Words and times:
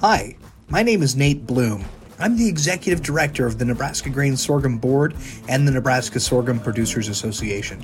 Hi, 0.00 0.36
my 0.68 0.82
name 0.82 1.00
is 1.00 1.16
Nate 1.16 1.46
Bloom. 1.46 1.82
I'm 2.18 2.36
the 2.36 2.46
executive 2.46 3.02
director 3.02 3.46
of 3.46 3.56
the 3.56 3.64
Nebraska 3.64 4.10
Grain 4.10 4.36
Sorghum 4.36 4.76
Board 4.76 5.16
and 5.48 5.66
the 5.66 5.72
Nebraska 5.72 6.20
Sorghum 6.20 6.60
Producers 6.60 7.08
Association. 7.08 7.82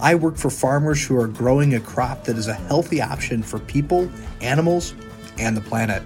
I 0.00 0.14
work 0.14 0.36
for 0.36 0.50
farmers 0.50 1.04
who 1.04 1.18
are 1.18 1.26
growing 1.26 1.74
a 1.74 1.80
crop 1.80 2.22
that 2.24 2.36
is 2.36 2.46
a 2.46 2.54
healthy 2.54 3.02
option 3.02 3.42
for 3.42 3.58
people, 3.58 4.08
animals, 4.40 4.94
and 5.36 5.56
the 5.56 5.60
planet. 5.62 6.04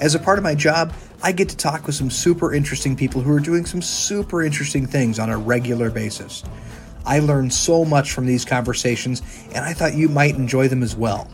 As 0.00 0.16
a 0.16 0.18
part 0.18 0.38
of 0.38 0.42
my 0.42 0.56
job, 0.56 0.92
I 1.22 1.30
get 1.30 1.48
to 1.50 1.56
talk 1.56 1.86
with 1.86 1.94
some 1.94 2.10
super 2.10 2.52
interesting 2.52 2.96
people 2.96 3.20
who 3.20 3.32
are 3.32 3.38
doing 3.38 3.64
some 3.64 3.80
super 3.80 4.42
interesting 4.42 4.86
things 4.86 5.20
on 5.20 5.30
a 5.30 5.38
regular 5.38 5.88
basis. 5.88 6.42
I 7.06 7.20
learn 7.20 7.48
so 7.48 7.84
much 7.84 8.10
from 8.10 8.26
these 8.26 8.44
conversations, 8.44 9.22
and 9.54 9.64
I 9.64 9.72
thought 9.72 9.94
you 9.94 10.08
might 10.08 10.34
enjoy 10.34 10.66
them 10.66 10.82
as 10.82 10.96
well. 10.96 11.30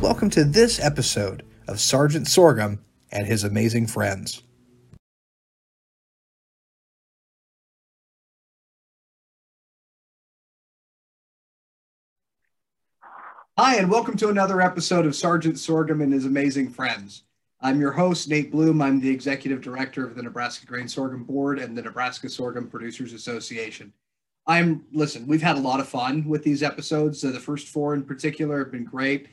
Welcome 0.00 0.30
to 0.30 0.42
this 0.42 0.80
episode 0.80 1.44
of 1.68 1.78
Sergeant 1.78 2.26
Sorghum 2.26 2.80
and 3.12 3.26
his 3.26 3.44
amazing 3.44 3.86
friends. 3.86 4.42
Hi, 13.58 13.76
and 13.76 13.90
welcome 13.90 14.16
to 14.16 14.28
another 14.28 14.62
episode 14.62 15.04
of 15.04 15.14
Sergeant 15.14 15.58
Sorghum 15.58 16.00
and 16.00 16.12
his 16.12 16.24
amazing 16.24 16.70
friends. 16.70 17.24
I'm 17.60 17.80
your 17.80 17.92
host, 17.92 18.28
Nate 18.28 18.52
Bloom. 18.52 18.80
I'm 18.80 19.00
the 19.00 19.10
executive 19.10 19.60
director 19.60 20.06
of 20.06 20.14
the 20.14 20.22
Nebraska 20.22 20.64
Grain 20.64 20.88
Sorghum 20.88 21.24
Board 21.24 21.58
and 21.58 21.76
the 21.76 21.82
Nebraska 21.82 22.28
Sorghum 22.28 22.68
Producers 22.68 23.12
Association. 23.12 23.92
I'm, 24.46 24.86
listen, 24.92 25.26
we've 25.26 25.42
had 25.42 25.56
a 25.56 25.60
lot 25.60 25.80
of 25.80 25.88
fun 25.88 26.24
with 26.26 26.44
these 26.44 26.62
episodes. 26.62 27.20
So 27.20 27.30
the 27.30 27.40
first 27.40 27.68
four 27.68 27.94
in 27.94 28.04
particular 28.04 28.60
have 28.60 28.72
been 28.72 28.84
great. 28.84 29.26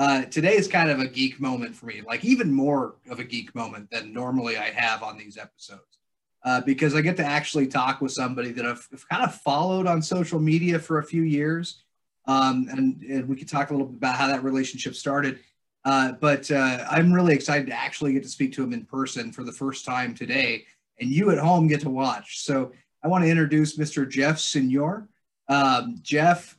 Uh, 0.00 0.24
today 0.24 0.56
is 0.56 0.66
kind 0.66 0.88
of 0.88 0.98
a 0.98 1.06
geek 1.06 1.38
moment 1.38 1.76
for 1.76 1.84
me, 1.84 2.00
like 2.06 2.24
even 2.24 2.50
more 2.50 2.94
of 3.10 3.20
a 3.20 3.24
geek 3.24 3.54
moment 3.54 3.86
than 3.90 4.14
normally 4.14 4.56
I 4.56 4.70
have 4.70 5.02
on 5.02 5.18
these 5.18 5.36
episodes. 5.36 5.98
Uh, 6.42 6.62
because 6.62 6.94
I 6.94 7.02
get 7.02 7.18
to 7.18 7.24
actually 7.24 7.66
talk 7.66 8.00
with 8.00 8.12
somebody 8.12 8.50
that 8.52 8.64
I've, 8.64 8.88
I've, 8.94 9.06
kind 9.10 9.24
of 9.24 9.34
followed 9.42 9.86
on 9.86 10.00
social 10.00 10.40
media 10.40 10.78
for 10.78 11.00
a 11.00 11.04
few 11.04 11.20
years. 11.20 11.82
Um, 12.24 12.66
and, 12.70 13.02
and, 13.02 13.28
we 13.28 13.36
could 13.36 13.48
talk 13.48 13.68
a 13.68 13.74
little 13.74 13.88
bit 13.88 13.98
about 13.98 14.16
how 14.16 14.28
that 14.28 14.42
relationship 14.42 14.94
started. 14.94 15.40
Uh, 15.84 16.12
but 16.12 16.50
uh, 16.50 16.86
I'm 16.90 17.12
really 17.12 17.34
excited 17.34 17.66
to 17.66 17.74
actually 17.74 18.14
get 18.14 18.22
to 18.22 18.28
speak 18.30 18.54
to 18.54 18.64
him 18.64 18.72
in 18.72 18.86
person 18.86 19.32
for 19.32 19.44
the 19.44 19.52
first 19.52 19.84
time 19.84 20.14
today, 20.14 20.64
and 20.98 21.10
you 21.10 21.30
at 21.30 21.36
home 21.36 21.68
get 21.68 21.82
to 21.82 21.90
watch. 21.90 22.42
So 22.42 22.72
I 23.04 23.08
want 23.08 23.24
to 23.24 23.30
introduce 23.30 23.76
Mr. 23.76 24.08
Jeff 24.08 24.38
Senour. 24.38 25.08
Um, 25.50 25.98
Jeff, 26.00 26.56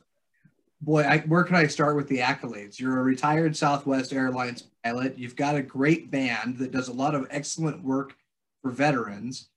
boy, 0.82 1.02
I, 1.02 1.18
where 1.20 1.44
can 1.44 1.56
I 1.56 1.66
start 1.68 1.96
with 1.96 2.08
the 2.08 2.18
accolades? 2.18 2.78
You're 2.78 2.98
a 2.98 3.02
retired 3.02 3.56
Southwest 3.56 4.12
Airlines 4.12 4.64
pilot. 4.84 5.16
You've 5.16 5.36
got 5.36 5.54
a 5.54 5.62
great 5.62 6.10
band 6.10 6.58
that 6.58 6.72
does 6.72 6.88
a 6.88 6.92
lot 6.92 7.14
of 7.14 7.26
excellent 7.30 7.82
work 7.82 8.16
for 8.60 8.70
veterans, 8.70 9.48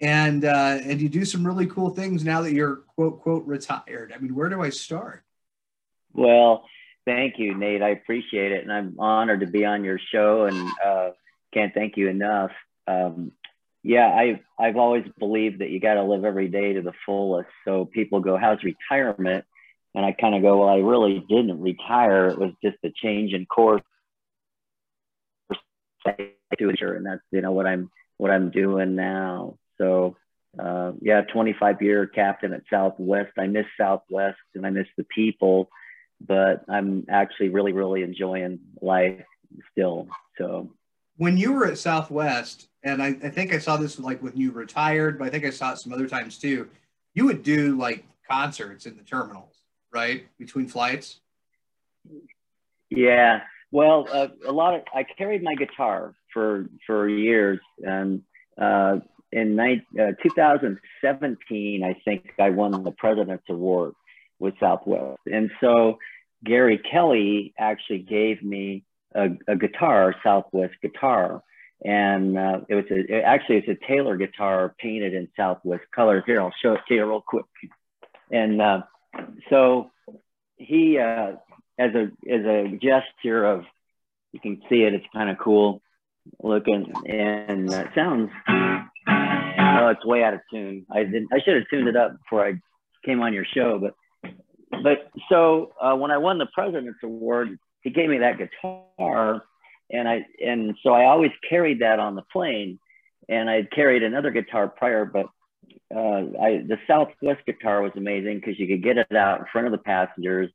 and 0.00 0.44
uh, 0.44 0.78
and 0.82 1.00
you 1.00 1.08
do 1.08 1.24
some 1.24 1.46
really 1.46 1.66
cool 1.66 1.90
things 1.90 2.24
now 2.24 2.40
that 2.42 2.52
you're 2.52 2.76
quote 2.94 3.20
quote 3.20 3.46
retired. 3.46 4.12
I 4.14 4.18
mean, 4.18 4.34
where 4.34 4.48
do 4.48 4.62
I 4.62 4.70
start? 4.70 5.22
Well, 6.12 6.64
thank 7.04 7.38
you, 7.38 7.54
Nate. 7.54 7.82
I 7.82 7.90
appreciate 7.90 8.52
it, 8.52 8.62
and 8.62 8.72
I'm 8.72 8.98
honored 8.98 9.40
to 9.40 9.46
be 9.46 9.64
on 9.64 9.84
your 9.84 9.98
show, 9.98 10.46
and 10.46 10.70
uh, 10.84 11.10
can't 11.52 11.74
thank 11.74 11.96
you 11.96 12.08
enough. 12.08 12.50
Um, 12.86 13.32
yeah, 13.82 14.08
I 14.08 14.40
I've 14.58 14.76
always 14.76 15.04
believed 15.18 15.60
that 15.60 15.70
you 15.70 15.78
got 15.78 15.94
to 15.94 16.02
live 16.02 16.24
every 16.24 16.48
day 16.48 16.72
to 16.72 16.82
the 16.82 16.92
fullest. 17.04 17.48
So 17.66 17.84
people 17.84 18.20
go, 18.20 18.38
"How's 18.38 18.62
retirement?" 18.62 19.44
And 19.94 20.04
I 20.04 20.12
kind 20.12 20.34
of 20.34 20.42
go, 20.42 20.58
"Well, 20.60 20.68
I 20.68 20.78
really 20.78 21.24
didn't 21.28 21.60
retire. 21.60 22.28
It 22.28 22.38
was 22.38 22.52
just 22.62 22.76
a 22.84 22.90
change 22.90 23.32
in 23.32 23.46
course." 23.46 23.82
And 26.06 27.06
that's 27.06 27.22
you 27.30 27.40
know 27.40 27.52
what 27.52 27.66
I'm 27.66 27.90
what 28.16 28.30
I'm 28.30 28.50
doing 28.50 28.94
now. 28.94 29.58
So 29.78 30.16
uh, 30.58 30.92
yeah, 31.00 31.22
25 31.22 31.82
year 31.82 32.06
captain 32.06 32.52
at 32.52 32.62
Southwest. 32.70 33.32
I 33.38 33.46
miss 33.46 33.66
Southwest 33.78 34.38
and 34.54 34.66
I 34.66 34.70
miss 34.70 34.86
the 34.96 35.04
people 35.04 35.70
but 36.20 36.64
I'm 36.68 37.06
actually 37.08 37.48
really, 37.48 37.72
really 37.72 38.02
enjoying 38.02 38.60
life 38.80 39.24
still. 39.72 40.08
So 40.36 40.70
when 41.16 41.36
you 41.36 41.52
were 41.52 41.66
at 41.66 41.78
Southwest, 41.78 42.68
and 42.82 43.02
I, 43.02 43.08
I 43.08 43.30
think 43.30 43.52
I 43.52 43.58
saw 43.58 43.76
this 43.76 43.98
like 43.98 44.22
when 44.22 44.36
you 44.36 44.52
retired, 44.52 45.18
but 45.18 45.26
I 45.26 45.30
think 45.30 45.44
I 45.44 45.50
saw 45.50 45.72
it 45.72 45.78
some 45.78 45.92
other 45.92 46.08
times 46.08 46.38
too. 46.38 46.68
You 47.14 47.26
would 47.26 47.42
do 47.42 47.76
like 47.76 48.04
concerts 48.30 48.86
in 48.86 48.96
the 48.96 49.02
terminals, 49.02 49.56
right? 49.92 50.26
Between 50.38 50.68
flights. 50.68 51.20
Yeah. 52.90 53.40
Well, 53.72 54.08
uh, 54.12 54.28
a 54.46 54.52
lot 54.52 54.74
of 54.74 54.82
I 54.94 55.04
carried 55.04 55.42
my 55.42 55.54
guitar 55.54 56.14
for 56.32 56.66
for 56.86 57.08
years, 57.08 57.60
and 57.78 58.22
uh, 58.60 58.98
in 59.32 59.54
night, 59.54 59.82
uh, 59.98 60.12
2017, 60.22 61.84
I 61.84 61.94
think 62.04 62.32
I 62.38 62.50
won 62.50 62.82
the 62.82 62.90
President's 62.90 63.44
Award 63.48 63.94
with 64.38 64.54
Southwest. 64.58 65.20
And 65.30 65.50
so 65.60 65.98
Gary 66.44 66.78
Kelly 66.78 67.54
actually 67.58 68.00
gave 68.00 68.42
me 68.42 68.84
a, 69.14 69.28
a 69.46 69.56
guitar, 69.56 70.14
Southwest 70.24 70.74
guitar. 70.82 71.42
And 71.84 72.36
uh, 72.36 72.60
it 72.68 72.74
was 72.74 72.84
a, 72.90 73.18
it, 73.18 73.22
actually 73.24 73.58
it's 73.58 73.68
a 73.68 73.86
Taylor 73.86 74.16
guitar 74.16 74.74
painted 74.78 75.14
in 75.14 75.28
Southwest 75.36 75.84
colors. 75.94 76.24
Here, 76.26 76.40
I'll 76.40 76.52
show 76.62 76.74
it 76.74 76.80
to 76.88 76.94
you 76.94 77.06
real 77.06 77.24
quick. 77.26 77.46
And 78.30 78.60
uh, 78.60 78.82
so 79.48 79.90
he, 80.56 80.98
uh, 80.98 81.32
as 81.78 81.94
a 81.94 82.10
as 82.30 82.44
a 82.44 82.78
gesture 82.80 83.44
of, 83.44 83.64
you 84.32 84.40
can 84.40 84.60
see 84.68 84.82
it. 84.82 84.94
It's 84.94 85.06
kind 85.12 85.30
of 85.30 85.38
cool 85.38 85.82
looking, 86.42 86.92
and 87.06 87.72
it 87.72 87.88
sounds. 87.94 88.30
Oh, 88.48 89.88
it's 89.88 90.04
way 90.04 90.22
out 90.22 90.34
of 90.34 90.40
tune. 90.50 90.86
I 90.90 91.04
didn't. 91.04 91.28
I 91.32 91.40
should 91.44 91.54
have 91.56 91.68
tuned 91.70 91.88
it 91.88 91.96
up 91.96 92.18
before 92.18 92.46
I 92.46 92.54
came 93.04 93.22
on 93.22 93.32
your 93.32 93.44
show, 93.44 93.78
but 93.78 93.94
but 94.82 95.10
so 95.28 95.72
uh, 95.80 95.94
when 95.94 96.10
I 96.10 96.18
won 96.18 96.38
the 96.38 96.46
President's 96.46 96.98
Award, 97.02 97.58
he 97.82 97.90
gave 97.90 98.08
me 98.08 98.18
that 98.18 98.38
guitar, 98.38 99.42
and 99.90 100.08
I 100.08 100.24
and 100.44 100.74
so 100.82 100.92
I 100.92 101.06
always 101.06 101.32
carried 101.48 101.80
that 101.80 101.98
on 101.98 102.14
the 102.14 102.22
plane, 102.32 102.78
and 103.28 103.48
I 103.48 103.66
carried 103.74 104.02
another 104.02 104.30
guitar 104.30 104.68
prior, 104.68 105.04
but 105.04 105.26
uh, 105.94 106.22
I 106.40 106.62
the 106.66 106.78
Southwest 106.86 107.44
guitar 107.46 107.82
was 107.82 107.92
amazing 107.96 108.36
because 108.36 108.58
you 108.58 108.66
could 108.66 108.82
get 108.82 108.98
it 108.98 109.16
out 109.16 109.40
in 109.40 109.46
front 109.52 109.66
of 109.66 109.72
the 109.72 109.78
passengers 109.78 110.50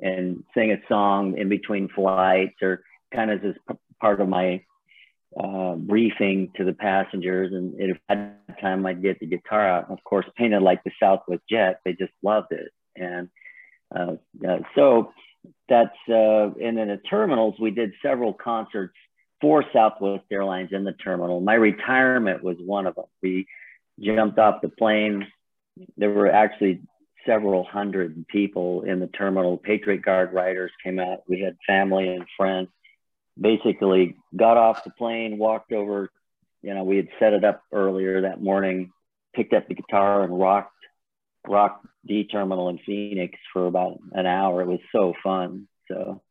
and 0.00 0.44
sing 0.54 0.72
a 0.72 0.80
song 0.88 1.36
in 1.36 1.48
between 1.48 1.88
flights 1.88 2.54
or 2.62 2.82
kind 3.14 3.30
of 3.30 3.44
as 3.44 3.54
part 4.00 4.20
of 4.20 4.28
my 4.28 4.62
uh, 5.38 5.74
briefing 5.74 6.50
to 6.56 6.64
the 6.64 6.72
passengers. 6.72 7.52
And 7.52 8.00
at 8.08 8.60
time 8.60 8.86
I'd 8.86 9.02
get 9.02 9.20
the 9.20 9.26
guitar 9.26 9.68
out, 9.68 9.90
of 9.90 10.02
course, 10.04 10.26
painted 10.36 10.62
like 10.62 10.82
the 10.84 10.90
Southwest 11.00 11.42
jet, 11.50 11.80
they 11.84 11.92
just 11.92 12.12
loved 12.22 12.52
it. 12.52 12.70
And 12.96 13.28
uh, 13.94 14.16
uh, 14.46 14.58
so 14.74 15.12
that's 15.68 15.96
uh, 16.08 16.50
and 16.62 16.78
in 16.78 16.88
the 16.88 17.00
terminals 17.08 17.54
we 17.60 17.70
did 17.70 17.92
several 18.02 18.32
concerts 18.32 18.94
for 19.40 19.64
Southwest 19.72 20.24
Airlines 20.30 20.70
in 20.72 20.84
the 20.84 20.92
terminal. 20.92 21.40
My 21.40 21.54
retirement 21.54 22.42
was 22.42 22.56
one 22.58 22.86
of 22.86 22.96
them. 22.96 23.04
We 23.22 23.46
jumped 24.00 24.38
off 24.38 24.62
the 24.62 24.68
plane. 24.68 25.26
There 25.96 26.10
were 26.10 26.30
actually 26.30 26.80
several 27.26 27.64
hundred 27.64 28.26
people 28.28 28.82
in 28.82 29.00
the 29.00 29.06
terminal. 29.06 29.58
Patriot 29.58 30.02
Guard 30.02 30.32
riders 30.32 30.72
came 30.82 30.98
out. 30.98 31.22
We 31.28 31.40
had 31.40 31.56
family 31.66 32.08
and 32.08 32.24
friends. 32.36 32.68
Basically, 33.40 34.16
got 34.34 34.56
off 34.56 34.84
the 34.84 34.90
plane, 34.90 35.38
walked 35.38 35.72
over. 35.72 36.10
You 36.62 36.74
know, 36.74 36.84
we 36.84 36.96
had 36.96 37.08
set 37.18 37.34
it 37.34 37.44
up 37.44 37.62
earlier 37.72 38.22
that 38.22 38.42
morning, 38.42 38.90
picked 39.34 39.52
up 39.52 39.68
the 39.68 39.74
guitar 39.74 40.24
and 40.24 40.38
rocked 40.38 40.72
rock 41.46 41.82
D 42.06 42.24
terminal 42.24 42.68
in 42.68 42.78
Phoenix 42.84 43.38
for 43.52 43.66
about 43.66 43.98
an 44.12 44.26
hour. 44.26 44.62
It 44.62 44.66
was 44.66 44.80
so 44.90 45.14
fun. 45.22 45.68
So 45.88 46.22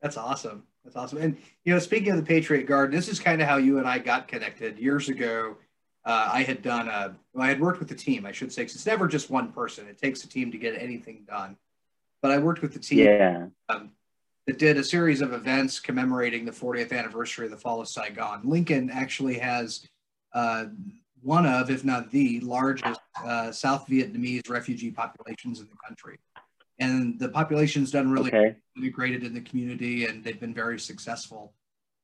that's 0.00 0.16
awesome. 0.16 0.64
That's 0.84 0.96
awesome. 0.96 1.18
And 1.18 1.36
you 1.64 1.74
know, 1.74 1.78
speaking 1.78 2.10
of 2.10 2.16
the 2.16 2.22
Patriot 2.22 2.64
Guard, 2.64 2.92
this 2.92 3.08
is 3.08 3.20
kind 3.20 3.42
of 3.42 3.48
how 3.48 3.58
you 3.58 3.78
and 3.78 3.86
I 3.86 3.98
got 3.98 4.28
connected 4.28 4.78
years 4.78 5.08
ago. 5.08 5.56
Uh, 6.04 6.30
I 6.32 6.42
had 6.42 6.62
done 6.62 6.88
a, 6.88 7.14
well, 7.34 7.44
I 7.44 7.48
had 7.48 7.60
worked 7.60 7.78
with 7.78 7.88
the 7.88 7.94
team, 7.94 8.24
I 8.24 8.32
should 8.32 8.52
say, 8.52 8.62
because 8.62 8.74
it's 8.74 8.86
never 8.86 9.06
just 9.06 9.30
one 9.30 9.52
person. 9.52 9.86
It 9.86 9.98
takes 9.98 10.24
a 10.24 10.28
team 10.28 10.50
to 10.52 10.58
get 10.58 10.80
anything 10.80 11.24
done. 11.28 11.56
But 12.22 12.30
I 12.30 12.38
worked 12.38 12.62
with 12.62 12.72
the 12.72 12.78
team 12.78 13.06
yeah. 13.06 13.46
um, 13.68 13.90
that 14.46 14.58
did 14.58 14.76
a 14.76 14.84
series 14.84 15.20
of 15.20 15.32
events 15.32 15.78
commemorating 15.78 16.44
the 16.44 16.52
40th 16.52 16.92
anniversary 16.92 17.46
of 17.46 17.50
the 17.50 17.56
fall 17.56 17.80
of 17.80 17.88
Saigon. 17.88 18.42
Lincoln 18.44 18.90
actually 18.90 19.38
has 19.38 19.86
uh, 20.32 20.66
one 21.22 21.46
of, 21.46 21.70
if 21.70 21.84
not 21.84 22.10
the 22.10 22.40
largest 22.40 23.00
uh, 23.24 23.52
South 23.52 23.86
Vietnamese 23.86 24.48
refugee 24.48 24.90
populations 24.90 25.60
in 25.60 25.66
the 25.66 25.76
country. 25.86 26.18
And 26.78 27.18
the 27.18 27.28
population's 27.28 27.90
done 27.90 28.10
really 28.10 28.30
okay. 28.30 28.56
integrated 28.76 29.22
in 29.22 29.34
the 29.34 29.40
community 29.42 30.06
and 30.06 30.24
they've 30.24 30.40
been 30.40 30.54
very 30.54 30.80
successful. 30.80 31.52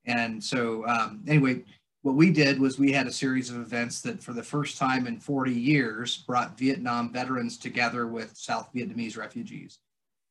And 0.05 0.43
so, 0.43 0.87
um, 0.87 1.23
anyway, 1.27 1.65
what 2.07 2.15
we 2.15 2.31
did 2.31 2.61
was 2.61 2.79
we 2.79 2.93
had 2.93 3.09
a 3.09 3.13
series 3.13 3.51
of 3.51 3.57
events 3.57 4.01
that, 4.03 4.23
for 4.23 4.33
the 4.33 4.43
first 4.43 4.79
time 4.79 5.09
in 5.09 5.19
40 5.19 5.51
years, 5.51 6.19
brought 6.19 6.57
Vietnam 6.57 7.13
veterans 7.13 7.59
together 7.59 8.07
with 8.07 8.37
South 8.37 8.69
Vietnamese 8.73 9.17
refugees. 9.17 9.81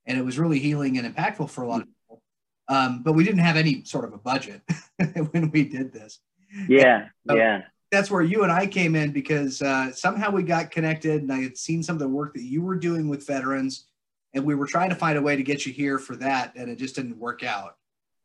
And 0.05 0.17
it 0.17 0.23
was 0.23 0.39
really 0.39 0.57
healing 0.57 0.97
and 0.97 1.13
impactful 1.13 1.49
for 1.49 1.63
a 1.63 1.67
lot 1.67 1.81
of 1.81 1.87
people. 1.87 2.21
Um, 2.69 3.03
but 3.03 3.11
we 3.11 3.25
didn't 3.25 3.41
have 3.41 3.57
any 3.57 3.83
sort 3.83 4.05
of 4.05 4.13
a 4.13 4.17
budget 4.17 4.61
when 5.31 5.51
we 5.51 5.65
did 5.65 5.91
this. 5.91 6.21
Yeah, 6.69 7.09
and, 7.27 7.37
yeah. 7.37 7.61
That's 7.91 8.09
where 8.09 8.21
you 8.21 8.43
and 8.43 8.51
I 8.53 8.67
came 8.67 8.95
in 8.95 9.11
because 9.11 9.61
uh, 9.61 9.91
somehow 9.91 10.31
we 10.31 10.43
got 10.43 10.71
connected, 10.71 11.23
and 11.23 11.31
I 11.31 11.41
had 11.41 11.57
seen 11.57 11.83
some 11.83 11.97
of 11.97 11.99
the 11.99 12.07
work 12.07 12.35
that 12.35 12.43
you 12.43 12.61
were 12.61 12.75
doing 12.75 13.09
with 13.09 13.27
veterans, 13.27 13.87
and 14.33 14.45
we 14.45 14.55
were 14.55 14.65
trying 14.65 14.91
to 14.91 14.95
find 14.95 15.17
a 15.17 15.21
way 15.21 15.35
to 15.35 15.43
get 15.43 15.65
you 15.65 15.73
here 15.73 15.99
for 15.99 16.15
that, 16.15 16.53
and 16.55 16.69
it 16.69 16.77
just 16.77 16.95
didn't 16.95 17.17
work 17.17 17.43
out. 17.43 17.75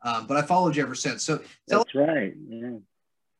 Um, 0.03 0.29
but 0.29 0.37
I 0.37 0.43
followed 0.43 0.77
you 0.77 0.85
ever 0.85 0.95
since. 0.95 1.25
So 1.25 1.41
that's 1.67 1.95
right. 1.97 2.33
Yeah. 2.49 2.77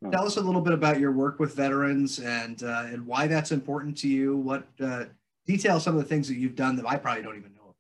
Oh. 0.05 0.11
Tell 0.11 0.27
us 0.27 0.37
a 0.37 0.41
little 0.41 0.63
bit 0.63 0.73
about 0.73 0.99
your 0.99 1.13
work 1.13 1.39
with 1.39 1.55
veterans 1.55 2.19
and 2.19 2.63
uh, 2.63 2.85
and 2.87 3.07
why 3.07 3.27
that's 3.27 3.53
important 3.53 3.99
to 3.99 4.09
you. 4.09 4.37
What 4.37 4.67
uh, 4.83 5.05
detail 5.47 5.79
some 5.79 5.97
of 5.97 6.03
the 6.03 6.09
things 6.09 6.29
that 6.29 6.37
you've 6.37 6.57
done 6.57 6.77
that 6.77 6.89
I 6.89 6.97
probably 6.97 7.23
don't 7.23 7.37
even 7.37 7.53
know 7.55 7.75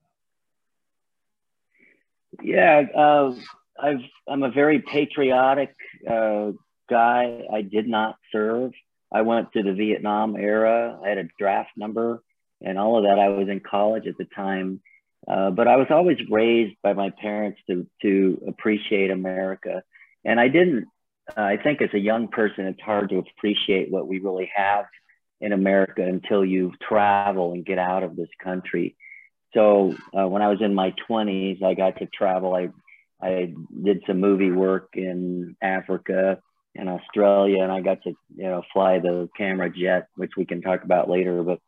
about. 2.37 2.44
Yeah, 2.44 2.82
uh, 2.94 3.34
I've 3.82 4.05
I'm 4.28 4.43
a 4.43 4.50
very 4.50 4.81
patriotic 4.81 5.75
uh, 6.08 6.52
guy. 6.90 7.43
I 7.50 7.62
did 7.62 7.88
not 7.88 8.17
serve. 8.32 8.73
I 9.12 9.23
went 9.23 9.52
to 9.55 9.62
the 9.62 9.73
Vietnam 9.73 10.37
era. 10.37 10.99
I 11.02 11.08
had 11.08 11.19
a 11.19 11.28
draft 11.38 11.70
number 11.76 12.23
and 12.61 12.78
all 12.78 12.99
of 12.99 13.05
that. 13.05 13.19
I 13.19 13.28
was 13.28 13.49
in 13.49 13.61
college 13.61 14.06
at 14.06 14.19
the 14.19 14.26
time, 14.26 14.81
uh, 15.26 15.50
but 15.50 15.66
I 15.66 15.76
was 15.76 15.87
always 15.90 16.19
raised 16.31 16.76
by 16.82 16.93
my 16.93 17.11
parents 17.11 17.61
to 17.69 17.87
to 18.02 18.43
appreciate 18.46 19.11
America, 19.11 19.82
and 20.25 20.38
I 20.38 20.49
didn't 20.49 20.87
uh, 21.36 21.42
I 21.42 21.56
think 21.56 21.82
as 21.82 21.90
a 21.94 21.98
young 21.98 22.28
person, 22.28 22.66
it's 22.66 22.80
hard 22.80 23.10
to 23.10 23.18
appreciate 23.18 23.90
what 23.90 24.06
we 24.06 24.18
really 24.18 24.50
have 24.54 24.86
in 25.40 25.52
America 25.52 26.02
until 26.02 26.44
you 26.44 26.72
travel 26.86 27.52
and 27.52 27.64
get 27.64 27.78
out 27.78 28.02
of 28.02 28.16
this 28.16 28.28
country. 28.42 28.96
So 29.54 29.96
uh, 30.16 30.28
when 30.28 30.42
I 30.42 30.48
was 30.48 30.60
in 30.60 30.74
my 30.74 30.94
20s, 31.08 31.62
I 31.62 31.74
got 31.74 31.98
to 31.98 32.06
travel. 32.06 32.54
I 32.54 32.68
I 33.22 33.52
did 33.84 34.02
some 34.06 34.18
movie 34.20 34.50
work 34.50 34.90
in 34.94 35.56
Africa 35.62 36.40
and 36.74 36.88
Australia, 36.88 37.62
and 37.62 37.72
I 37.72 37.80
got 37.80 38.02
to 38.04 38.10
you 38.36 38.44
know 38.44 38.62
fly 38.72 38.98
the 38.98 39.28
camera 39.36 39.70
jet, 39.70 40.08
which 40.16 40.32
we 40.36 40.46
can 40.46 40.62
talk 40.62 40.84
about 40.84 41.10
later. 41.10 41.42
But 41.42 41.58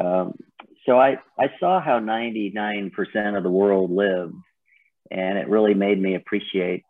um, 0.00 0.34
so 0.84 0.98
I 0.98 1.18
I 1.38 1.50
saw 1.60 1.80
how 1.80 2.00
99% 2.00 3.36
of 3.36 3.42
the 3.42 3.50
world 3.50 3.90
lived, 3.90 4.34
and 5.10 5.38
it 5.38 5.48
really 5.48 5.74
made 5.74 6.00
me 6.00 6.14
appreciate 6.14 6.84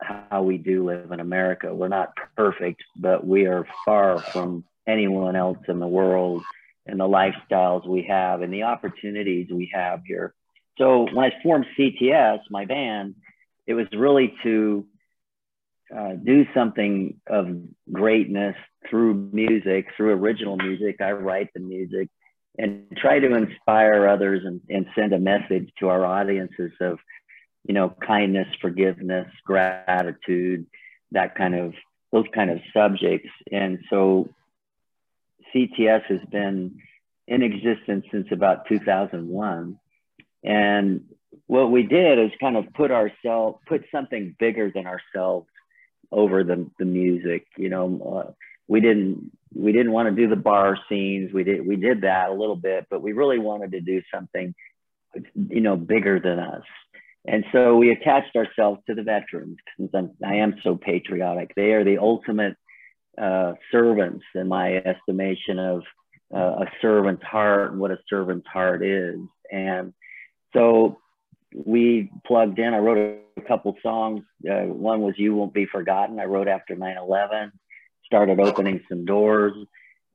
how 0.00 0.42
we 0.42 0.58
do 0.58 0.86
live 0.86 1.12
in 1.12 1.20
America. 1.20 1.74
We're 1.74 1.88
not 1.88 2.12
perfect, 2.36 2.82
but 2.96 3.26
we 3.26 3.46
are 3.46 3.66
far 3.84 4.18
from 4.18 4.64
anyone 4.86 5.36
else 5.36 5.58
in 5.68 5.78
the 5.78 5.86
world 5.86 6.42
and 6.86 7.00
the 7.00 7.08
lifestyles 7.08 7.86
we 7.86 8.02
have 8.08 8.42
and 8.42 8.52
the 8.52 8.64
opportunities 8.64 9.48
we 9.50 9.70
have 9.74 10.02
here. 10.06 10.34
So 10.78 11.06
when 11.12 11.30
I 11.30 11.42
formed 11.42 11.66
CTS, 11.78 12.40
my 12.50 12.64
band, 12.64 13.16
it 13.66 13.74
was 13.74 13.86
really 13.92 14.34
to 14.42 14.86
uh, 15.94 16.12
do 16.14 16.46
something 16.54 17.20
of 17.26 17.48
greatness 17.90 18.56
through 18.88 19.30
music, 19.32 19.86
through 19.96 20.12
original 20.12 20.56
music. 20.56 21.00
I 21.00 21.12
write 21.12 21.50
the 21.54 21.60
music 21.60 22.08
and 22.58 22.84
try 22.96 23.18
to 23.18 23.34
inspire 23.34 24.08
others 24.08 24.42
and, 24.44 24.60
and 24.68 24.86
send 24.94 25.12
a 25.12 25.18
message 25.18 25.70
to 25.80 25.88
our 25.88 26.04
audiences 26.04 26.72
of 26.80 26.98
you 27.66 27.74
know, 27.74 27.94
kindness, 28.06 28.48
forgiveness, 28.60 29.28
gratitude, 29.44 30.66
that 31.12 31.34
kind 31.34 31.54
of 31.54 31.74
those 32.12 32.26
kind 32.34 32.50
of 32.50 32.60
subjects. 32.72 33.28
And 33.50 33.80
so 33.90 34.28
CTS 35.54 36.04
has 36.04 36.20
been 36.30 36.78
in 37.26 37.42
existence 37.42 38.06
since 38.12 38.28
about 38.30 38.68
2001. 38.68 39.78
And 40.44 41.04
what 41.46 41.70
we 41.70 41.82
did 41.82 42.18
is 42.18 42.30
kind 42.40 42.56
of 42.56 42.72
put 42.72 42.90
ourselves, 42.90 43.58
put 43.66 43.84
something 43.90 44.36
bigger 44.38 44.70
than 44.70 44.86
ourselves 44.86 45.48
over 46.12 46.44
the, 46.44 46.70
the 46.78 46.84
music. 46.84 47.46
You 47.56 47.68
know, 47.68 48.26
uh, 48.28 48.32
we 48.68 48.80
didn't 48.80 49.32
we 49.54 49.72
didn't 49.72 49.92
want 49.92 50.08
to 50.08 50.14
do 50.14 50.28
the 50.28 50.36
bar 50.36 50.78
scenes. 50.88 51.32
We 51.32 51.44
did 51.44 51.66
we 51.66 51.76
did 51.76 52.02
that 52.02 52.30
a 52.30 52.34
little 52.34 52.56
bit, 52.56 52.86
but 52.90 53.02
we 53.02 53.12
really 53.12 53.38
wanted 53.38 53.72
to 53.72 53.80
do 53.80 54.02
something, 54.12 54.54
you 55.34 55.60
know, 55.60 55.76
bigger 55.76 56.20
than 56.20 56.38
us. 56.38 56.64
And 57.28 57.44
so 57.52 57.76
we 57.76 57.90
attached 57.90 58.36
ourselves 58.36 58.80
to 58.86 58.94
the 58.94 59.02
veterans 59.02 59.56
because 59.78 60.10
I 60.24 60.36
am 60.36 60.56
so 60.62 60.76
patriotic. 60.76 61.52
They 61.56 61.72
are 61.72 61.84
the 61.84 61.98
ultimate 61.98 62.56
uh, 63.20 63.54
servants 63.72 64.24
in 64.34 64.48
my 64.48 64.76
estimation 64.76 65.58
of 65.58 65.82
uh, 66.34 66.64
a 66.64 66.66
servant's 66.80 67.24
heart 67.24 67.72
and 67.72 67.80
what 67.80 67.90
a 67.90 67.98
servant's 68.08 68.46
heart 68.46 68.84
is. 68.84 69.18
And 69.50 69.92
so 70.52 70.98
we 71.54 72.10
plugged 72.26 72.58
in. 72.58 72.74
I 72.74 72.78
wrote 72.78 73.20
a 73.36 73.40
couple 73.42 73.76
songs. 73.82 74.22
Uh, 74.48 74.62
one 74.64 75.00
was 75.00 75.14
"You 75.16 75.34
Won't 75.34 75.54
Be 75.54 75.66
Forgotten." 75.66 76.20
I 76.20 76.24
wrote 76.24 76.48
after 76.48 76.76
9/11. 76.76 77.52
Started 78.04 78.38
opening 78.38 78.82
some 78.88 79.04
doors. 79.04 79.54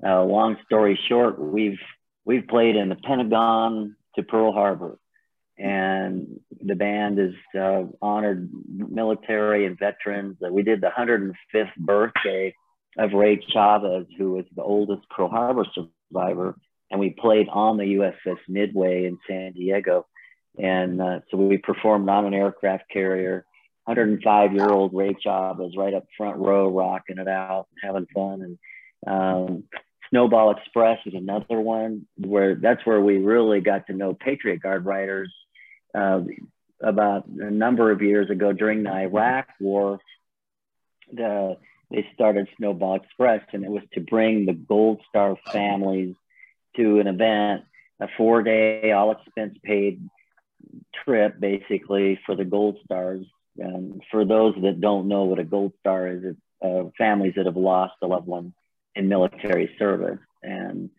Uh, 0.05 0.23
long 0.23 0.57
story 0.65 0.99
short, 1.09 1.39
we've 1.39 1.79
we've 2.25 2.47
played 2.47 2.75
in 2.75 2.89
the 2.89 2.95
Pentagon 2.95 3.95
to 4.15 4.23
Pearl 4.23 4.51
Harbor 4.51 4.97
and 5.57 6.39
the 6.59 6.75
band 6.75 7.19
is 7.19 7.33
uh, 7.59 7.83
honored 8.01 8.49
military 8.67 9.65
and 9.65 9.77
veterans. 9.77 10.37
Uh, 10.43 10.51
we 10.51 10.63
did 10.63 10.81
the 10.81 10.89
105th 10.89 11.75
birthday 11.77 12.55
of 12.97 13.13
Ray 13.13 13.39
Chavez, 13.49 14.05
who 14.17 14.33
was 14.33 14.45
the 14.55 14.63
oldest 14.63 15.07
Pearl 15.09 15.29
Harbor 15.29 15.65
survivor, 15.73 16.55
and 16.89 16.99
we 16.99 17.11
played 17.11 17.47
on 17.49 17.77
the 17.77 17.83
USS 17.83 18.37
Midway 18.47 19.05
in 19.05 19.17
San 19.27 19.53
Diego. 19.53 20.07
And 20.57 21.01
uh, 21.01 21.19
so 21.29 21.37
we 21.37 21.57
performed 21.57 22.09
on 22.09 22.25
an 22.25 22.33
aircraft 22.33 22.85
carrier. 22.91 23.45
105 23.85 24.53
year 24.53 24.69
old 24.69 24.93
Ray 24.93 25.15
Chavez 25.19 25.75
right 25.75 25.93
up 25.93 26.05
front 26.17 26.37
row, 26.37 26.69
rocking 26.69 27.17
it 27.17 27.27
out, 27.27 27.67
having 27.83 28.05
fun. 28.13 28.41
And 28.41 28.57
um, 29.07 29.63
Snowball 30.11 30.51
Express 30.51 30.99
is 31.05 31.13
another 31.13 31.59
one 31.59 32.05
where 32.17 32.55
that's 32.55 32.85
where 32.85 32.99
we 32.99 33.17
really 33.17 33.61
got 33.61 33.87
to 33.87 33.93
know 33.93 34.13
Patriot 34.13 34.61
Guard 34.61 34.85
Riders 34.85 35.33
uh, 35.95 36.21
about 36.81 37.27
a 37.27 37.49
number 37.49 37.91
of 37.91 38.01
years 38.01 38.29
ago 38.29 38.51
during 38.51 38.83
the 38.83 38.91
Iraq 38.91 39.47
War, 39.59 39.99
the, 41.11 41.57
they 41.89 42.05
started 42.13 42.47
Snowball 42.57 42.95
Express, 42.95 43.41
and 43.53 43.63
it 43.63 43.71
was 43.71 43.83
to 43.93 44.01
bring 44.01 44.45
the 44.45 44.53
Gold 44.53 45.01
Star 45.09 45.37
families 45.51 46.15
to 46.75 46.99
an 46.99 47.07
event, 47.07 47.63
a 47.99 48.07
four 48.17 48.43
day, 48.43 48.91
all 48.91 49.11
expense 49.11 49.57
paid 49.63 50.09
trip, 51.05 51.39
basically, 51.39 52.19
for 52.25 52.35
the 52.35 52.45
Gold 52.45 52.77
Stars. 52.83 53.25
And 53.57 54.01
for 54.11 54.25
those 54.25 54.55
that 54.61 54.81
don't 54.81 55.07
know 55.07 55.23
what 55.23 55.39
a 55.39 55.43
Gold 55.43 55.73
Star 55.79 56.07
is, 56.07 56.23
it's 56.23 56.39
uh, 56.63 56.89
families 56.97 57.33
that 57.35 57.47
have 57.47 57.57
lost 57.57 57.93
a 58.01 58.07
loved 58.07 58.27
one 58.27 58.53
in 58.95 59.07
military 59.07 59.73
service. 59.79 60.19
And 60.43 60.89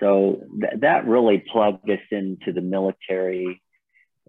so 0.00 0.42
th- 0.60 0.80
that 0.80 1.06
really 1.06 1.44
plugged 1.52 1.88
us 1.90 2.00
into 2.10 2.52
the 2.52 2.60
military 2.60 3.62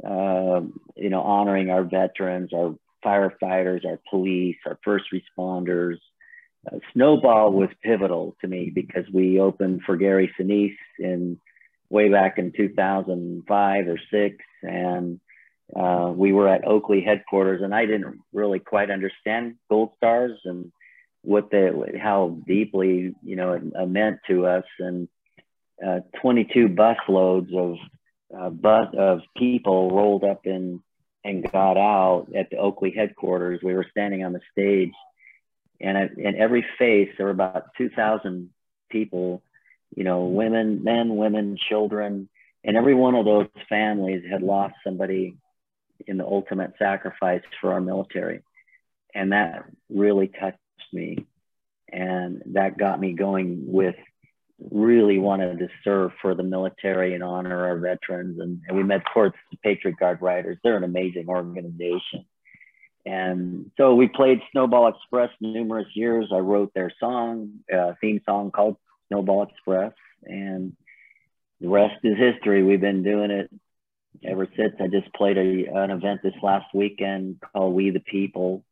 uh, 0.03 0.61
you 0.95 1.09
know, 1.09 1.21
honoring 1.21 1.69
our 1.69 1.83
veterans, 1.83 2.51
our 2.53 2.75
firefighters, 3.05 3.85
our 3.85 3.99
police, 4.09 4.57
our 4.65 4.77
first 4.83 5.05
responders. 5.13 5.97
Uh, 6.69 6.79
Snowball 6.93 7.51
was 7.51 7.69
pivotal 7.83 8.35
to 8.41 8.47
me 8.47 8.71
because 8.73 9.05
we 9.13 9.39
opened 9.39 9.81
for 9.85 9.95
Gary 9.95 10.33
Sinise 10.39 10.75
in 10.99 11.39
way 11.89 12.09
back 12.09 12.37
in 12.37 12.51
2005 12.51 13.87
or 13.87 13.99
six, 14.11 14.37
and 14.63 15.19
uh, 15.75 16.11
we 16.13 16.33
were 16.33 16.47
at 16.47 16.67
Oakley 16.67 17.01
headquarters, 17.01 17.61
and 17.61 17.73
I 17.73 17.85
didn't 17.85 18.19
really 18.33 18.59
quite 18.59 18.89
understand 18.89 19.55
Gold 19.69 19.91
Stars 19.97 20.39
and 20.45 20.71
what 21.25 21.49
the 21.49 21.97
how 22.01 22.37
deeply 22.47 23.13
you 23.23 23.35
know 23.35 23.53
it, 23.53 23.63
it 23.63 23.89
meant 23.89 24.19
to 24.27 24.45
us, 24.45 24.63
and 24.79 25.07
uh, 25.85 25.99
22 26.21 26.69
bus 26.69 26.97
loads 27.07 27.51
of 27.53 27.75
uh, 28.37 28.49
bus 28.49 28.87
of 28.97 29.21
people 29.35 29.91
rolled 29.91 30.23
up 30.23 30.45
in 30.45 30.81
and 31.23 31.51
got 31.51 31.75
out 31.77 32.27
at 32.35 32.49
the 32.51 32.57
Oakley 32.57 32.93
headquarters. 32.95 33.59
We 33.63 33.73
were 33.73 33.87
standing 33.89 34.23
on 34.23 34.33
the 34.33 34.41
stage, 34.51 34.93
and 35.81 36.17
in 36.17 36.35
every 36.35 36.65
face 36.77 37.09
there 37.17 37.25
were 37.25 37.31
about 37.31 37.65
two 37.77 37.89
thousand 37.89 38.51
people. 38.89 39.41
You 39.95 40.03
know, 40.03 40.25
women, 40.25 40.83
men, 40.83 41.15
women, 41.15 41.57
children, 41.69 42.27
and 42.63 42.75
every 42.75 42.95
one 42.95 43.15
of 43.15 43.23
those 43.23 43.47
families 43.69 44.23
had 44.29 44.41
lost 44.41 44.75
somebody 44.83 45.37
in 46.05 46.17
the 46.17 46.25
ultimate 46.25 46.73
sacrifice 46.77 47.41
for 47.61 47.73
our 47.73 47.81
military, 47.81 48.41
and 49.13 49.31
that 49.31 49.65
really 49.89 50.27
touched 50.27 50.57
me, 50.93 51.25
and 51.91 52.41
that 52.47 52.77
got 52.77 52.99
me 52.99 53.13
going 53.13 53.63
with 53.67 53.95
really 54.71 55.17
wanted 55.17 55.59
to 55.59 55.67
serve 55.83 56.11
for 56.21 56.33
the 56.33 56.43
military 56.43 57.13
and 57.13 57.23
honor 57.23 57.65
our 57.65 57.77
veterans. 57.77 58.39
And, 58.39 58.61
and 58.67 58.77
we 58.77 58.83
met, 58.83 59.03
the 59.13 59.33
Patriot 59.63 59.97
Guard 59.99 60.21
Riders. 60.21 60.57
They're 60.63 60.77
an 60.77 60.83
amazing 60.83 61.27
organization. 61.27 62.25
And 63.05 63.69
so 63.77 63.93
we 63.95 64.07
played 64.07 64.41
Snowball 64.51 64.87
Express 64.87 65.29
numerous 65.39 65.87
years. 65.93 66.31
I 66.33 66.39
wrote 66.39 66.73
their 66.73 66.91
song, 66.99 67.59
uh, 67.71 67.93
theme 68.01 68.21
song 68.25 68.51
called 68.51 68.77
Snowball 69.09 69.43
Express. 69.43 69.93
And 70.23 70.75
the 71.61 71.69
rest 71.69 71.99
is 72.03 72.17
history. 72.17 72.63
We've 72.63 72.81
been 72.81 73.03
doing 73.03 73.31
it 73.31 73.51
ever 74.23 74.47
since. 74.57 74.73
I 74.79 74.87
just 74.87 75.13
played 75.13 75.37
a, 75.37 75.65
an 75.75 75.91
event 75.91 76.21
this 76.23 76.33
last 76.41 76.73
weekend 76.73 77.41
called 77.53 77.75
We 77.75 77.91
the 77.91 77.99
People. 77.99 78.63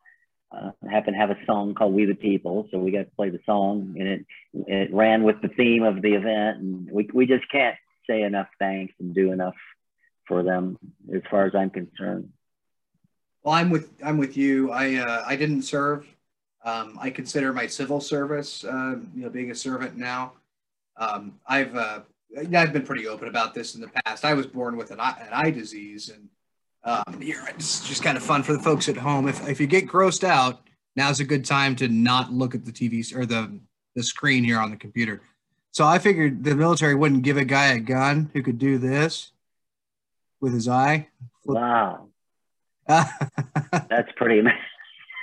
Uh, 0.54 0.72
happen 0.90 1.14
to 1.14 1.20
have 1.20 1.32
a 1.32 1.46
song 1.46 1.74
called 1.74 1.94
We 1.94 2.06
the 2.06 2.14
People, 2.14 2.68
so 2.70 2.78
we 2.78 2.92
got 2.92 3.00
to 3.00 3.16
play 3.16 3.30
the 3.30 3.40
song, 3.46 3.96
and 3.98 4.08
it 4.08 4.26
it 4.54 4.94
ran 4.94 5.24
with 5.24 5.42
the 5.42 5.48
theme 5.48 5.84
of 5.84 6.02
the 6.02 6.14
event, 6.14 6.60
and 6.60 6.92
we 6.92 7.10
we 7.14 7.26
just 7.26 7.50
can't 7.52 7.76
say 8.08 8.22
enough 8.22 8.48
thanks 8.60 8.94
and 9.00 9.16
do 9.16 9.32
enough 9.32 9.56
for 10.28 10.44
them 10.44 10.78
as 11.14 11.22
far 11.32 11.46
as 11.46 11.56
I'm 11.56 11.70
concerned. 11.70 12.30
Well, 13.44 13.56
I'm 13.56 13.72
with 13.72 13.90
I'm 14.04 14.18
with 14.18 14.38
you. 14.38 14.72
I 14.72 14.96
uh, 14.96 15.24
I 15.26 15.36
didn't 15.36 15.64
serve. 15.64 16.06
Um, 16.64 16.98
I 17.02 17.10
consider 17.10 17.52
my 17.52 17.68
civil 17.68 18.00
service, 18.00 18.64
uh, 18.64 18.96
you 19.16 19.24
know, 19.24 19.30
being 19.30 19.52
a 19.52 19.56
servant 19.56 19.98
now. 19.98 20.34
Um, 20.98 21.40
I've 21.48 21.76
uh, 21.76 22.02
I've 22.38 22.74
been 22.74 22.86
pretty 22.86 23.08
open 23.08 23.28
about 23.28 23.54
this 23.54 23.76
in 23.76 23.82
the 23.82 23.90
past. 24.06 24.24
I 24.24 24.34
was 24.34 24.48
born 24.48 24.78
with 24.78 24.92
an 24.92 25.00
eye, 25.00 25.18
an 25.20 25.34
eye 25.34 25.52
disease, 25.52 26.10
and 26.10 26.30
um, 26.86 27.20
it's 27.22 27.88
just 27.88 28.04
kind 28.04 28.18
of 28.18 28.24
fun 28.24 28.44
for 28.44 28.54
the 28.54 28.60
folks 28.60 28.90
at 28.90 28.98
home. 28.98 29.28
If 29.28 29.48
if 29.48 29.60
you 29.60 29.68
get 29.68 29.88
grossed 29.88 30.24
out, 30.24 30.68
now's 30.96 31.20
a 31.20 31.24
good 31.24 31.46
time 31.46 31.76
to 31.78 31.88
not 31.88 32.32
look 32.32 32.56
at 32.56 32.66
the 32.66 32.72
TV 32.72 33.16
or 33.16 33.26
the 33.26 33.60
the 33.96 34.04
screen 34.04 34.44
here 34.44 34.60
on 34.60 34.70
the 34.70 34.78
computer. 34.78 35.22
So 35.72 35.86
I 35.86 35.98
figured 35.98 36.44
the 36.44 36.56
military 36.56 36.94
wouldn't 36.94 37.24
give 37.24 37.38
a 37.38 37.46
guy 37.46 37.74
a 37.74 37.80
gun 37.80 38.30
who 38.34 38.44
could 38.44 38.60
do 38.60 38.78
this 38.78 39.32
with 40.40 40.54
his 40.54 40.68
eye. 40.68 41.08
Wow. 41.46 42.10
That's 42.88 44.12
pretty 44.16 44.40
amazing. 44.40 44.60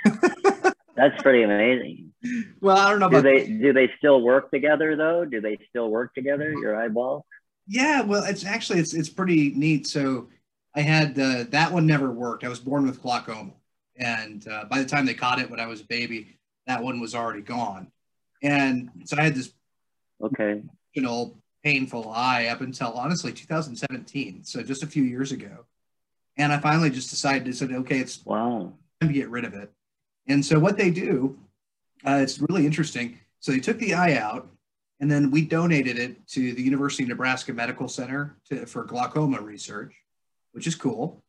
That's 0.95 1.21
pretty 1.21 1.43
amazing. 1.43 2.11
Well, 2.59 2.77
I 2.77 2.89
don't 2.89 2.99
know. 2.99 3.09
Do 3.09 3.21
they 3.21 3.45
do 3.45 3.71
they 3.71 3.89
still 3.97 4.21
work 4.21 4.51
together 4.51 4.95
though? 4.95 5.25
Do 5.25 5.41
they 5.41 5.57
still 5.69 5.89
work 5.89 6.13
together? 6.13 6.51
Your 6.51 6.75
eyeball? 6.75 7.25
Yeah. 7.67 8.01
Well, 8.01 8.23
it's 8.23 8.45
actually 8.45 8.79
it's 8.79 8.93
it's 8.93 9.09
pretty 9.09 9.53
neat. 9.55 9.87
So 9.87 10.27
I 10.75 10.81
had 10.81 11.19
uh, 11.19 11.45
that 11.49 11.71
one 11.71 11.85
never 11.85 12.11
worked. 12.11 12.43
I 12.43 12.49
was 12.49 12.59
born 12.59 12.85
with 12.85 13.01
glaucoma, 13.01 13.51
and 13.97 14.47
uh, 14.47 14.65
by 14.69 14.79
the 14.79 14.85
time 14.85 15.05
they 15.05 15.13
caught 15.13 15.39
it 15.39 15.49
when 15.49 15.59
I 15.59 15.67
was 15.67 15.81
a 15.81 15.85
baby, 15.85 16.37
that 16.67 16.81
one 16.81 16.99
was 16.99 17.13
already 17.13 17.41
gone. 17.41 17.91
And 18.41 18.89
so 19.05 19.17
I 19.17 19.23
had 19.23 19.35
this 19.35 19.51
okay, 20.23 20.61
you 20.93 21.01
know, 21.01 21.35
painful 21.63 22.09
eye 22.09 22.47
up 22.47 22.61
until 22.61 22.93
honestly 22.93 23.31
2017. 23.31 24.43
So 24.43 24.63
just 24.63 24.83
a 24.83 24.87
few 24.87 25.03
years 25.03 25.31
ago. 25.31 25.65
And 26.37 26.51
I 26.51 26.59
finally 26.59 26.89
just 26.89 27.09
decided 27.09 27.45
to 27.45 27.53
say, 27.53 27.65
okay, 27.65 27.99
it's 27.99 28.25
wow. 28.25 28.73
time 28.99 29.09
to 29.09 29.13
get 29.13 29.29
rid 29.29 29.45
of 29.45 29.53
it. 29.53 29.71
And 30.27 30.43
so 30.45 30.59
what 30.59 30.77
they 30.77 30.89
do, 30.89 31.37
uh, 32.05 32.19
it's 32.21 32.39
really 32.39 32.65
interesting. 32.65 33.19
So 33.39 33.51
they 33.51 33.59
took 33.59 33.79
the 33.79 33.93
eye 33.93 34.15
out, 34.15 34.47
and 34.99 35.11
then 35.11 35.31
we 35.31 35.41
donated 35.41 35.97
it 35.97 36.25
to 36.29 36.53
the 36.53 36.61
University 36.61 37.03
of 37.03 37.09
Nebraska 37.09 37.53
Medical 37.53 37.87
Center 37.87 38.37
to, 38.49 38.65
for 38.65 38.83
glaucoma 38.83 39.41
research, 39.41 39.93
which 40.51 40.67
is 40.67 40.75
cool. 40.75 41.23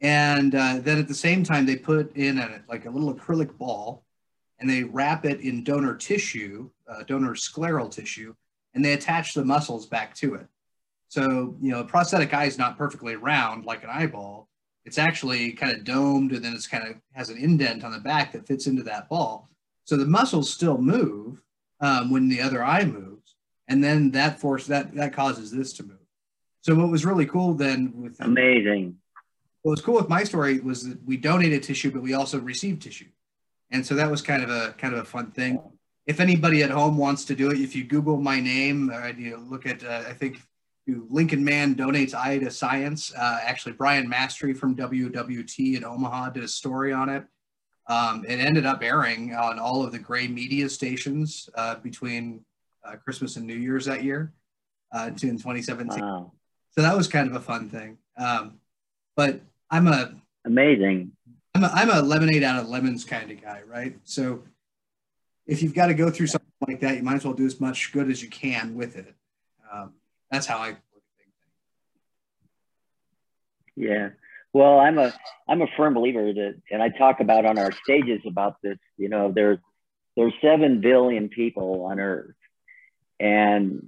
And 0.00 0.54
uh, 0.54 0.78
then 0.80 0.98
at 0.98 1.08
the 1.08 1.14
same 1.14 1.42
time, 1.42 1.66
they 1.66 1.76
put 1.76 2.16
in 2.16 2.38
a, 2.38 2.62
like 2.68 2.86
a 2.86 2.90
little 2.90 3.12
acrylic 3.12 3.56
ball, 3.58 4.04
and 4.60 4.68
they 4.68 4.84
wrap 4.84 5.24
it 5.24 5.40
in 5.40 5.64
donor 5.64 5.94
tissue, 5.94 6.70
uh, 6.88 7.02
donor 7.04 7.34
scleral 7.34 7.90
tissue, 7.90 8.34
and 8.74 8.84
they 8.84 8.92
attach 8.92 9.34
the 9.34 9.44
muscles 9.44 9.86
back 9.86 10.14
to 10.16 10.34
it. 10.34 10.46
So, 11.08 11.56
you 11.60 11.70
know, 11.70 11.80
a 11.80 11.84
prosthetic 11.84 12.34
eye 12.34 12.44
is 12.44 12.58
not 12.58 12.76
perfectly 12.76 13.16
round 13.16 13.64
like 13.64 13.82
an 13.82 13.90
eyeball. 13.90 14.48
It's 14.84 14.98
actually 14.98 15.52
kind 15.52 15.74
of 15.74 15.84
domed 15.84 16.32
and 16.32 16.44
then 16.44 16.54
it's 16.54 16.66
kind 16.66 16.86
of 16.86 16.96
has 17.12 17.30
an 17.30 17.38
indent 17.38 17.82
on 17.82 17.92
the 17.92 17.98
back 17.98 18.32
that 18.32 18.46
fits 18.46 18.66
into 18.66 18.82
that 18.84 19.08
ball. 19.08 19.48
So 19.84 19.96
the 19.96 20.06
muscles 20.06 20.52
still 20.52 20.78
move 20.78 21.42
um, 21.80 22.10
when 22.10 22.28
the 22.28 22.40
other 22.40 22.62
eye 22.62 22.84
moves. 22.84 23.34
And 23.68 23.82
then 23.82 24.10
that 24.12 24.40
force 24.40 24.66
that 24.66 24.94
that 24.94 25.12
causes 25.12 25.50
this 25.50 25.72
to 25.74 25.82
move. 25.82 25.97
So 26.62 26.74
what 26.74 26.88
was 26.88 27.04
really 27.04 27.26
cool 27.26 27.54
then 27.54 27.92
with 27.94 28.20
amazing. 28.20 28.96
What 29.62 29.72
was 29.72 29.80
cool 29.80 29.94
with 29.96 30.08
my 30.08 30.24
story 30.24 30.60
was 30.60 30.88
that 30.88 31.04
we 31.04 31.16
donated 31.16 31.62
tissue, 31.62 31.90
but 31.90 32.02
we 32.02 32.14
also 32.14 32.38
received 32.38 32.82
tissue. 32.82 33.08
And 33.70 33.84
so 33.84 33.94
that 33.96 34.10
was 34.10 34.22
kind 34.22 34.42
of 34.42 34.50
a 34.50 34.74
kind 34.78 34.94
of 34.94 35.00
a 35.00 35.04
fun 35.04 35.30
thing. 35.30 35.60
If 36.06 36.20
anybody 36.20 36.62
at 36.62 36.70
home 36.70 36.96
wants 36.96 37.24
to 37.26 37.34
do 37.34 37.50
it, 37.50 37.58
if 37.60 37.76
you 37.76 37.84
Google 37.84 38.16
my 38.16 38.40
name, 38.40 38.90
uh, 38.90 39.08
you 39.08 39.36
look 39.36 39.66
at 39.66 39.84
uh, 39.84 40.04
I 40.08 40.14
think 40.14 40.40
Lincoln 40.86 41.44
Man 41.44 41.74
donates 41.74 42.14
eye 42.14 42.38
to 42.38 42.50
science. 42.50 43.12
Uh, 43.14 43.40
actually, 43.42 43.72
Brian 43.72 44.08
Mastre 44.08 44.56
from 44.56 44.74
WOWT 44.74 45.58
in 45.58 45.84
Omaha 45.84 46.30
did 46.30 46.44
a 46.44 46.48
story 46.48 46.92
on 46.92 47.08
it. 47.08 47.24
Um, 47.88 48.24
it 48.26 48.38
ended 48.38 48.66
up 48.66 48.82
airing 48.82 49.34
on 49.34 49.58
all 49.58 49.82
of 49.84 49.92
the 49.92 49.98
gray 49.98 50.28
media 50.28 50.68
stations 50.68 51.48
uh, 51.54 51.76
between 51.76 52.44
uh, 52.84 52.96
Christmas 52.96 53.36
and 53.36 53.46
New 53.46 53.56
Year's 53.56 53.86
that 53.86 54.04
year 54.04 54.32
uh, 54.92 55.06
in 55.08 55.14
2017. 55.14 56.00
Wow. 56.00 56.32
So 56.78 56.82
that 56.82 56.96
was 56.96 57.08
kind 57.08 57.28
of 57.28 57.34
a 57.34 57.40
fun 57.40 57.68
thing. 57.68 57.98
Um, 58.16 58.60
but 59.16 59.40
I'm 59.68 59.88
a 59.88 60.14
amazing. 60.44 61.10
I'm 61.52 61.64
a, 61.64 61.70
I'm 61.74 61.90
a 61.90 62.02
lemonade 62.02 62.44
out 62.44 62.62
of 62.62 62.68
lemons 62.68 63.04
kind 63.04 63.28
of 63.32 63.42
guy, 63.42 63.62
right? 63.66 63.98
So 64.04 64.44
if 65.44 65.60
you've 65.60 65.74
got 65.74 65.88
to 65.88 65.94
go 65.94 66.08
through 66.08 66.28
something 66.28 66.46
like 66.68 66.78
that, 66.82 66.94
you 66.96 67.02
might 67.02 67.16
as 67.16 67.24
well 67.24 67.34
do 67.34 67.46
as 67.46 67.60
much 67.60 67.90
good 67.92 68.08
as 68.08 68.22
you 68.22 68.28
can 68.28 68.76
with 68.76 68.94
it. 68.94 69.12
Um, 69.72 69.94
that's 70.30 70.46
how 70.46 70.58
I 70.58 70.68
look 70.68 70.76
at 70.76 71.18
things. 71.18 71.34
Yeah. 73.74 74.10
Well, 74.52 74.78
I'm 74.78 74.98
a 74.98 75.12
I'm 75.48 75.62
a 75.62 75.68
firm 75.76 75.94
believer 75.94 76.32
that, 76.32 76.62
and 76.70 76.80
I 76.80 76.90
talk 76.90 77.18
about 77.18 77.44
on 77.44 77.58
our 77.58 77.72
stages 77.72 78.20
about 78.24 78.62
this. 78.62 78.78
You 78.96 79.08
know, 79.08 79.32
there's 79.32 79.58
there's 80.16 80.32
seven 80.40 80.80
billion 80.80 81.28
people 81.28 81.86
on 81.86 81.98
Earth, 81.98 82.36
and 83.18 83.82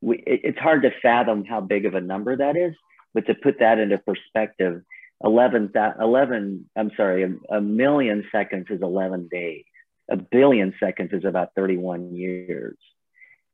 we, 0.00 0.18
it, 0.18 0.40
it's 0.44 0.58
hard 0.58 0.82
to 0.82 0.90
fathom 1.02 1.44
how 1.44 1.60
big 1.60 1.86
of 1.86 1.94
a 1.94 2.00
number 2.00 2.36
that 2.36 2.56
is. 2.56 2.74
But 3.14 3.26
to 3.26 3.34
put 3.34 3.58
that 3.60 3.78
into 3.78 3.98
perspective, 3.98 4.82
11, 5.24 5.72
11 6.00 6.70
I'm 6.76 6.90
sorry, 6.96 7.24
a, 7.24 7.56
a 7.56 7.60
million 7.60 8.24
seconds 8.30 8.66
is 8.70 8.82
11 8.82 9.28
days. 9.30 9.64
A 10.10 10.16
billion 10.16 10.74
seconds 10.80 11.10
is 11.12 11.24
about 11.24 11.54
31 11.54 12.14
years. 12.14 12.76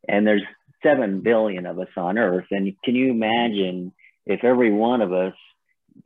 And 0.09 0.27
there's 0.27 0.43
7 0.83 1.21
billion 1.21 1.67
of 1.67 1.79
us 1.79 1.89
on 1.97 2.19
earth. 2.19 2.47
And 2.51 2.75
can 2.85 2.95
you 2.95 3.11
imagine 3.11 3.93
if 4.27 4.45
every 4.45 4.71
one 4.71 5.01
of 5.01 5.13
us 5.13 5.35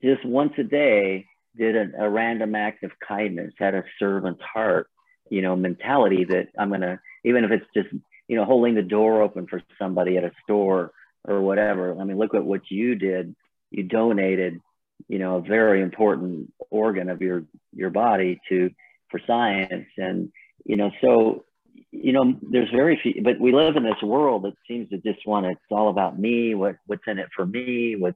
just 0.03 0.25
once 0.25 0.53
a 0.59 0.63
day 0.63 1.27
did 1.57 1.77
a, 1.77 2.05
a 2.05 2.09
random 2.09 2.55
act 2.55 2.85
of 2.85 2.93
kindness, 3.07 3.53
had 3.59 3.75
a 3.75 3.85
servant's 3.99 4.43
heart, 4.43 4.89
you 5.31 5.43
know, 5.43 5.57
mentality 5.57 6.25
that 6.25 6.49
I'm 6.59 6.69
going 6.69 6.83
to, 6.83 7.01
even 7.25 7.45
if 7.45 7.51
it's 7.51 7.67
just, 7.75 7.89
you 8.29 8.37
know, 8.37 8.45
holding 8.45 8.75
the 8.75 8.83
door 8.83 9.23
open 9.23 9.47
for 9.47 9.63
somebody 9.79 10.17
at 10.17 10.25
a 10.25 10.31
store 10.45 10.93
or 11.25 11.41
whatever. 11.41 11.99
I 11.99 12.05
mean, 12.05 12.19
look 12.19 12.35
at 12.35 12.45
what 12.45 12.71
you 12.71 12.95
did. 12.95 13.35
You 13.71 13.83
donated, 13.83 14.61
you 15.09 15.19
know, 15.19 15.37
a 15.37 15.43
very 15.43 15.83
important 15.83 16.53
organ 16.71 17.09
of 17.09 17.21
your, 17.23 17.45
your 17.75 17.91
body 17.91 18.41
to, 18.49 18.71
for 19.11 19.21
science. 19.27 19.89
And, 19.97 20.31
you 20.65 20.77
know, 20.77 20.91
so 21.01 21.45
you 21.91 22.13
know, 22.13 22.35
there's 22.43 22.71
very 22.71 22.99
few, 23.03 23.23
but 23.23 23.41
we 23.41 23.53
live 23.53 23.77
in 23.77 23.83
this 23.83 24.03
world 24.03 24.45
that 24.45 24.55
seems 24.67 24.91
to 24.91 24.99
just 24.99 25.27
want 25.27 25.47
to, 25.47 25.53
it's 25.53 25.61
all 25.71 25.89
about 25.89 26.19
me, 26.19 26.55
what, 26.55 26.77
what's 26.87 27.03
in 27.07 27.19
it 27.19 27.29
for 27.35 27.47
me, 27.47 27.97
what, 27.97 28.15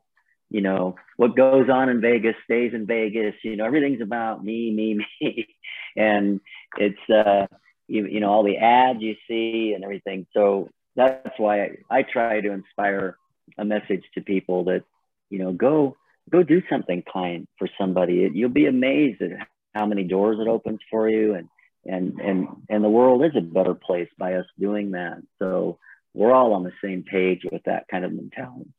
you 0.50 0.60
know, 0.60 0.96
what 1.16 1.36
goes 1.36 1.70
on 1.70 1.88
in 1.88 2.00
Vegas 2.00 2.34
stays 2.44 2.72
in 2.74 2.86
Vegas, 2.86 3.34
you 3.42 3.56
know, 3.56 3.64
everything's 3.64 4.02
about 4.02 4.44
me, 4.44 4.70
me, 4.70 4.98
me. 5.20 5.48
and 5.96 6.40
it's, 6.76 7.10
uh, 7.10 7.46
you, 7.92 8.06
you 8.06 8.20
know, 8.20 8.30
all 8.30 8.42
the 8.42 8.56
ads 8.56 9.02
you 9.02 9.16
see 9.28 9.72
and 9.74 9.84
everything. 9.84 10.26
So 10.32 10.70
that's 10.96 11.38
why 11.38 11.62
I, 11.62 11.70
I 11.90 12.02
try 12.02 12.40
to 12.40 12.50
inspire 12.50 13.18
a 13.58 13.66
message 13.66 14.02
to 14.14 14.22
people 14.22 14.64
that, 14.64 14.84
you 15.28 15.38
know, 15.38 15.52
go, 15.52 15.96
go 16.30 16.42
do 16.42 16.62
something 16.70 17.02
kind 17.12 17.46
for 17.58 17.68
somebody. 17.78 18.30
You'll 18.32 18.48
be 18.48 18.66
amazed 18.66 19.20
at 19.20 19.46
how 19.74 19.84
many 19.84 20.04
doors 20.04 20.38
it 20.40 20.48
opens 20.48 20.80
for 20.90 21.10
you 21.10 21.34
and, 21.34 21.48
and 21.84 22.20
and 22.20 22.48
and 22.68 22.84
the 22.84 22.88
world 22.88 23.24
is 23.24 23.32
a 23.36 23.40
better 23.40 23.74
place 23.74 24.08
by 24.16 24.34
us 24.34 24.46
doing 24.56 24.92
that 24.92 25.18
so 25.40 25.78
we're 26.14 26.32
all 26.32 26.52
on 26.52 26.62
the 26.62 26.72
same 26.80 27.02
page 27.02 27.40
with 27.50 27.60
that 27.64 27.88
kind 27.88 28.04
of 28.04 28.12
mentality 28.12 28.70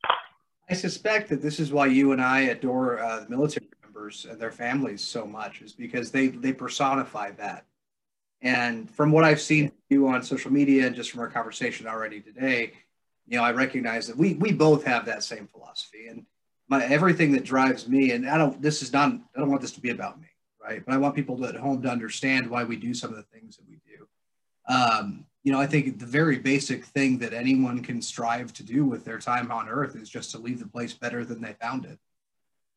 i 0.70 0.74
suspect 0.74 1.28
that 1.28 1.42
this 1.42 1.60
is 1.60 1.70
why 1.70 1.84
you 1.84 2.12
and 2.12 2.22
i 2.22 2.40
adore 2.40 2.98
uh, 3.00 3.22
military 3.28 3.68
members 3.82 4.26
and 4.30 4.40
their 4.40 4.50
families 4.50 5.02
so 5.02 5.26
much 5.26 5.60
is 5.60 5.74
because 5.74 6.12
they 6.12 6.28
they 6.28 6.52
personify 6.54 7.30
that 7.32 7.66
and 8.44 8.88
from 8.88 9.10
what 9.10 9.24
i've 9.24 9.40
seen 9.40 9.72
you 9.90 10.06
on 10.06 10.22
social 10.22 10.52
media 10.52 10.86
and 10.86 10.94
just 10.94 11.10
from 11.10 11.20
our 11.20 11.28
conversation 11.28 11.88
already 11.88 12.20
today 12.20 12.72
you 13.26 13.36
know 13.36 13.42
i 13.42 13.50
recognize 13.50 14.06
that 14.06 14.16
we 14.16 14.34
we 14.34 14.52
both 14.52 14.84
have 14.84 15.04
that 15.04 15.24
same 15.24 15.48
philosophy 15.48 16.06
and 16.06 16.24
my 16.68 16.84
everything 16.84 17.32
that 17.32 17.44
drives 17.44 17.88
me 17.88 18.12
and 18.12 18.28
i 18.28 18.38
don't 18.38 18.62
this 18.62 18.80
is 18.80 18.92
not 18.92 19.10
i 19.10 19.40
don't 19.40 19.50
want 19.50 19.60
this 19.60 19.72
to 19.72 19.80
be 19.80 19.90
about 19.90 20.20
me 20.20 20.28
right? 20.64 20.82
But 20.84 20.94
I 20.94 20.98
want 20.98 21.14
people 21.14 21.36
to, 21.38 21.44
at 21.44 21.56
home 21.56 21.82
to 21.82 21.88
understand 21.88 22.48
why 22.48 22.64
we 22.64 22.76
do 22.76 22.94
some 22.94 23.10
of 23.10 23.16
the 23.16 23.22
things 23.22 23.56
that 23.56 23.68
we 23.68 23.80
do. 23.86 24.06
Um, 24.72 25.26
you 25.42 25.52
know, 25.52 25.60
I 25.60 25.66
think 25.66 25.98
the 25.98 26.06
very 26.06 26.38
basic 26.38 26.84
thing 26.86 27.18
that 27.18 27.34
anyone 27.34 27.82
can 27.82 28.00
strive 28.00 28.52
to 28.54 28.62
do 28.62 28.84
with 28.84 29.04
their 29.04 29.18
time 29.18 29.50
on 29.50 29.68
Earth 29.68 29.94
is 29.94 30.08
just 30.08 30.30
to 30.30 30.38
leave 30.38 30.58
the 30.58 30.66
place 30.66 30.94
better 30.94 31.24
than 31.24 31.42
they 31.42 31.52
found 31.60 31.84
it. 31.84 31.98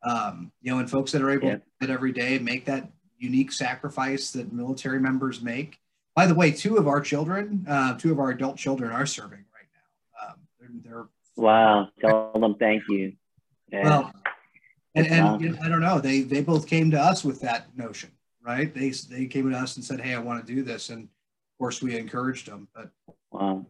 Um, 0.02 0.52
you 0.60 0.70
know, 0.70 0.78
and 0.78 0.90
folks 0.90 1.12
that 1.12 1.22
are 1.22 1.30
able 1.30 1.48
yeah. 1.48 1.56
to 1.56 1.62
do 1.80 1.90
it 1.90 1.90
every 1.90 2.12
day 2.12 2.38
make 2.38 2.66
that 2.66 2.90
unique 3.18 3.52
sacrifice 3.52 4.30
that 4.32 4.52
military 4.52 5.00
members 5.00 5.42
make. 5.42 5.78
By 6.14 6.26
the 6.26 6.34
way, 6.34 6.50
two 6.50 6.76
of 6.76 6.88
our 6.88 7.00
children, 7.00 7.64
uh, 7.68 7.94
two 7.96 8.10
of 8.10 8.18
our 8.18 8.30
adult 8.30 8.56
children, 8.56 8.90
are 8.90 9.06
serving 9.06 9.44
right 9.54 9.68
now. 9.74 10.28
Um, 10.28 10.34
they're, 10.58 10.92
they're, 10.92 11.06
wow! 11.36 11.88
Tell 12.00 12.32
them 12.32 12.54
thank 12.54 12.82
you. 12.88 13.12
Yeah. 13.70 13.84
Well, 13.84 14.12
And, 14.94 15.06
and 15.06 15.40
you 15.40 15.50
know, 15.50 15.58
I 15.62 15.68
don't 15.68 15.80
know, 15.80 16.00
they 16.00 16.22
they 16.22 16.40
both 16.42 16.66
came 16.66 16.90
to 16.90 17.00
us 17.00 17.24
with 17.24 17.40
that 17.42 17.76
notion, 17.76 18.10
right? 18.42 18.72
They 18.74 18.90
they 18.90 19.26
came 19.26 19.50
to 19.50 19.56
us 19.56 19.76
and 19.76 19.84
said, 19.84 20.00
"Hey, 20.00 20.14
I 20.14 20.18
want 20.18 20.44
to 20.44 20.54
do 20.54 20.62
this," 20.62 20.90
and 20.90 21.04
of 21.04 21.58
course 21.58 21.82
we 21.82 21.96
encouraged 21.96 22.48
them. 22.48 22.66
But 22.74 22.90
wow. 23.30 23.66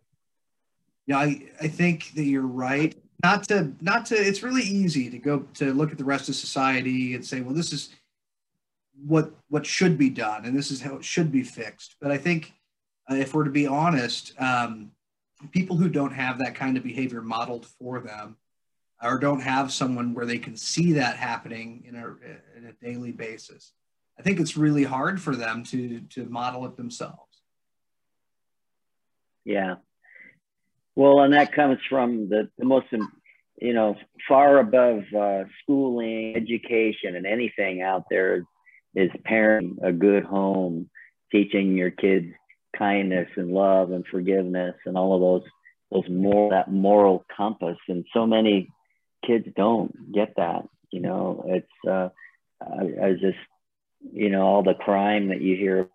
yeah, 1.06 1.18
I 1.18 1.42
I 1.60 1.68
think 1.68 2.12
that 2.14 2.24
you're 2.24 2.46
right. 2.46 2.94
Not 3.22 3.48
to 3.48 3.72
not 3.80 4.06
to. 4.06 4.14
It's 4.14 4.42
really 4.42 4.62
easy 4.62 5.10
to 5.10 5.18
go 5.18 5.40
to 5.54 5.74
look 5.74 5.90
at 5.92 5.98
the 5.98 6.04
rest 6.04 6.28
of 6.28 6.34
society 6.36 7.14
and 7.14 7.24
say, 7.24 7.40
"Well, 7.40 7.54
this 7.54 7.72
is." 7.72 7.90
What 9.06 9.32
what 9.48 9.66
should 9.66 9.96
be 9.96 10.10
done 10.10 10.44
and 10.44 10.56
this 10.56 10.70
is 10.70 10.80
how 10.80 10.96
it 10.96 11.04
should 11.04 11.30
be 11.30 11.42
fixed. 11.42 11.96
But 12.00 12.10
i 12.10 12.18
think 12.18 12.52
uh, 13.10 13.14
if 13.14 13.34
we're 13.34 13.44
to 13.44 13.50
be 13.50 13.66
honest 13.66 14.32
um, 14.40 14.92
people 15.52 15.76
who 15.76 15.88
don't 15.88 16.12
have 16.12 16.38
that 16.38 16.54
kind 16.54 16.76
of 16.76 16.82
behavior 16.82 17.22
modeled 17.22 17.66
for 17.66 18.00
them 18.00 18.36
or 19.02 19.18
don't 19.18 19.40
have 19.40 19.72
someone 19.72 20.12
where 20.12 20.26
they 20.26 20.38
can 20.38 20.56
see 20.56 20.92
that 20.94 21.16
happening 21.16 21.84
in 21.86 21.94
a, 21.94 22.06
in 22.58 22.66
a 22.66 22.84
daily 22.84 23.12
basis 23.12 23.72
i 24.18 24.22
think 24.22 24.40
it's 24.40 24.56
really 24.56 24.84
hard 24.84 25.20
for 25.20 25.36
them 25.36 25.62
to 25.64 26.00
to 26.00 26.24
model 26.26 26.66
it 26.66 26.76
themselves. 26.76 27.22
Yeah. 29.44 29.76
Well 30.94 31.20
and 31.20 31.32
that 31.32 31.52
comes 31.52 31.78
from 31.88 32.28
the, 32.28 32.50
the 32.58 32.64
most 32.64 32.86
you 33.60 33.72
know 33.72 33.96
far 34.28 34.58
above 34.58 35.04
uh, 35.16 35.44
schooling 35.62 36.36
education 36.36 37.16
and 37.16 37.26
anything 37.26 37.80
out 37.80 38.04
there 38.10 38.44
is 38.94 39.10
parenting 39.28 39.76
a 39.82 39.92
good 39.92 40.24
home, 40.24 40.88
teaching 41.30 41.76
your 41.76 41.90
kids 41.90 42.32
kindness 42.76 43.28
and 43.36 43.50
love 43.50 43.90
and 43.90 44.06
forgiveness 44.06 44.74
and 44.86 44.96
all 44.96 45.14
of 45.14 45.20
those 45.20 45.50
those 45.90 46.10
more 46.10 46.50
that 46.50 46.70
moral 46.70 47.24
compass. 47.34 47.78
And 47.88 48.04
so 48.12 48.26
many 48.26 48.68
kids 49.26 49.46
don't 49.56 50.12
get 50.12 50.34
that. 50.36 50.64
You 50.90 51.00
know, 51.00 51.44
it's 51.46 51.88
uh, 51.88 52.08
I, 52.60 53.06
I 53.06 53.12
just 53.12 53.38
you 54.12 54.30
know 54.30 54.42
all 54.42 54.62
the 54.62 54.74
crime 54.74 55.28
that 55.28 55.40
you 55.40 55.56
hear 55.56 55.88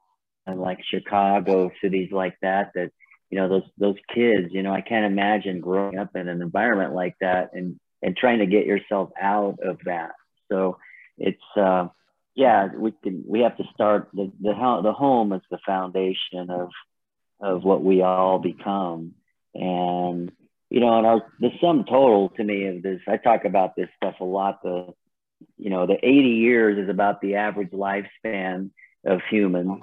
in 0.47 0.59
like 0.59 0.79
Chicago, 0.89 1.71
cities 1.81 2.11
like 2.11 2.35
that. 2.41 2.71
That 2.75 2.91
you 3.29 3.39
know 3.39 3.49
those 3.49 3.69
those 3.77 3.97
kids. 4.13 4.49
You 4.51 4.63
know, 4.63 4.73
I 4.73 4.81
can't 4.81 5.05
imagine 5.05 5.61
growing 5.61 5.97
up 5.97 6.15
in 6.15 6.27
an 6.27 6.41
environment 6.41 6.93
like 6.93 7.15
that 7.21 7.51
and 7.53 7.79
and 8.01 8.17
trying 8.17 8.39
to 8.39 8.45
get 8.45 8.65
yourself 8.65 9.11
out 9.19 9.59
of 9.63 9.79
that. 9.85 10.11
So 10.51 10.77
it's 11.17 11.39
uh, 11.55 11.87
yeah, 12.35 12.67
we 12.75 12.91
can. 12.91 13.23
We 13.27 13.41
have 13.41 13.57
to 13.57 13.63
start 13.73 14.09
the 14.13 14.31
the 14.41 14.53
the 14.83 14.93
home 14.93 15.33
is 15.33 15.41
the 15.51 15.59
foundation 15.65 16.49
of 16.49 16.69
of 17.39 17.63
what 17.63 17.83
we 17.83 18.01
all 18.01 18.39
become, 18.39 19.13
and 19.53 20.31
you 20.69 20.79
know, 20.79 20.97
and 20.97 21.05
our 21.05 21.31
the 21.39 21.51
sum 21.61 21.85
total 21.85 22.29
to 22.29 22.43
me 22.43 22.67
of 22.67 22.81
this. 22.81 23.01
I 23.07 23.17
talk 23.17 23.45
about 23.45 23.75
this 23.75 23.89
stuff 23.97 24.15
a 24.19 24.25
lot. 24.25 24.63
The 24.63 24.93
you 25.57 25.69
know, 25.69 25.85
the 25.85 25.97
80 26.01 26.29
years 26.29 26.77
is 26.77 26.89
about 26.89 27.21
the 27.21 27.35
average 27.35 27.71
lifespan 27.71 28.71
of 29.05 29.21
humans, 29.29 29.81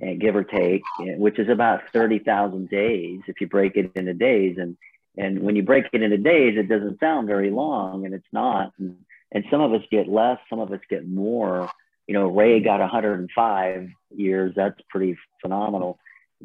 and 0.00 0.20
give 0.20 0.34
or 0.34 0.44
take, 0.44 0.82
eh, 1.00 1.14
which 1.16 1.38
is 1.38 1.48
about 1.48 1.82
30,000 1.92 2.68
days 2.68 3.20
if 3.28 3.40
you 3.40 3.46
break 3.46 3.76
it 3.76 3.92
into 3.94 4.14
days. 4.14 4.56
And 4.58 4.76
and 5.16 5.40
when 5.40 5.54
you 5.54 5.62
break 5.62 5.84
it 5.92 6.02
into 6.02 6.16
days, 6.16 6.58
it 6.58 6.68
doesn't 6.68 6.98
sound 6.98 7.28
very 7.28 7.50
long, 7.50 8.04
and 8.04 8.12
it's 8.14 8.32
not. 8.32 8.72
And, 8.80 8.96
and 9.30 9.44
some 9.48 9.60
of 9.60 9.72
us 9.72 9.86
get 9.88 10.08
less, 10.08 10.38
some 10.50 10.58
of 10.58 10.72
us 10.72 10.80
get 10.90 11.06
more 11.06 11.70
you 12.06 12.14
know, 12.14 12.26
Ray 12.26 12.60
got 12.60 12.80
105 12.80 13.88
years. 14.14 14.52
That's 14.56 14.78
pretty 14.90 15.16
phenomenal. 15.40 15.98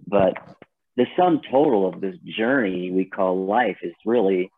But 0.07 0.33
the 0.95 1.05
sum 1.17 1.41
total 1.49 1.87
of 1.87 2.01
this 2.01 2.15
journey 2.25 2.91
we 2.91 3.05
call 3.05 3.45
life 3.45 3.77
is 3.83 3.93
really 4.05 4.51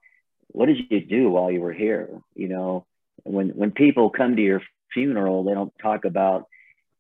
what 0.53 0.67
did 0.67 0.77
you 0.89 1.01
do 1.01 1.29
while 1.29 1.51
you 1.51 1.61
were 1.61 1.73
here? 1.73 2.09
You 2.35 2.49
know, 2.49 2.85
when 3.23 3.49
when 3.49 3.71
people 3.71 4.09
come 4.09 4.35
to 4.35 4.41
your 4.41 4.61
funeral, 4.93 5.43
they 5.43 5.53
don't 5.53 5.73
talk 5.81 6.05
about, 6.05 6.47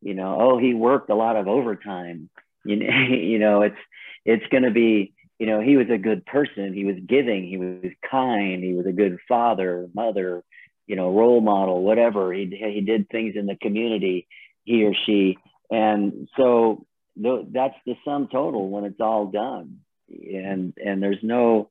you 0.01 0.13
know, 0.13 0.37
oh, 0.39 0.57
he 0.57 0.73
worked 0.73 1.09
a 1.09 1.15
lot 1.15 1.35
of 1.35 1.47
overtime. 1.47 2.29
You 2.63 2.77
know, 2.77 2.89
you 3.09 3.39
know, 3.39 3.61
it's 3.61 3.77
it's 4.25 4.45
going 4.51 4.63
to 4.63 4.71
be, 4.71 5.13
you 5.39 5.47
know, 5.47 5.59
he 5.59 5.77
was 5.77 5.87
a 5.89 5.97
good 5.97 6.25
person. 6.25 6.73
He 6.73 6.85
was 6.85 6.97
giving. 7.05 7.47
He 7.47 7.57
was 7.57 7.91
kind. 8.09 8.63
He 8.63 8.73
was 8.73 8.85
a 8.85 8.91
good 8.91 9.17
father, 9.27 9.87
mother, 9.93 10.43
you 10.87 10.95
know, 10.95 11.11
role 11.11 11.41
model, 11.41 11.83
whatever. 11.83 12.33
He, 12.33 12.45
he 12.45 12.81
did 12.81 13.09
things 13.09 13.35
in 13.35 13.45
the 13.45 13.55
community, 13.55 14.27
he 14.63 14.83
or 14.83 14.93
she. 15.05 15.37
And 15.69 16.27
so 16.37 16.85
th- 17.21 17.47
that's 17.51 17.75
the 17.85 17.95
sum 18.03 18.27
total 18.31 18.69
when 18.69 18.85
it's 18.85 18.99
all 18.99 19.27
done. 19.27 19.79
And, 20.09 20.73
and 20.77 21.01
there's 21.01 21.23
no, 21.23 21.69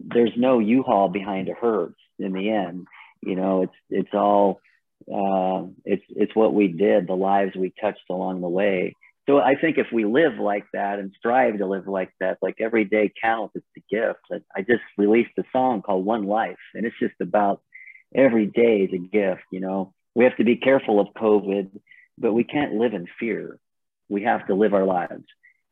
there's 0.00 0.32
no 0.36 0.58
U-Haul 0.58 1.08
behind 1.08 1.48
a 1.48 1.54
hearse 1.54 1.94
in 2.18 2.32
the 2.32 2.50
end. 2.50 2.86
You 3.20 3.36
know, 3.36 3.62
it's, 3.62 3.72
it's 3.90 4.14
all, 4.14 4.60
uh, 5.12 5.66
it's, 5.84 6.04
it's 6.08 6.34
what 6.34 6.54
we 6.54 6.68
did, 6.68 7.06
the 7.06 7.14
lives 7.14 7.54
we 7.56 7.74
touched 7.80 8.08
along 8.08 8.40
the 8.40 8.48
way. 8.48 8.94
So 9.28 9.38
I 9.38 9.54
think 9.54 9.78
if 9.78 9.86
we 9.92 10.04
live 10.04 10.38
like 10.40 10.64
that 10.72 10.98
and 10.98 11.12
strive 11.16 11.58
to 11.58 11.66
live 11.66 11.86
like 11.86 12.10
that, 12.18 12.38
like 12.42 12.56
every 12.60 12.84
day 12.84 13.12
counts, 13.22 13.54
it's 13.54 13.66
a 13.76 13.94
gift. 13.94 14.42
I 14.56 14.62
just 14.62 14.82
released 14.98 15.38
a 15.38 15.44
song 15.52 15.82
called 15.82 16.04
One 16.04 16.24
Life, 16.24 16.58
and 16.74 16.84
it's 16.84 16.98
just 16.98 17.14
about 17.20 17.60
every 18.14 18.46
day 18.46 18.80
is 18.80 18.92
a 18.92 18.98
gift. 18.98 19.42
You 19.50 19.60
know, 19.60 19.94
we 20.14 20.24
have 20.24 20.36
to 20.36 20.44
be 20.44 20.56
careful 20.56 21.00
of 21.00 21.08
COVID, 21.14 21.70
but 22.18 22.32
we 22.32 22.44
can't 22.44 22.74
live 22.74 22.94
in 22.94 23.06
fear. 23.18 23.58
We 24.08 24.22
have 24.24 24.46
to 24.48 24.54
live 24.54 24.74
our 24.74 24.84
lives, 24.84 25.24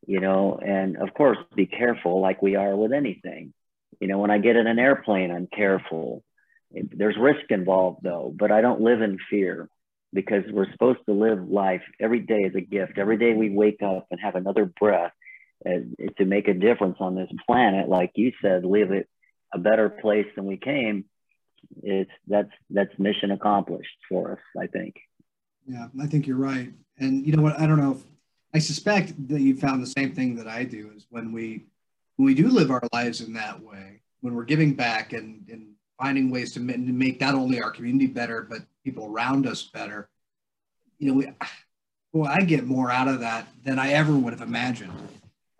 you 0.07 0.19
know, 0.19 0.59
and 0.63 0.97
of 0.97 1.13
course, 1.13 1.37
be 1.55 1.65
careful 1.67 2.21
like 2.21 2.41
we 2.41 2.55
are 2.55 2.75
with 2.75 2.91
anything. 2.91 3.53
You 3.99 4.07
know, 4.07 4.17
when 4.17 4.31
I 4.31 4.39
get 4.39 4.55
in 4.55 4.65
an 4.65 4.79
airplane, 4.79 5.31
I'm 5.31 5.47
careful. 5.47 6.23
There's 6.71 7.17
risk 7.19 7.49
involved 7.49 7.99
though, 8.03 8.33
but 8.35 8.51
I 8.51 8.61
don't 8.61 8.81
live 8.81 9.01
in 9.01 9.19
fear 9.29 9.69
because 10.13 10.43
we're 10.51 10.71
supposed 10.71 10.99
to 11.05 11.13
live 11.13 11.47
life 11.47 11.83
every 11.99 12.19
day 12.19 12.41
is 12.41 12.55
a 12.55 12.61
gift. 12.61 12.97
Every 12.97 13.17
day 13.17 13.33
we 13.33 13.49
wake 13.49 13.81
up 13.83 14.07
and 14.09 14.19
have 14.19 14.35
another 14.35 14.65
breath 14.65 15.13
to 15.65 16.25
make 16.25 16.47
a 16.47 16.53
difference 16.53 16.97
on 16.99 17.13
this 17.15 17.29
planet, 17.45 17.87
like 17.87 18.11
you 18.15 18.31
said, 18.41 18.65
leave 18.65 18.91
it 18.91 19.07
a 19.53 19.59
better 19.59 19.89
place 19.89 20.25
than 20.35 20.45
we 20.45 20.57
came 20.57 21.05
it's 21.83 22.11
that's 22.27 22.51
that's 22.69 22.97
mission 22.99 23.31
accomplished 23.31 23.97
for 24.07 24.33
us 24.33 24.39
i 24.61 24.67
think. 24.67 24.99
Yeah 25.67 25.87
i 26.01 26.07
think 26.07 26.27
you're 26.27 26.37
right. 26.37 26.71
And 26.99 27.25
you 27.25 27.35
know 27.35 27.41
what? 27.41 27.59
I 27.59 27.65
don't 27.65 27.79
know 27.79 27.93
if 27.93 28.03
i 28.53 28.59
suspect 28.59 29.13
that 29.29 29.41
you 29.41 29.55
found 29.55 29.81
the 29.81 29.87
same 29.87 30.13
thing 30.13 30.35
that 30.35 30.47
i 30.47 30.63
do 30.63 30.91
is 30.95 31.05
when 31.09 31.31
we 31.31 31.65
when 32.17 32.25
we 32.25 32.33
do 32.33 32.49
live 32.49 32.71
our 32.71 32.83
lives 32.93 33.21
in 33.21 33.33
that 33.33 33.61
way 33.61 34.01
when 34.21 34.35
we're 34.35 34.43
giving 34.43 34.73
back 34.73 35.13
and 35.13 35.47
and 35.49 35.67
finding 35.99 36.31
ways 36.31 36.51
to 36.53 36.59
make 36.59 37.21
not 37.21 37.35
only 37.35 37.61
our 37.61 37.71
community 37.71 38.07
better 38.07 38.41
but 38.41 38.59
people 38.83 39.05
around 39.05 39.45
us 39.45 39.63
better 39.63 40.09
you 40.99 41.07
know 41.07 41.13
we 41.13 41.31
well 42.13 42.29
i 42.31 42.41
get 42.41 42.65
more 42.65 42.91
out 42.91 43.07
of 43.07 43.19
that 43.19 43.47
than 43.63 43.79
i 43.79 43.91
ever 43.93 44.15
would 44.15 44.33
have 44.33 44.41
imagined. 44.41 44.93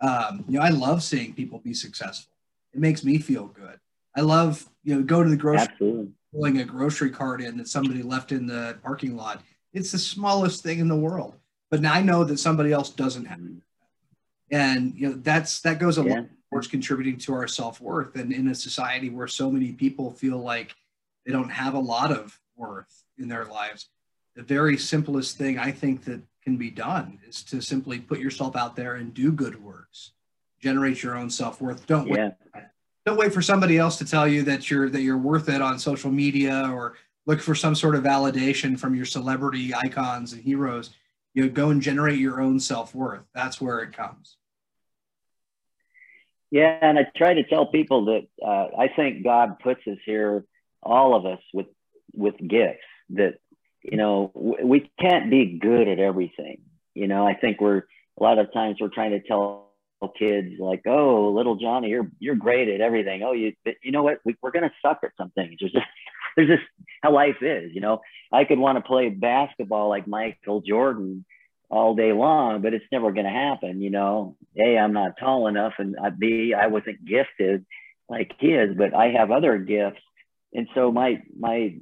Um, 0.01 0.43
you 0.47 0.57
know 0.57 0.65
i 0.65 0.69
love 0.69 1.03
seeing 1.03 1.33
people 1.33 1.59
be 1.59 1.75
successful. 1.75 2.33
It 2.73 2.79
makes 2.79 3.03
me 3.03 3.19
feel 3.19 3.45
good 3.45 3.79
I 4.15 4.21
love, 4.21 4.67
you 4.83 4.95
know, 4.95 5.03
go 5.03 5.23
to 5.23 5.29
the 5.29 5.37
grocery, 5.37 5.67
Absolutely. 5.71 6.11
pulling 6.33 6.59
a 6.59 6.65
grocery 6.65 7.09
cart 7.09 7.41
in 7.41 7.57
that 7.57 7.67
somebody 7.67 8.03
left 8.03 8.31
in 8.31 8.45
the 8.45 8.77
parking 8.83 9.15
lot. 9.15 9.41
It's 9.73 9.91
the 9.91 9.97
smallest 9.97 10.63
thing 10.63 10.79
in 10.79 10.87
the 10.87 10.95
world, 10.95 11.35
but 11.69 11.81
now 11.81 11.93
I 11.93 12.01
know 12.01 12.23
that 12.25 12.39
somebody 12.39 12.73
else 12.73 12.89
doesn't 12.89 13.25
have 13.25 13.39
it. 13.39 13.63
And, 14.51 14.93
you 14.95 15.09
know, 15.09 15.15
that's, 15.15 15.61
that 15.61 15.79
goes 15.79 15.97
a 15.97 16.03
yeah. 16.03 16.15
lot 16.15 16.25
towards 16.49 16.67
contributing 16.67 17.17
to 17.19 17.33
our 17.33 17.47
self-worth. 17.47 18.15
And 18.15 18.33
in 18.33 18.49
a 18.49 18.55
society 18.55 19.09
where 19.09 19.27
so 19.27 19.49
many 19.49 19.71
people 19.71 20.11
feel 20.11 20.39
like 20.39 20.75
they 21.25 21.31
don't 21.31 21.49
have 21.49 21.73
a 21.73 21.79
lot 21.79 22.11
of 22.11 22.37
worth 22.57 23.05
in 23.17 23.29
their 23.29 23.45
lives, 23.45 23.87
the 24.35 24.43
very 24.43 24.77
simplest 24.77 25.37
thing 25.37 25.57
I 25.57 25.71
think 25.71 26.03
that 26.03 26.21
can 26.43 26.57
be 26.57 26.69
done 26.69 27.19
is 27.25 27.43
to 27.43 27.61
simply 27.61 27.99
put 27.99 28.19
yourself 28.19 28.57
out 28.57 28.75
there 28.75 28.95
and 28.95 29.13
do 29.13 29.31
good 29.31 29.63
works, 29.63 30.11
generate 30.59 31.01
your 31.01 31.15
own 31.15 31.29
self-worth. 31.29 31.85
Don't 31.85 32.07
yeah. 32.07 32.31
wait 32.53 32.63
don't 33.05 33.17
wait 33.17 33.33
for 33.33 33.41
somebody 33.41 33.77
else 33.77 33.97
to 33.97 34.05
tell 34.05 34.27
you 34.27 34.43
that 34.43 34.69
you're 34.69 34.89
that 34.89 35.01
you're 35.01 35.17
worth 35.17 35.49
it 35.49 35.61
on 35.61 35.79
social 35.79 36.11
media 36.11 36.69
or 36.71 36.95
look 37.25 37.41
for 37.41 37.55
some 37.55 37.75
sort 37.75 37.95
of 37.95 38.03
validation 38.03 38.79
from 38.79 38.95
your 38.95 39.05
celebrity 39.05 39.73
icons 39.73 40.33
and 40.33 40.41
heroes. 40.41 40.91
You 41.33 41.43
know 41.43 41.49
go 41.49 41.69
and 41.69 41.81
generate 41.81 42.19
your 42.19 42.41
own 42.41 42.59
self-worth. 42.59 43.23
That's 43.33 43.59
where 43.61 43.79
it 43.79 43.93
comes. 43.93 44.37
Yeah 46.51 46.77
and 46.81 46.99
i 46.99 47.07
try 47.15 47.33
to 47.33 47.43
tell 47.43 47.65
people 47.67 48.05
that 48.05 48.27
uh, 48.45 48.67
i 48.77 48.89
think 48.89 49.23
god 49.23 49.59
puts 49.59 49.81
us 49.87 49.97
here 50.05 50.45
all 50.83 51.15
of 51.15 51.25
us 51.25 51.41
with 51.53 51.67
with 52.13 52.35
gifts 52.37 52.83
that 53.11 53.35
you 53.81 53.97
know 53.97 54.31
we 54.35 54.91
can't 54.99 55.29
be 55.29 55.57
good 55.59 55.87
at 55.87 55.99
everything. 55.99 56.61
You 56.93 57.07
know 57.07 57.25
i 57.25 57.33
think 57.33 57.61
we're 57.61 57.83
a 58.19 58.23
lot 58.23 58.37
of 58.37 58.53
times 58.53 58.77
we're 58.81 58.89
trying 58.89 59.11
to 59.11 59.21
tell 59.21 59.70
kids 60.09 60.59
like, 60.59 60.83
oh, 60.87 61.31
little 61.35 61.55
Johnny, 61.55 61.89
you're 61.89 62.09
you're 62.19 62.35
great 62.35 62.69
at 62.69 62.81
everything. 62.81 63.23
Oh, 63.23 63.33
you 63.33 63.53
you 63.83 63.91
know 63.91 64.03
what? 64.03 64.19
We, 64.25 64.35
we're 64.41 64.51
gonna 64.51 64.71
suck 64.81 64.99
at 65.03 65.11
some 65.17 65.31
things. 65.31 65.57
There's 65.59 65.71
just 65.71 65.85
there's 66.35 66.49
just 66.49 66.63
how 67.01 67.13
life 67.13 67.41
is. 67.41 67.71
You 67.73 67.81
know, 67.81 68.01
I 68.31 68.45
could 68.45 68.59
want 68.59 68.77
to 68.77 68.87
play 68.87 69.09
basketball 69.09 69.89
like 69.89 70.07
Michael 70.07 70.61
Jordan 70.61 71.25
all 71.69 71.95
day 71.95 72.11
long, 72.11 72.61
but 72.61 72.73
it's 72.73 72.85
never 72.91 73.11
gonna 73.11 73.29
happen. 73.29 73.81
You 73.81 73.89
know, 73.89 74.35
a 74.57 74.77
I'm 74.77 74.93
not 74.93 75.17
tall 75.19 75.47
enough, 75.47 75.73
and 75.77 75.95
I, 76.01 76.09
b 76.09 76.53
I 76.53 76.67
wasn't 76.67 77.05
gifted 77.05 77.65
like 78.09 78.31
he 78.39 78.47
is, 78.47 78.75
but 78.77 78.93
I 78.93 79.11
have 79.11 79.31
other 79.31 79.57
gifts, 79.57 80.01
and 80.53 80.67
so 80.75 80.91
my 80.91 81.21
my 81.37 81.75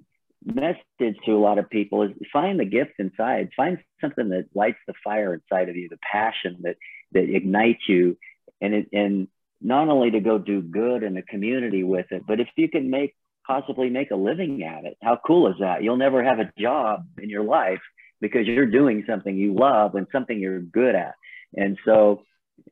message 0.46 1.18
to 1.26 1.32
a 1.32 1.38
lot 1.38 1.58
of 1.58 1.70
people 1.70 2.04
is 2.04 2.12
find 2.32 2.60
the 2.60 2.66
gift 2.66 2.94
inside 2.98 3.50
find 3.58 3.78
something 4.00 4.30
that 4.30 4.46
lights 4.56 4.78
the 4.88 4.94
fire 5.04 5.34
inside 5.34 5.68
of 5.68 5.76
you 5.76 5.90
the 5.90 6.00
passion 6.12 6.58
that 6.62 6.78
that 7.14 7.24
ignite 7.24 7.80
you. 7.88 8.18
And 8.62 8.74
it, 8.74 8.90
and 8.92 9.28
not 9.62 9.90
only 9.90 10.12
to 10.12 10.20
go 10.20 10.38
do 10.38 10.62
good 10.62 11.04
in 11.04 11.14
the 11.14 11.22
community 11.22 11.84
with 11.84 12.06
it 12.12 12.24
but 12.26 12.40
if 12.40 12.48
you 12.56 12.70
can 12.70 12.90
make 12.90 13.16
possibly 13.46 13.90
make 13.90 14.12
a 14.12 14.16
living 14.16 14.64
at 14.64 14.86
it 14.86 14.98
how 15.02 15.20
cool 15.26 15.48
is 15.48 15.56
that? 15.60 15.84
You'll 15.84 15.98
never 15.98 16.24
have 16.24 16.40
a 16.40 16.52
job 16.58 17.06
in 17.18 17.30
your 17.30 17.44
life 17.44 17.82
because 18.22 18.46
you're 18.46 18.66
doing 18.66 19.04
something 19.08 19.36
you 19.36 19.54
love 19.54 19.96
and 19.96 20.08
something 20.12 20.40
you're 20.40 20.62
good 20.62 20.96
at. 20.96 21.16
And 21.56 21.78
so 21.86 22.24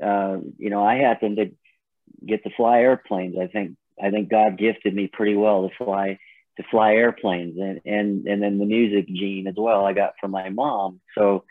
uh, 0.04 0.38
you 0.58 0.70
know 0.70 0.84
i 0.84 0.96
happen 0.96 1.38
to 1.38 1.52
get 2.26 2.44
to 2.44 2.50
fly 2.56 2.80
airplanes. 2.80 3.36
I 3.42 3.48
think 3.48 3.78
i 4.02 4.12
think 4.12 4.30
god 4.30 4.58
gifted 4.58 4.94
me 4.94 5.10
pretty 5.12 5.36
well 5.36 5.68
to 5.68 5.84
fly 5.84 6.20
to 6.58 6.64
fly 6.70 6.94
airplanes. 6.94 7.58
And, 7.58 7.82
and, 7.86 8.28
and 8.28 8.42
then 8.42 8.60
the 8.60 8.66
music 8.66 9.08
gene 9.08 9.48
as 9.48 9.56
well 9.58 9.86
I 9.86 9.94
got 9.94 10.14
from 10.20 10.32
my 10.32 10.50
mom. 10.50 11.00
So 11.18 11.44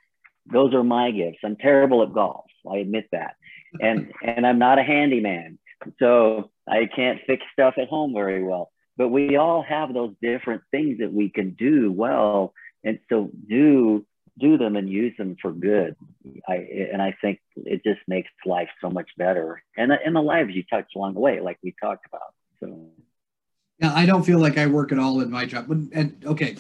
those 0.51 0.75
are 0.75 0.85
my 0.85 1.11
gifts. 1.11 1.39
I'm 1.45 1.57
terrible 1.57 2.03
at 2.03 2.13
golf. 2.13 2.47
I 2.71 2.79
admit 2.79 3.09
that. 3.13 3.37
And, 3.81 4.13
and 4.23 4.47
I'm 4.47 4.59
not 4.59 4.79
a 4.79 4.83
handyman. 4.83 5.59
So 5.99 6.51
I 6.69 6.89
can't 6.95 7.21
fix 7.27 7.45
stuff 7.53 7.75
at 7.79 7.89
home 7.89 8.13
very 8.13 8.43
well, 8.43 8.71
but 8.97 9.09
we 9.09 9.37
all 9.37 9.63
have 9.63 9.93
those 9.93 10.15
different 10.23 10.63
things 10.71 10.99
that 10.99 11.13
we 11.13 11.29
can 11.29 11.51
do 11.51 11.93
well. 11.93 12.55
And 12.83 12.99
so 13.09 13.31
do, 13.49 14.07
do 14.39 14.59
them 14.59 14.77
and 14.77 14.89
use 14.89 15.15
them 15.19 15.37
for 15.41 15.53
good. 15.53 15.97
I, 16.49 16.55
and 16.93 17.03
I 17.03 17.15
think 17.21 17.41
it 17.57 17.83
just 17.85 18.01
makes 18.09 18.31
life 18.45 18.69
so 18.81 18.91
much 18.91 19.11
better. 19.17 19.63
And, 19.77 19.93
and 19.93 20.17
the 20.17 20.21
lives 20.21 20.55
you 20.55 20.63
touch 20.65 20.87
along 20.95 21.15
the 21.15 21.21
way, 21.21 21.41
like 21.41 21.59
we 21.63 21.75
talked 21.81 22.07
about. 22.07 22.35
So 22.61 22.91
yeah, 23.79 23.93
I 23.95 24.07
don't 24.07 24.25
feel 24.25 24.39
like 24.39 24.57
I 24.57 24.67
work 24.67 24.93
at 24.93 24.99
all 24.99 25.21
in 25.21 25.31
my 25.31 25.45
job. 25.45 25.71
And 25.71 26.23
okay, 26.25 26.57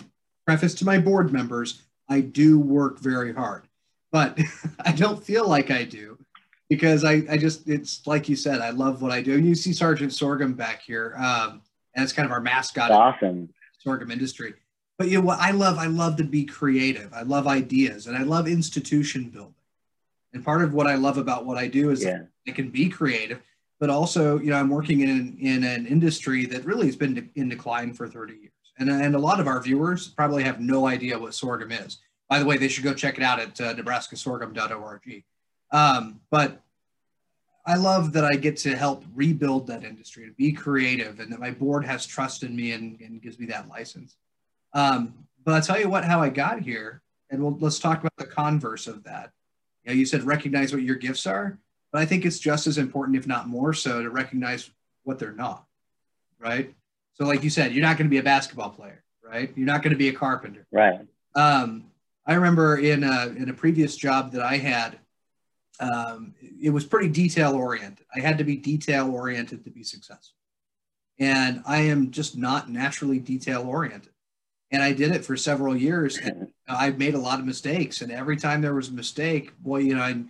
preface 0.46 0.74
to 0.74 0.84
my 0.84 0.98
board 0.98 1.32
members, 1.32 1.82
I 2.08 2.20
do 2.20 2.58
work 2.58 2.98
very 2.98 3.32
hard, 3.32 3.68
but 4.12 4.38
I 4.80 4.92
don't 4.92 5.22
feel 5.22 5.48
like 5.48 5.70
I 5.70 5.84
do 5.84 6.18
because 6.68 7.04
I, 7.04 7.22
I 7.30 7.36
just, 7.36 7.68
it's 7.68 8.06
like 8.06 8.28
you 8.28 8.36
said, 8.36 8.60
I 8.60 8.70
love 8.70 9.02
what 9.02 9.12
I 9.12 9.22
do. 9.22 9.34
And 9.34 9.46
you 9.46 9.54
see 9.54 9.72
Sergeant 9.72 10.12
Sorghum 10.12 10.54
back 10.54 10.82
here. 10.82 11.14
Um, 11.16 11.62
and 11.94 12.02
it's 12.02 12.12
kind 12.12 12.26
of 12.26 12.32
our 12.32 12.40
mascot. 12.40 12.90
Awesome. 12.90 13.48
Sorghum 13.78 14.10
industry. 14.10 14.54
But 14.98 15.08
you 15.08 15.18
know 15.18 15.26
what 15.26 15.38
I 15.38 15.50
love? 15.50 15.78
I 15.78 15.86
love 15.86 16.16
to 16.16 16.24
be 16.24 16.44
creative. 16.44 17.12
I 17.12 17.22
love 17.22 17.46
ideas 17.46 18.06
and 18.06 18.16
I 18.16 18.22
love 18.22 18.48
institution 18.48 19.28
building. 19.28 19.54
And 20.32 20.44
part 20.44 20.62
of 20.62 20.74
what 20.74 20.86
I 20.86 20.96
love 20.96 21.18
about 21.18 21.46
what 21.46 21.56
I 21.56 21.68
do 21.68 21.90
is 21.90 22.04
yeah. 22.04 22.22
I 22.48 22.50
can 22.50 22.70
be 22.70 22.88
creative 22.88 23.40
but 23.78 23.90
also, 23.90 24.38
you 24.38 24.50
know, 24.50 24.56
I'm 24.56 24.70
working 24.70 25.00
in 25.00 25.36
in 25.40 25.64
an 25.64 25.86
industry 25.86 26.46
that 26.46 26.64
really 26.64 26.86
has 26.86 26.96
been 26.96 27.30
in 27.34 27.48
decline 27.48 27.92
for 27.92 28.08
30 28.08 28.34
years. 28.34 28.52
And, 28.78 28.90
and 28.90 29.14
a 29.14 29.18
lot 29.18 29.40
of 29.40 29.46
our 29.46 29.60
viewers 29.62 30.08
probably 30.08 30.42
have 30.42 30.60
no 30.60 30.86
idea 30.86 31.18
what 31.18 31.34
sorghum 31.34 31.72
is. 31.72 31.98
By 32.28 32.38
the 32.38 32.44
way, 32.44 32.56
they 32.56 32.68
should 32.68 32.84
go 32.84 32.94
check 32.94 33.18
it 33.18 33.22
out 33.22 33.38
at 33.38 33.60
uh, 33.60 33.74
nebraskasorghum.org. 33.74 35.24
Um, 35.72 36.20
but 36.30 36.60
I 37.64 37.76
love 37.76 38.12
that 38.12 38.24
I 38.24 38.36
get 38.36 38.56
to 38.58 38.76
help 38.76 39.04
rebuild 39.14 39.66
that 39.68 39.84
industry 39.84 40.24
and 40.24 40.36
be 40.36 40.52
creative 40.52 41.20
and 41.20 41.32
that 41.32 41.40
my 41.40 41.50
board 41.50 41.84
has 41.84 42.06
trust 42.06 42.42
in 42.42 42.54
me 42.54 42.72
and, 42.72 43.00
and 43.00 43.20
gives 43.20 43.38
me 43.38 43.46
that 43.46 43.68
license. 43.68 44.16
Um, 44.72 45.14
but 45.44 45.54
I'll 45.54 45.62
tell 45.62 45.78
you 45.78 45.88
what, 45.88 46.04
how 46.04 46.20
I 46.20 46.28
got 46.28 46.60
here, 46.60 47.02
and 47.30 47.42
we'll, 47.42 47.56
let's 47.58 47.78
talk 47.78 48.00
about 48.00 48.16
the 48.18 48.26
converse 48.26 48.86
of 48.86 49.04
that. 49.04 49.32
You, 49.84 49.92
know, 49.92 49.98
you 49.98 50.06
said 50.06 50.24
recognize 50.24 50.72
what 50.72 50.82
your 50.82 50.96
gifts 50.96 51.26
are. 51.26 51.58
But 51.92 52.02
I 52.02 52.06
think 52.06 52.24
it's 52.24 52.38
just 52.38 52.66
as 52.66 52.78
important, 52.78 53.16
if 53.16 53.26
not 53.26 53.48
more 53.48 53.72
so, 53.72 54.02
to 54.02 54.10
recognize 54.10 54.70
what 55.04 55.18
they're 55.18 55.32
not, 55.32 55.64
right? 56.38 56.74
So, 57.14 57.24
like 57.24 57.42
you 57.42 57.50
said, 57.50 57.72
you're 57.72 57.82
not 57.82 57.96
going 57.96 58.06
to 58.06 58.10
be 58.10 58.18
a 58.18 58.22
basketball 58.22 58.70
player, 58.70 59.02
right? 59.24 59.52
You're 59.56 59.66
not 59.66 59.82
going 59.82 59.92
to 59.92 59.96
be 59.96 60.08
a 60.08 60.12
carpenter, 60.12 60.66
right? 60.70 61.00
Um, 61.34 61.84
I 62.26 62.34
remember 62.34 62.78
in 62.78 63.04
a 63.04 63.28
in 63.36 63.48
a 63.48 63.54
previous 63.54 63.96
job 63.96 64.32
that 64.32 64.42
I 64.42 64.56
had, 64.56 64.98
um, 65.80 66.34
it 66.60 66.70
was 66.70 66.84
pretty 66.84 67.08
detail 67.08 67.54
oriented. 67.54 68.04
I 68.14 68.20
had 68.20 68.38
to 68.38 68.44
be 68.44 68.56
detail 68.56 69.10
oriented 69.10 69.64
to 69.64 69.70
be 69.70 69.84
successful, 69.84 70.36
and 71.18 71.62
I 71.66 71.82
am 71.82 72.10
just 72.10 72.36
not 72.36 72.70
naturally 72.70 73.18
detail 73.18 73.62
oriented. 73.62 74.12
And 74.72 74.82
I 74.82 74.92
did 74.92 75.12
it 75.12 75.24
for 75.24 75.36
several 75.36 75.76
years, 75.76 76.18
and 76.18 76.48
I 76.68 76.90
made 76.90 77.14
a 77.14 77.18
lot 77.18 77.38
of 77.38 77.46
mistakes. 77.46 78.00
And 78.00 78.10
every 78.10 78.36
time 78.36 78.60
there 78.60 78.74
was 78.74 78.88
a 78.88 78.92
mistake, 78.92 79.56
boy, 79.60 79.78
you 79.78 79.94
know, 79.94 80.02
I 80.02 80.24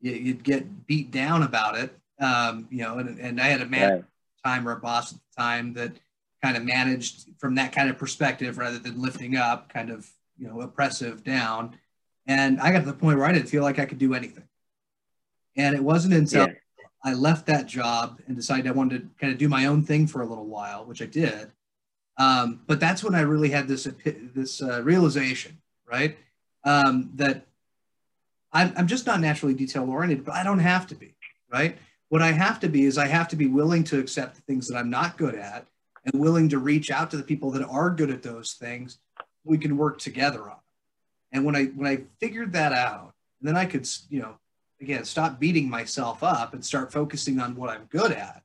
you'd 0.00 0.44
get 0.44 0.86
beat 0.86 1.10
down 1.10 1.42
about 1.42 1.76
it. 1.78 1.96
Um, 2.20 2.68
you 2.70 2.82
know, 2.82 2.98
and, 2.98 3.18
and 3.18 3.40
I 3.40 3.46
had 3.46 3.60
a 3.60 3.66
man 3.66 3.92
right. 3.92 4.04
time 4.44 4.68
or 4.68 4.72
a 4.72 4.76
boss 4.76 5.12
at 5.12 5.18
the 5.18 5.42
time 5.42 5.74
that 5.74 5.92
kind 6.42 6.56
of 6.56 6.64
managed 6.64 7.26
from 7.38 7.54
that 7.56 7.72
kind 7.72 7.90
of 7.90 7.98
perspective 7.98 8.58
rather 8.58 8.78
than 8.78 9.00
lifting 9.00 9.36
up, 9.36 9.68
kind 9.68 9.90
of, 9.90 10.08
you 10.38 10.48
know, 10.48 10.60
oppressive 10.60 11.24
down. 11.24 11.78
And 12.26 12.60
I 12.60 12.72
got 12.72 12.80
to 12.80 12.86
the 12.86 12.92
point 12.92 13.18
where 13.18 13.26
I 13.26 13.32
didn't 13.32 13.48
feel 13.48 13.62
like 13.62 13.78
I 13.78 13.84
could 13.84 13.98
do 13.98 14.14
anything. 14.14 14.44
And 15.56 15.74
it 15.74 15.82
wasn't 15.82 16.14
until 16.14 16.48
yeah. 16.48 16.54
I 17.04 17.12
left 17.12 17.46
that 17.46 17.66
job 17.66 18.20
and 18.26 18.36
decided 18.36 18.66
I 18.66 18.72
wanted 18.72 19.02
to 19.02 19.08
kind 19.20 19.32
of 19.32 19.38
do 19.38 19.48
my 19.48 19.66
own 19.66 19.84
thing 19.84 20.06
for 20.06 20.22
a 20.22 20.26
little 20.26 20.46
while, 20.46 20.86
which 20.86 21.02
I 21.02 21.06
did. 21.06 21.52
Um, 22.16 22.60
but 22.66 22.80
that's 22.80 23.04
when 23.04 23.14
I 23.14 23.20
really 23.20 23.50
had 23.50 23.68
this 23.68 23.88
this 24.34 24.62
uh, 24.62 24.82
realization, 24.82 25.58
right? 25.90 26.16
Um, 26.64 27.10
that 27.16 27.46
I'm, 28.52 28.72
I'm 28.76 28.86
just 28.86 29.06
not 29.06 29.20
naturally 29.20 29.54
detail 29.54 29.88
oriented, 29.90 30.24
but 30.24 30.34
I 30.34 30.44
don't 30.44 30.60
have 30.60 30.86
to 30.88 30.94
be, 30.94 31.14
right? 31.52 31.76
What 32.08 32.22
I 32.22 32.32
have 32.32 32.60
to 32.60 32.68
be 32.68 32.84
is 32.84 32.96
I 32.96 33.08
have 33.08 33.28
to 33.28 33.36
be 33.36 33.48
willing 33.48 33.84
to 33.84 33.98
accept 33.98 34.36
the 34.36 34.42
things 34.42 34.68
that 34.68 34.76
I'm 34.76 34.90
not 34.90 35.18
good 35.18 35.34
at 35.34 35.66
and 36.04 36.20
willing 36.20 36.48
to 36.50 36.58
reach 36.58 36.90
out 36.90 37.10
to 37.10 37.16
the 37.16 37.22
people 37.22 37.50
that 37.50 37.66
are 37.66 37.90
good 37.90 38.10
at 38.10 38.22
those 38.22 38.52
things. 38.52 38.98
We 39.44 39.58
can 39.58 39.76
work 39.76 39.98
together 39.98 40.42
on. 40.50 40.56
And 41.32 41.44
when 41.44 41.56
I 41.56 41.66
when 41.66 41.86
I 41.86 42.04
figured 42.20 42.52
that 42.52 42.72
out, 42.72 43.12
then 43.40 43.56
I 43.56 43.66
could, 43.66 43.88
you 44.08 44.20
know, 44.20 44.36
again, 44.80 45.04
stop 45.04 45.38
beating 45.38 45.68
myself 45.68 46.22
up 46.22 46.54
and 46.54 46.64
start 46.64 46.92
focusing 46.92 47.40
on 47.40 47.56
what 47.56 47.70
I'm 47.70 47.84
good 47.90 48.12
at, 48.12 48.42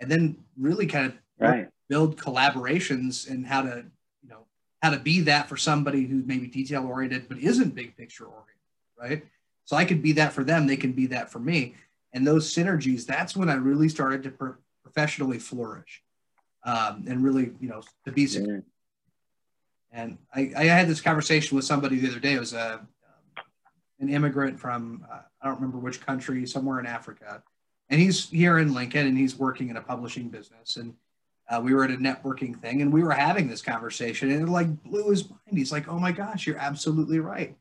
and 0.00 0.10
then 0.10 0.36
really 0.56 0.86
kind 0.86 1.06
of 1.06 1.14
right. 1.38 1.68
build 1.88 2.16
collaborations 2.16 3.28
and 3.28 3.46
how 3.46 3.62
to, 3.62 3.84
you 4.22 4.28
know, 4.28 4.46
how 4.82 4.90
to 4.90 4.98
be 4.98 5.20
that 5.22 5.48
for 5.48 5.56
somebody 5.56 6.06
who's 6.06 6.24
maybe 6.26 6.46
detail 6.46 6.86
oriented 6.86 7.28
but 7.28 7.38
isn't 7.38 7.74
big 7.74 7.96
picture 7.96 8.24
oriented, 8.24 8.54
right? 8.98 9.24
So 9.64 9.76
I 9.76 9.84
could 9.84 10.02
be 10.02 10.12
that 10.12 10.32
for 10.32 10.44
them, 10.44 10.66
they 10.66 10.76
can 10.76 10.92
be 10.92 11.06
that 11.08 11.30
for 11.30 11.40
me. 11.40 11.74
And 12.12 12.26
those 12.26 12.52
synergies, 12.52 13.04
that's 13.04 13.36
when 13.36 13.50
I 13.50 13.54
really 13.54 13.88
started 13.88 14.22
to 14.22 14.30
pro- 14.30 14.54
professionally 14.82 15.38
flourish 15.38 16.02
um, 16.64 17.04
and 17.06 17.22
really, 17.22 17.52
you 17.60 17.68
know, 17.68 17.82
to 18.06 18.12
be 18.12 18.26
successful. 18.26 18.64
And 19.90 20.18
I, 20.34 20.52
I, 20.56 20.64
had 20.64 20.86
this 20.86 21.00
conversation 21.00 21.56
with 21.56 21.64
somebody 21.64 21.98
the 21.98 22.08
other 22.08 22.20
day. 22.20 22.34
It 22.34 22.40
was 22.40 22.52
a, 22.52 22.74
um, 22.74 22.88
an 24.00 24.08
immigrant 24.10 24.60
from, 24.60 25.04
uh, 25.10 25.20
I 25.40 25.46
don't 25.46 25.56
remember 25.56 25.78
which 25.78 26.04
country, 26.04 26.46
somewhere 26.46 26.78
in 26.78 26.86
Africa. 26.86 27.42
And 27.88 28.00
he's 28.00 28.28
here 28.28 28.58
in 28.58 28.74
Lincoln 28.74 29.06
and 29.06 29.16
he's 29.16 29.36
working 29.36 29.70
in 29.70 29.76
a 29.76 29.80
publishing 29.80 30.28
business. 30.28 30.76
And 30.76 30.94
uh, 31.48 31.60
we 31.62 31.72
were 31.72 31.84
at 31.84 31.90
a 31.90 31.96
networking 31.96 32.60
thing 32.60 32.82
and 32.82 32.92
we 32.92 33.02
were 33.02 33.12
having 33.12 33.48
this 33.48 33.62
conversation 33.62 34.30
and 34.30 34.42
it 34.42 34.50
like 34.50 34.82
blew 34.82 35.08
his 35.10 35.28
mind. 35.28 35.40
He's 35.56 35.72
like, 35.72 35.88
oh 35.88 35.98
my 35.98 36.12
gosh, 36.12 36.46
you're 36.46 36.58
absolutely 36.58 37.18
right. 37.18 37.56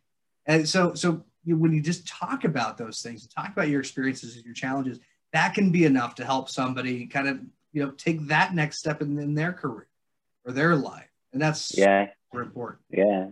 And 0.45 0.67
so, 0.67 0.93
so 0.93 1.23
you, 1.45 1.57
when 1.57 1.71
you 1.71 1.81
just 1.81 2.07
talk 2.07 2.43
about 2.43 2.77
those 2.77 3.01
things, 3.01 3.25
talk 3.27 3.51
about 3.53 3.69
your 3.69 3.79
experiences 3.79 4.35
and 4.35 4.43
your 4.43 4.53
challenges, 4.53 4.99
that 5.33 5.53
can 5.53 5.71
be 5.71 5.85
enough 5.85 6.15
to 6.15 6.25
help 6.25 6.49
somebody 6.49 7.05
kind 7.05 7.27
of 7.27 7.39
you 7.73 7.83
know 7.83 7.91
take 7.91 8.27
that 8.27 8.53
next 8.53 8.79
step 8.79 9.01
in, 9.01 9.17
in 9.19 9.33
their 9.33 9.53
career 9.53 9.87
or 10.45 10.51
their 10.51 10.75
life, 10.75 11.09
and 11.33 11.41
that's 11.41 11.77
yeah 11.77 12.07
Yeah, 12.89 13.27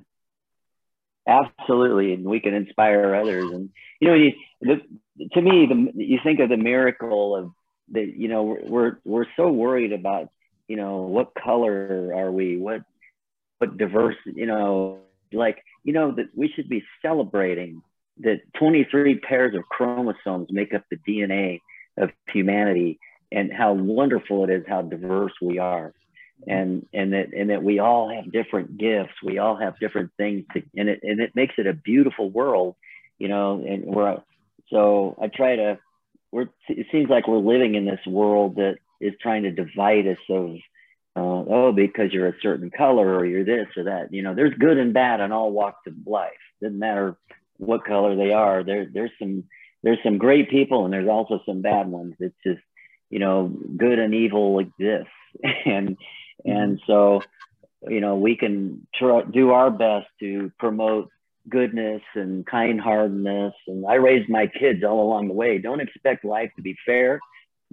absolutely, 1.27 2.13
and 2.13 2.25
we 2.25 2.39
can 2.39 2.53
inspire 2.53 3.15
others. 3.15 3.51
And 3.51 3.69
you 3.99 4.07
know, 4.07 4.13
you, 4.15 4.31
the, 4.61 4.81
to 5.33 5.41
me, 5.41 5.65
the 5.67 5.91
you 6.03 6.19
think 6.23 6.39
of 6.39 6.49
the 6.49 6.57
miracle 6.57 7.35
of 7.35 7.51
that. 7.91 8.13
You 8.15 8.27
know, 8.27 8.57
we're 8.63 8.97
we're 9.03 9.27
so 9.35 9.49
worried 9.49 9.93
about 9.93 10.29
you 10.67 10.77
know 10.77 11.01
what 11.01 11.33
color 11.35 12.13
are 12.15 12.31
we, 12.31 12.57
what 12.57 12.81
what 13.59 13.77
diverse, 13.77 14.17
you 14.25 14.45
know, 14.45 14.99
like 15.31 15.63
you 15.83 15.93
know 15.93 16.11
that 16.11 16.27
we 16.35 16.49
should 16.55 16.69
be 16.69 16.83
celebrating 17.01 17.81
that 18.19 18.41
23 18.57 19.19
pairs 19.19 19.55
of 19.55 19.63
chromosomes 19.63 20.47
make 20.49 20.73
up 20.73 20.83
the 20.89 20.97
DNA 20.97 21.59
of 21.97 22.11
humanity 22.31 22.99
and 23.31 23.51
how 23.51 23.73
wonderful 23.73 24.43
it 24.45 24.49
is 24.49 24.63
how 24.67 24.81
diverse 24.81 25.33
we 25.41 25.59
are 25.59 25.93
and 26.47 26.85
and 26.93 27.13
that 27.13 27.33
and 27.33 27.49
that 27.49 27.63
we 27.63 27.79
all 27.79 28.09
have 28.13 28.31
different 28.31 28.77
gifts 28.77 29.13
we 29.23 29.37
all 29.37 29.55
have 29.55 29.79
different 29.79 30.11
things 30.17 30.45
to, 30.53 30.61
and 30.75 30.89
it 30.89 30.99
and 31.03 31.19
it 31.19 31.31
makes 31.35 31.55
it 31.57 31.67
a 31.67 31.73
beautiful 31.73 32.29
world 32.29 32.75
you 33.17 33.27
know 33.27 33.63
and 33.65 33.85
we're 33.85 34.17
so 34.69 35.17
i 35.21 35.27
try 35.27 35.55
to 35.55 35.79
we're 36.31 36.47
it 36.67 36.87
seems 36.91 37.09
like 37.09 37.27
we're 37.27 37.37
living 37.37 37.75
in 37.75 37.85
this 37.85 38.05
world 38.05 38.55
that 38.55 38.75
is 38.99 39.13
trying 39.21 39.43
to 39.43 39.51
divide 39.51 40.07
us 40.07 40.17
of 40.29 40.55
uh, 41.17 41.21
oh 41.49 41.71
because 41.73 42.11
you're 42.11 42.27
a 42.27 42.41
certain 42.41 42.69
color 42.69 43.15
or 43.15 43.25
you're 43.25 43.45
this 43.45 43.67
or 43.77 43.85
that 43.85 44.11
you 44.11 44.21
know 44.21 44.35
there's 44.35 44.53
good 44.59 44.77
and 44.77 44.93
bad 44.93 45.21
on 45.21 45.31
all 45.31 45.51
walks 45.51 45.87
of 45.87 45.93
life 46.05 46.31
doesn't 46.61 46.79
matter 46.79 47.17
what 47.57 47.85
color 47.85 48.15
they 48.15 48.31
are. 48.31 48.63
There, 48.63 48.87
there's 48.91 49.11
some 49.19 49.45
there's 49.83 49.99
some 50.03 50.17
great 50.17 50.49
people 50.49 50.85
and 50.85 50.93
there's 50.93 51.09
also 51.09 51.39
some 51.45 51.61
bad 51.61 51.87
ones. 51.87 52.15
It's 52.19 52.35
just 52.45 52.61
you 53.09 53.19
know 53.19 53.51
good 53.77 53.99
and 53.99 54.13
evil 54.13 54.59
exists, 54.59 55.13
and 55.65 55.97
and 56.45 56.79
so 56.87 57.21
you 57.89 58.01
know, 58.01 58.15
we 58.15 58.35
can 58.35 58.85
try, 58.95 59.21
do 59.23 59.51
our 59.51 59.69
best 59.69 60.07
to 60.19 60.51
promote 60.59 61.09
goodness 61.49 62.01
and 62.15 62.45
kindheartedness. 62.45 63.53
And 63.67 63.85
I 63.85 63.95
raised 63.95 64.29
my 64.29 64.47
kids 64.47 64.83
all 64.83 65.01
along 65.01 65.27
the 65.27 65.33
way. 65.33 65.57
Don't 65.57 65.81
expect 65.81 66.25
life 66.25 66.51
to 66.55 66.61
be 66.61 66.75
fair. 66.85 67.19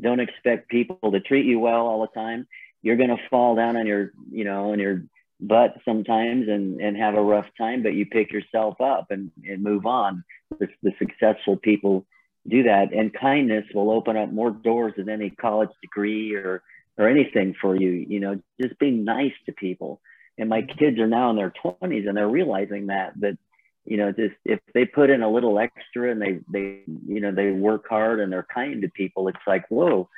Don't 0.01 0.21
expect 0.21 0.69
people 0.69 1.13
to 1.13 1.21
treat 1.21 1.47
you 1.47 1.59
well 1.59 1.87
all 1.87 2.03
the 2.03 2.21
time. 2.21 2.47
You're 2.83 2.97
going 2.97 3.11
to 3.11 3.29
fall 3.31 3.55
down 3.57 3.77
on 3.77 3.87
your, 3.87 4.13
you 4.31 4.45
know, 4.45 4.73
on 4.73 4.79
your 4.79 5.05
butt 5.41 5.77
sometimes 5.85 6.49
and, 6.49 6.81
and 6.81 6.97
have 6.97 7.15
a 7.15 7.23
rough 7.23 7.47
time, 7.59 7.83
but 7.83 7.95
you 7.95 8.07
pick 8.07 8.33
yourself 8.33 8.81
up 8.81 9.11
and, 9.11 9.31
and 9.45 9.63
move 9.63 9.87
on. 9.87 10.25
The, 10.59 10.69
the 10.83 10.93
successful 10.99 11.57
people 11.57 12.05
do 12.49 12.65
that. 12.65 12.93
And 12.93 13.15
kindness 13.15 13.65
will 13.75 13.91
open 13.91 14.17
up 14.17 14.33
more 14.33 14.51
doors 14.51 14.95
than 14.97 15.09
any 15.09 15.31
college 15.31 15.71
degree 15.81 16.35
or, 16.35 16.63
or 16.99 17.09
anything 17.09 17.55
for 17.61 17.75
you, 17.75 17.91
you 17.91 18.21
know, 18.21 18.41
just 18.61 18.79
being 18.79 19.05
nice 19.05 19.33
to 19.47 19.53
people. 19.53 20.01
And 20.39 20.49
my 20.49 20.63
kids 20.63 20.99
are 20.99 21.07
now 21.07 21.31
in 21.31 21.37
their 21.37 21.53
20s 21.65 22.09
and 22.09 22.17
they're 22.17 22.29
realizing 22.29 22.87
that, 22.87 23.13
that, 23.21 23.39
you 23.85 23.97
know, 23.97 24.13
just 24.13 24.35
if 24.45 24.61
they 24.75 24.85
put 24.85 25.11
in 25.11 25.23
a 25.23 25.31
little 25.31 25.59
extra 25.59 26.11
and 26.11 26.21
they, 26.21 26.41
they, 26.51 26.81
you 27.07 27.21
know, 27.21 27.33
they 27.33 27.51
work 27.51 27.87
hard 27.89 28.21
and 28.21 28.33
they're 28.33 28.47
kind 28.55 28.83
to 28.83 28.89
people, 28.89 29.29
it's 29.29 29.39
like, 29.47 29.67
whoa, 29.69 30.09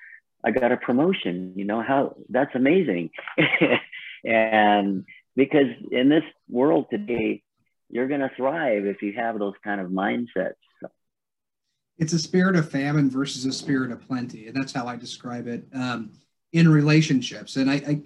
I 0.45 0.51
got 0.51 0.73
a 0.73 0.77
promotion, 0.77 1.55
you 1.57 1.65
know, 1.65 1.83
how 1.83 2.17
that's 2.29 2.55
amazing. 2.55 3.11
and 4.25 5.05
because 5.37 5.69
in 5.91 6.09
this 6.09 6.25
world 6.49 6.87
today, 6.91 7.43
you're 7.91 8.09
going 8.09 8.21
to 8.21 8.31
thrive 8.37 8.87
if 8.87 9.03
you 9.03 9.15
have 9.15 9.39
those 9.39 9.55
kind 9.63 9.81
of 9.81 9.91
mindsets. 9.91 10.55
It's 11.97 12.13
a 12.13 12.19
spirit 12.19 12.57
of 12.57 12.71
famine 12.71 13.09
versus 13.09 13.45
a 13.45 13.53
spirit 13.53 13.93
of 13.93 14.01
plenty. 14.07 14.49
And 14.49 14.57
that's 14.57 14.73
how 14.73 14.87
I 14.87 14.97
describe 14.97 15.47
it 15.47 15.65
um, 15.73 16.11
in 16.55 16.69
relationships. 16.69 17.57
And 17.57 17.71
I, 17.71 17.75
I, 17.75 18.01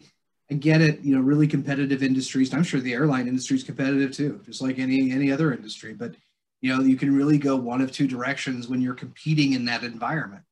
I 0.50 0.54
get 0.54 0.80
it, 0.80 1.00
you 1.02 1.14
know, 1.14 1.20
really 1.20 1.46
competitive 1.46 2.02
industries. 2.02 2.52
I'm 2.52 2.64
sure 2.64 2.80
the 2.80 2.94
airline 2.94 3.28
industry 3.28 3.56
is 3.56 3.62
competitive 3.62 4.10
too, 4.10 4.40
just 4.44 4.62
like 4.62 4.78
any 4.78 5.12
any 5.12 5.30
other 5.30 5.52
industry. 5.52 5.92
But 5.92 6.14
you 6.60 6.74
know, 6.74 6.82
you 6.82 6.96
can 6.96 7.14
really 7.14 7.38
go 7.38 7.54
one 7.54 7.80
of 7.80 7.92
two 7.92 8.08
directions 8.08 8.66
when 8.66 8.80
you're 8.80 8.94
competing 8.94 9.52
in 9.52 9.66
that 9.66 9.84
environment. 9.84 10.42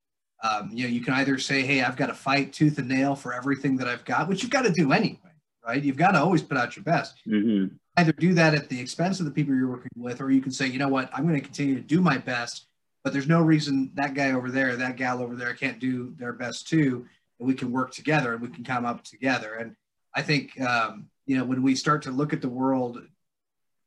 Um, 0.44 0.70
you 0.72 0.84
know, 0.84 0.90
you 0.90 1.00
can 1.00 1.14
either 1.14 1.38
say, 1.38 1.62
"Hey, 1.62 1.82
I've 1.82 1.96
got 1.96 2.06
to 2.08 2.14
fight 2.14 2.52
tooth 2.52 2.78
and 2.78 2.88
nail 2.88 3.16
for 3.16 3.32
everything 3.32 3.78
that 3.78 3.88
I've 3.88 4.04
got," 4.04 4.28
which 4.28 4.42
you've 4.42 4.52
got 4.52 4.66
to 4.66 4.70
do 4.70 4.92
anyway, 4.92 5.32
right? 5.66 5.82
You've 5.82 5.96
got 5.96 6.12
to 6.12 6.20
always 6.20 6.42
put 6.42 6.58
out 6.58 6.76
your 6.76 6.84
best. 6.84 7.16
Mm-hmm. 7.26 7.74
Either 7.96 8.12
do 8.12 8.34
that 8.34 8.54
at 8.54 8.68
the 8.68 8.78
expense 8.78 9.18
of 9.18 9.24
the 9.24 9.32
people 9.32 9.54
you're 9.54 9.70
working 9.70 9.88
with, 9.96 10.20
or 10.20 10.30
you 10.30 10.42
can 10.42 10.52
say, 10.52 10.66
"You 10.66 10.78
know 10.78 10.88
what? 10.88 11.08
I'm 11.14 11.26
going 11.26 11.40
to 11.40 11.44
continue 11.44 11.74
to 11.74 11.80
do 11.80 12.02
my 12.02 12.18
best, 12.18 12.66
but 13.02 13.14
there's 13.14 13.26
no 13.26 13.40
reason 13.40 13.90
that 13.94 14.12
guy 14.12 14.32
over 14.32 14.50
there, 14.50 14.76
that 14.76 14.96
gal 14.96 15.22
over 15.22 15.34
there, 15.34 15.54
can't 15.54 15.80
do 15.80 16.14
their 16.18 16.34
best 16.34 16.68
too, 16.68 17.06
and 17.38 17.48
we 17.48 17.54
can 17.54 17.72
work 17.72 17.92
together 17.92 18.32
and 18.32 18.42
we 18.42 18.48
can 18.48 18.64
come 18.64 18.84
up 18.84 19.04
together." 19.04 19.54
And 19.54 19.76
I 20.14 20.22
think 20.22 20.60
um, 20.60 21.08
you 21.26 21.36
know 21.36 21.44
when 21.44 21.62
we 21.62 21.74
start 21.74 22.02
to 22.02 22.10
look 22.10 22.32
at 22.32 22.40
the 22.40 22.48
world 22.48 23.02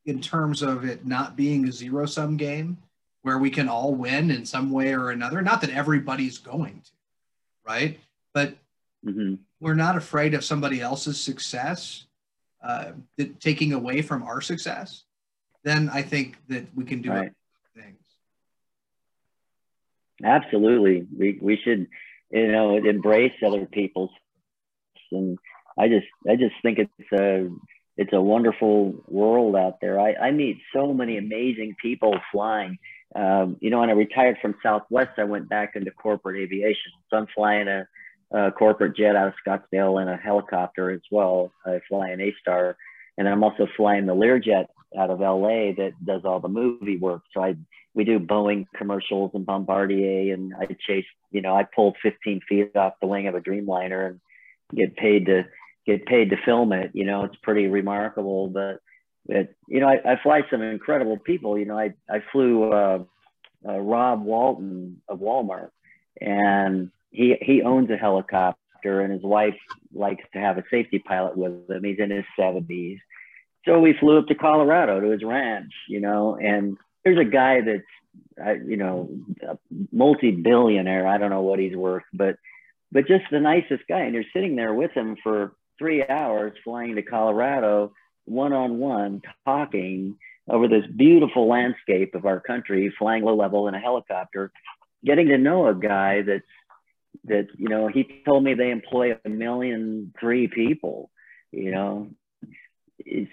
in 0.05 0.21
terms 0.21 0.61
of 0.61 0.85
it 0.85 1.05
not 1.05 1.35
being 1.35 1.67
a 1.67 1.71
zero 1.71 2.05
sum 2.05 2.37
game 2.37 2.77
where 3.21 3.37
we 3.37 3.49
can 3.49 3.67
all 3.67 3.93
win 3.93 4.31
in 4.31 4.45
some 4.45 4.71
way 4.71 4.93
or 4.93 5.09
another 5.09 5.41
not 5.41 5.61
that 5.61 5.69
everybody's 5.71 6.37
going 6.37 6.81
to 6.81 6.91
right 7.65 7.99
but 8.33 8.55
mm-hmm. 9.05 9.35
we're 9.59 9.73
not 9.73 9.97
afraid 9.97 10.33
of 10.33 10.43
somebody 10.43 10.81
else's 10.81 11.21
success 11.21 12.05
uh, 12.63 12.91
taking 13.39 13.73
away 13.73 14.01
from 14.01 14.23
our 14.23 14.41
success 14.41 15.03
then 15.63 15.89
i 15.89 16.01
think 16.01 16.37
that 16.47 16.65
we 16.75 16.83
can 16.83 17.01
do 17.01 17.11
right. 17.11 17.31
things 17.75 17.97
absolutely 20.23 21.05
we, 21.17 21.37
we 21.41 21.57
should 21.57 21.87
you 22.31 22.51
know 22.51 22.75
embrace 22.77 23.33
other 23.45 23.65
people's 23.65 24.11
and 25.11 25.37
I 25.77 25.87
just 25.87 26.07
I 26.27 26.35
just 26.35 26.55
think 26.61 26.79
it's 26.79 27.11
a 27.13 27.49
it's 27.97 28.13
a 28.13 28.21
wonderful 28.21 28.95
world 29.07 29.55
out 29.55 29.81
there. 29.81 29.99
I, 29.99 30.13
I 30.13 30.31
meet 30.31 30.57
so 30.73 30.93
many 30.93 31.17
amazing 31.17 31.75
people 31.81 32.15
flying. 32.31 32.77
Um, 33.15 33.57
you 33.59 33.69
know, 33.69 33.79
when 33.79 33.89
I 33.89 33.93
retired 33.93 34.37
from 34.41 34.55
Southwest, 34.63 35.11
I 35.17 35.23
went 35.25 35.49
back 35.49 35.75
into 35.75 35.91
corporate 35.91 36.39
aviation. 36.41 36.91
So 37.09 37.17
I'm 37.17 37.27
flying 37.35 37.67
a, 37.67 37.87
a 38.31 38.51
corporate 38.51 38.95
jet 38.95 39.15
out 39.15 39.27
of 39.27 39.33
Scottsdale 39.45 39.99
and 39.99 40.09
a 40.09 40.15
helicopter 40.15 40.91
as 40.91 41.01
well. 41.11 41.51
I 41.65 41.81
fly 41.89 42.09
an 42.09 42.21
A-Star, 42.21 42.77
and 43.17 43.27
I'm 43.27 43.43
also 43.43 43.67
flying 43.75 44.05
the 44.05 44.15
Learjet 44.15 44.67
out 44.97 45.09
of 45.09 45.19
LA 45.19 45.73
that 45.77 45.93
does 46.03 46.21
all 46.25 46.39
the 46.39 46.47
movie 46.47 46.97
work. 46.97 47.21
So 47.33 47.43
I 47.43 47.55
we 47.93 48.03
do 48.03 48.19
Boeing 48.19 48.65
commercials 48.75 49.31
and 49.33 49.45
Bombardier, 49.45 50.33
and 50.33 50.53
I 50.55 50.67
chase. 50.87 51.05
You 51.31 51.41
know, 51.41 51.55
I 51.55 51.63
pulled 51.63 51.97
15 52.01 52.41
feet 52.47 52.75
off 52.75 52.93
the 53.01 53.07
wing 53.07 53.27
of 53.27 53.35
a 53.35 53.41
Dreamliner 53.41 54.07
and 54.07 54.19
get 54.75 54.95
paid 54.95 55.25
to 55.25 55.45
get 55.85 56.05
paid 56.05 56.29
to 56.29 56.37
film 56.45 56.71
it. 56.73 56.91
You 56.93 57.05
know, 57.05 57.23
it's 57.25 57.35
pretty 57.37 57.67
remarkable. 57.67 58.47
But 58.47 58.79
it, 59.27 59.55
you 59.67 59.79
know, 59.79 59.87
I, 59.87 60.13
I 60.13 60.19
fly 60.21 60.41
some 60.49 60.61
incredible 60.61 61.17
people. 61.17 61.57
You 61.57 61.65
know, 61.65 61.77
I 61.77 61.93
I 62.09 62.21
flew 62.31 62.71
uh, 62.71 63.03
uh, 63.67 63.79
Rob 63.79 64.23
Walton 64.23 65.01
of 65.07 65.19
Walmart, 65.19 65.69
and 66.21 66.91
he 67.11 67.35
he 67.41 67.61
owns 67.63 67.89
a 67.89 67.97
helicopter, 67.97 69.01
and 69.01 69.11
his 69.11 69.23
wife 69.23 69.57
likes 69.93 70.23
to 70.33 70.39
have 70.39 70.57
a 70.57 70.63
safety 70.71 70.99
pilot 70.99 71.35
with 71.37 71.69
him. 71.69 71.83
He's 71.83 71.99
in 71.99 72.11
his 72.11 72.25
seventies, 72.37 72.99
so 73.69 73.79
we 73.79 73.93
flew 73.99 74.17
up 74.17 74.27
to 74.27 74.35
Colorado 74.35 74.99
to 74.99 75.11
his 75.11 75.23
ranch. 75.23 75.71
You 75.87 76.01
know, 76.01 76.35
and 76.35 76.77
there's 77.03 77.19
a 77.19 77.29
guy 77.29 77.61
that's 77.61 77.83
you 78.65 78.77
know, 78.77 79.09
a 79.47 79.57
multi-billionaire. 79.91 81.07
I 81.07 81.17
don't 81.17 81.29
know 81.29 81.41
what 81.41 81.59
he's 81.59 81.75
worth, 81.75 82.03
but 82.13 82.37
but 82.91 83.07
just 83.07 83.25
the 83.31 83.39
nicest 83.39 83.83
guy. 83.87 84.01
And 84.01 84.13
you're 84.13 84.23
sitting 84.33 84.55
there 84.55 84.73
with 84.73 84.91
him 84.91 85.17
for 85.21 85.53
three 85.77 86.05
hours 86.07 86.53
flying 86.63 86.95
to 86.95 87.01
Colorado 87.01 87.93
one 88.25 88.53
on 88.53 88.79
one, 88.79 89.21
talking 89.45 90.17
over 90.47 90.67
this 90.67 90.85
beautiful 90.95 91.47
landscape 91.47 92.15
of 92.15 92.25
our 92.25 92.39
country, 92.39 92.93
flying 92.97 93.23
low 93.23 93.35
level 93.35 93.67
in 93.67 93.75
a 93.75 93.79
helicopter, 93.79 94.51
getting 95.03 95.27
to 95.27 95.37
know 95.37 95.67
a 95.67 95.75
guy 95.75 96.21
that's 96.21 96.43
that 97.25 97.47
you 97.57 97.69
know 97.69 97.87
he 97.87 98.21
told 98.25 98.43
me 98.43 98.53
they 98.53 98.71
employ 98.71 99.17
a 99.25 99.29
million 99.29 100.13
three 100.19 100.47
people 100.47 101.09
you 101.51 101.71
know 101.71 102.07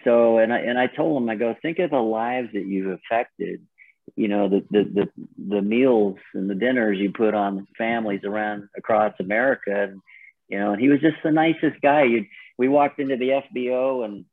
so 0.05 0.39
and 0.39 0.53
i 0.53 0.59
and 0.59 0.79
i 0.79 0.87
told 0.87 1.23
him 1.23 1.29
i 1.29 1.35
go 1.35 1.55
think 1.61 1.79
of 1.79 1.91
the 1.91 1.97
lives 1.97 2.49
that 2.53 2.67
you've 2.67 2.99
affected 2.99 3.61
you 4.15 4.29
know 4.29 4.49
the 4.49 4.65
the 4.71 4.85
the, 4.85 5.09
the 5.49 5.63
meals 5.63 6.17
and 6.35 6.49
the 6.49 6.55
dinners 6.55 6.99
you 6.99 7.13
put 7.13 7.35
on 7.35 7.67
families 7.77 8.23
around 8.25 8.69
across 8.77 9.13
america 9.21 9.83
and 9.83 10.01
you 10.49 10.59
know, 10.59 10.73
and 10.73 10.81
he 10.81 10.89
was 10.89 11.01
just 11.01 11.17
the 11.25 11.31
nicest 11.31 11.81
guy. 11.83 12.05
You, 12.05 12.27
we 12.59 12.69
walked 12.69 13.01
into 13.01 13.17
the 13.17 13.43
FBO 13.55 14.05
and 14.05 14.25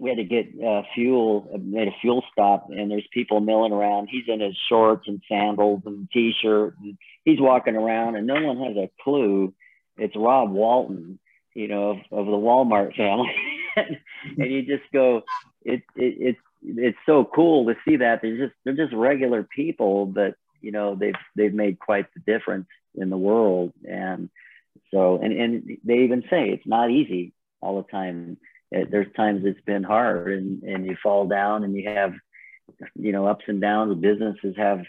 we 0.00 0.08
had 0.08 0.18
to 0.18 0.24
get 0.24 0.46
uh, 0.64 0.82
fuel, 0.94 1.48
made 1.62 1.88
a 1.88 1.96
fuel 2.00 2.22
stop, 2.32 2.68
and 2.70 2.90
there's 2.90 3.06
people 3.12 3.40
milling 3.40 3.72
around. 3.72 4.08
He's 4.10 4.24
in 4.28 4.40
his 4.40 4.56
shorts 4.68 5.04
and 5.06 5.22
sandals 5.28 5.82
and 5.86 6.08
t-shirt, 6.10 6.74
and 6.82 6.98
he's 7.24 7.40
walking 7.40 7.76
around, 7.76 8.16
and 8.16 8.26
no 8.26 8.42
one 8.42 8.58
has 8.58 8.76
a 8.76 8.90
clue. 9.02 9.54
It's 9.96 10.16
Rob 10.16 10.50
Walton, 10.50 11.18
you 11.54 11.68
know, 11.68 11.90
of, 11.90 11.96
of 12.10 12.26
the 12.26 12.32
Walmart 12.32 12.96
family, 12.96 13.32
and 14.38 14.50
you 14.50 14.62
just 14.62 14.90
go, 14.92 15.22
it, 15.62 15.82
it 15.96 16.16
it's 16.18 16.40
it's 16.62 16.98
so 17.06 17.24
cool 17.24 17.66
to 17.66 17.74
see 17.86 17.96
that 17.96 18.22
they're 18.22 18.36
just 18.36 18.54
they're 18.64 18.74
just 18.74 18.92
regular 18.92 19.42
people, 19.42 20.06
but 20.06 20.34
you 20.60 20.72
know 20.72 20.94
they've 20.94 21.14
they've 21.36 21.54
made 21.54 21.78
quite 21.78 22.06
the 22.14 22.20
difference 22.20 22.68
in 22.94 23.10
the 23.10 23.16
world, 23.16 23.72
and 23.88 24.30
so, 24.92 25.18
and, 25.22 25.32
and 25.32 25.78
they 25.84 25.98
even 26.00 26.22
say 26.30 26.50
it's 26.50 26.66
not 26.66 26.90
easy 26.90 27.32
all 27.60 27.82
the 27.82 27.90
time. 27.90 28.38
Eh, 28.72 28.84
there's 28.90 29.12
times 29.14 29.42
it's 29.44 29.60
been 29.62 29.82
hard 29.82 30.32
and, 30.32 30.62
and 30.62 30.86
you 30.86 30.96
fall 31.02 31.26
down 31.26 31.64
and 31.64 31.74
you 31.76 31.88
have, 31.88 32.14
you 32.94 33.12
know, 33.12 33.26
ups 33.26 33.44
and 33.48 33.60
downs. 33.60 33.98
Businesses 34.00 34.54
have 34.56 34.84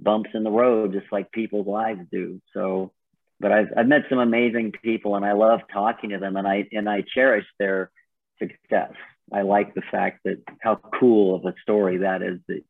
bumps 0.00 0.30
in 0.34 0.44
the 0.44 0.50
road, 0.50 0.92
just 0.92 1.10
like 1.12 1.32
people's 1.32 1.66
lives 1.66 2.00
do. 2.10 2.40
So, 2.52 2.92
but 3.40 3.52
I've, 3.52 3.68
I've 3.76 3.86
met 3.86 4.02
some 4.08 4.18
amazing 4.18 4.72
people 4.82 5.16
and 5.16 5.24
I 5.24 5.32
love 5.32 5.60
talking 5.72 6.10
to 6.10 6.18
them 6.18 6.36
and 6.36 6.46
I, 6.46 6.68
and 6.72 6.88
I 6.88 7.02
cherish 7.14 7.46
their 7.58 7.90
success. 8.38 8.92
I 9.32 9.42
like 9.42 9.74
the 9.74 9.82
fact 9.90 10.20
that 10.24 10.42
how 10.60 10.76
cool 10.76 11.34
of 11.34 11.44
a 11.44 11.54
story 11.62 11.98
that 11.98 12.22
is 12.22 12.40
that, 12.48 12.62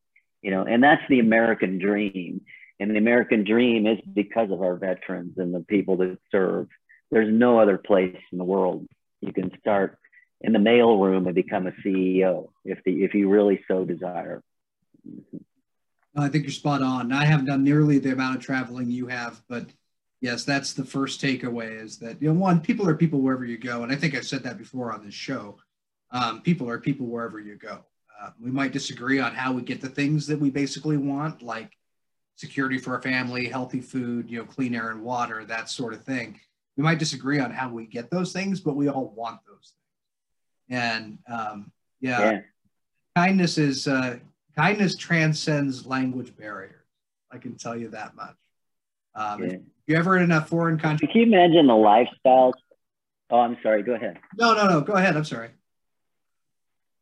you 0.43 0.51
know, 0.51 0.63
and 0.63 0.83
that's 0.83 1.03
the 1.09 1.21
American 1.21 1.79
dream 1.79 2.43
and 2.81 2.91
the 2.91 2.99
American 2.99 3.45
dream 3.45 3.87
is 3.87 3.99
because 4.13 4.51
of 4.51 4.61
our 4.61 4.77
veterans 4.77 5.35
and 5.39 5.55
the 5.55 5.61
people 5.61 5.97
that 5.99 6.19
serve. 6.31 6.69
There's 7.11 7.33
no 7.33 7.59
other 7.59 7.79
place 7.79 8.17
in 8.33 8.39
the 8.39 8.45
world 8.45 8.87
you 9.21 9.33
can 9.33 9.57
start 9.61 9.99
in 10.41 10.53
the 10.53 10.59
mailroom 10.59 11.27
and 11.27 11.35
become 11.35 11.67
a 11.67 11.73
CEO 11.85 12.49
if 12.65 12.83
the 12.85 13.05
if 13.05 13.15
you 13.15 13.29
really 13.29 13.65
so 13.69 13.85
desire. 13.85 14.43
I 16.17 16.29
think 16.29 16.45
you're 16.45 16.53
spot 16.53 16.83
on. 16.83 17.13
I 17.13 17.25
haven't 17.25 17.47
done 17.47 17.65
nearly 17.65 17.99
the 17.99 18.13
amount 18.13 18.37
of 18.37 18.43
traveling 18.43 18.91
you 18.91 19.07
have, 19.07 19.43
but 19.49 19.67
yes, 20.25 20.43
that's 20.43 20.73
the 20.73 20.85
first 20.85 21.21
takeaway 21.21 21.83
is 21.85 21.99
that 21.99 22.21
you 22.21 22.29
know 22.29 22.41
one 22.41 22.59
people 22.59 22.89
are 22.89 22.95
people 22.95 23.21
wherever 23.21 23.45
you 23.45 23.59
go, 23.59 23.83
and 23.83 23.93
I 23.93 23.95
think 23.95 24.15
I've 24.15 24.27
said 24.27 24.43
that 24.45 24.57
before 24.57 24.91
on 24.91 25.05
this 25.05 25.15
show. 25.15 25.59
Um, 26.13 26.41
people 26.41 26.69
are 26.71 26.79
people 26.79 27.07
wherever 27.07 27.39
you 27.39 27.57
go. 27.57 27.81
Uh, 28.19 28.31
we 28.41 28.51
might 28.51 28.73
disagree 28.73 29.21
on 29.21 29.35
how 29.35 29.53
we 29.53 29.61
get 29.61 29.83
the 29.83 29.89
things 29.89 30.27
that 30.29 30.41
we 30.41 30.49
basically 30.49 30.97
want, 30.97 31.43
like 31.43 31.77
security 32.37 32.79
for 32.79 32.95
our 32.95 33.03
family, 33.03 33.47
healthy 33.49 33.81
food, 33.81 34.31
you 34.31 34.39
know, 34.39 34.47
clean 34.47 34.75
air 34.75 34.91
and 34.91 35.03
water, 35.03 35.45
that 35.45 35.69
sort 35.69 35.93
of 35.93 36.03
thing. 36.05 36.41
We 36.79 36.83
might 36.83 36.99
disagree 36.99 37.39
on 37.39 37.51
how 37.51 37.69
we 37.69 37.85
get 37.85 38.11
those 38.11 38.33
things, 38.33 38.61
but 38.61 38.77
we 38.77 38.89
all 38.89 39.13
want 39.15 39.41
those 39.47 39.75
things. 39.75 40.81
And 40.81 41.19
um, 41.31 41.71
yeah, 42.01 42.31
yeah, 42.31 42.41
kindness 43.15 43.59
is 43.59 43.87
uh, 43.87 44.19
kindness 44.57 44.97
transcends 44.97 45.85
language 45.85 46.35
barriers. 46.35 46.81
I 47.31 47.37
can 47.37 47.57
tell 47.57 47.77
you 47.77 47.89
that 47.89 48.17
much. 48.17 48.37
Um, 49.15 49.45
yeah. 49.45 49.57
You 49.87 49.97
ever 49.97 50.19
in 50.19 50.31
a 50.31 50.41
foreign 50.41 50.79
country, 50.79 51.07
can 51.09 51.21
you 51.21 51.27
imagine 51.27 51.67
the 51.67 51.75
lifestyles? 51.75 52.55
Oh, 53.31 53.41
I'm 53.41 53.57
sorry. 53.63 53.83
Go 53.83 53.95
ahead. 53.95 54.19
No, 54.39 54.55
no, 54.55 54.67
no. 54.67 54.81
Go 54.81 54.95
ahead. 54.95 55.17
I'm 55.17 55.25
sorry. 55.25 55.51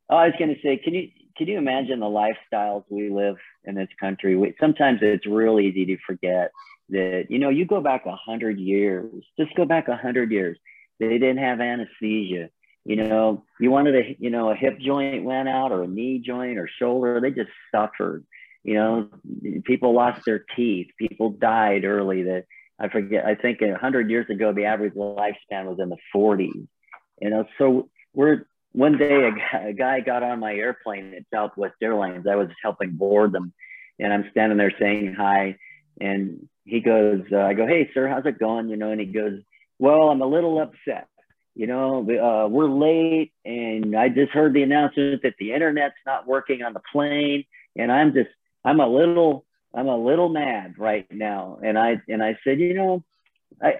Oh, 0.09 0.16
I 0.16 0.27
was 0.27 0.35
going 0.38 0.55
to 0.55 0.61
say, 0.62 0.77
can 0.77 0.94
you 0.94 1.09
can 1.37 1.48
you 1.48 1.59
imagine 1.59 2.01
the 2.01 2.07
lifestyles 2.07 2.85
we 2.90 3.09
live 3.09 3.37
in 3.64 3.75
this 3.75 3.88
country? 3.98 4.37
We, 4.37 4.55
sometimes 4.61 4.98
it's 5.03 5.27
real 5.27 5.59
easy 5.59 5.87
to 5.87 5.96
forget 6.07 6.53
that 6.90 7.27
you 7.31 7.38
know 7.38 7.48
you 7.48 7.64
go 7.64 7.81
back 7.81 8.05
a 8.07 8.16
hundred 8.16 8.59
years. 8.59 9.11
Just 9.38 9.55
go 9.55 9.64
back 9.64 9.88
a 9.88 9.96
hundred 9.96 10.31
years. 10.31 10.59
They 11.01 11.18
didn't 11.18 11.38
have 11.38 11.61
anesthesia. 11.61 12.51
You 12.85 12.96
know, 12.96 13.44
you 13.61 13.70
wanted 13.70 13.94
a 13.94 14.16
you 14.18 14.31
know 14.31 14.51
a 14.51 14.57
hip 14.57 14.79
joint 14.81 15.25
went 15.25 15.48
out 15.48 15.72
or 15.72 15.85
a 15.85 15.88
knee 15.88 16.18
joint 16.18 16.59
or 16.59 16.68
shoulder. 16.79 17.20
They 17.20 17.31
just 17.31 17.51
suffered. 17.75 18.25
You 18.64 18.75
know, 18.75 19.09
people 19.64 19.94
lost 19.94 20.22
their 20.25 20.44
teeth. 20.57 20.88
People 20.98 21.31
died 21.31 21.85
early. 21.85 22.22
That 22.25 22.44
I 22.79 22.88
forget. 22.88 23.25
I 23.25 23.35
think 23.35 23.61
hundred 23.81 24.11
years 24.11 24.29
ago, 24.31 24.53
the 24.53 24.66
average 24.66 24.94
lifespan 24.94 25.66
was 25.66 25.79
in 25.81 25.88
the 25.88 25.96
40s. 26.14 26.66
You 27.20 27.31
know, 27.31 27.44
so 27.59 27.88
we're 28.14 28.46
one 28.72 28.98
day 28.98 29.31
a, 29.31 29.68
a 29.68 29.72
guy 29.72 30.01
got 30.01 30.22
on 30.22 30.40
my 30.40 30.55
airplane 30.55 31.14
at 31.14 31.25
Southwest 31.33 31.75
Airlines. 31.83 32.27
I 32.29 32.37
was 32.37 32.48
helping 32.62 32.92
board 32.92 33.33
them, 33.33 33.53
and 33.98 34.12
I'm 34.12 34.29
standing 34.31 34.59
there 34.59 34.72
saying 34.79 35.14
hi, 35.16 35.57
and 36.01 36.48
he 36.64 36.81
goes, 36.81 37.22
uh, 37.33 37.38
I 37.38 37.55
go, 37.55 37.66
hey 37.66 37.90
sir, 37.92 38.09
how's 38.09 38.27
it 38.27 38.38
going? 38.38 38.68
You 38.68 38.77
know, 38.77 38.90
and 38.90 39.01
he 39.01 39.07
goes, 39.07 39.40
well, 39.79 40.11
I'm 40.11 40.22
a 40.22 40.27
little 40.27 40.61
upset. 40.61 41.09
You 41.55 41.66
know, 41.66 41.98
uh, 41.98 42.48
we're 42.48 42.70
late, 42.70 43.33
and 43.44 43.94
I 43.94 44.09
just 44.09 44.33
heard 44.33 44.55
the 44.55 44.62
announcement 44.62 45.22
that 45.22 45.35
the 45.38 45.53
internet's 45.53 45.94
not 46.07 46.27
working 46.27 46.62
on 46.62 46.72
the 46.72 46.81
plane, 46.92 47.44
and 47.77 47.92
I'm 47.92 48.14
just, 48.14 48.31
I'm 48.64 48.81
a 48.81 48.88
little, 48.88 49.44
I'm 49.75 49.88
a 49.88 49.96
little 49.96 50.29
mad 50.29 50.75
right 50.79 51.07
now. 51.11 51.59
And 51.62 51.79
I, 51.79 52.01
and 52.09 52.22
I 52.22 52.38
said, 52.44 52.61
you 52.61 52.75
know, 52.75 53.05
I, 53.62 53.75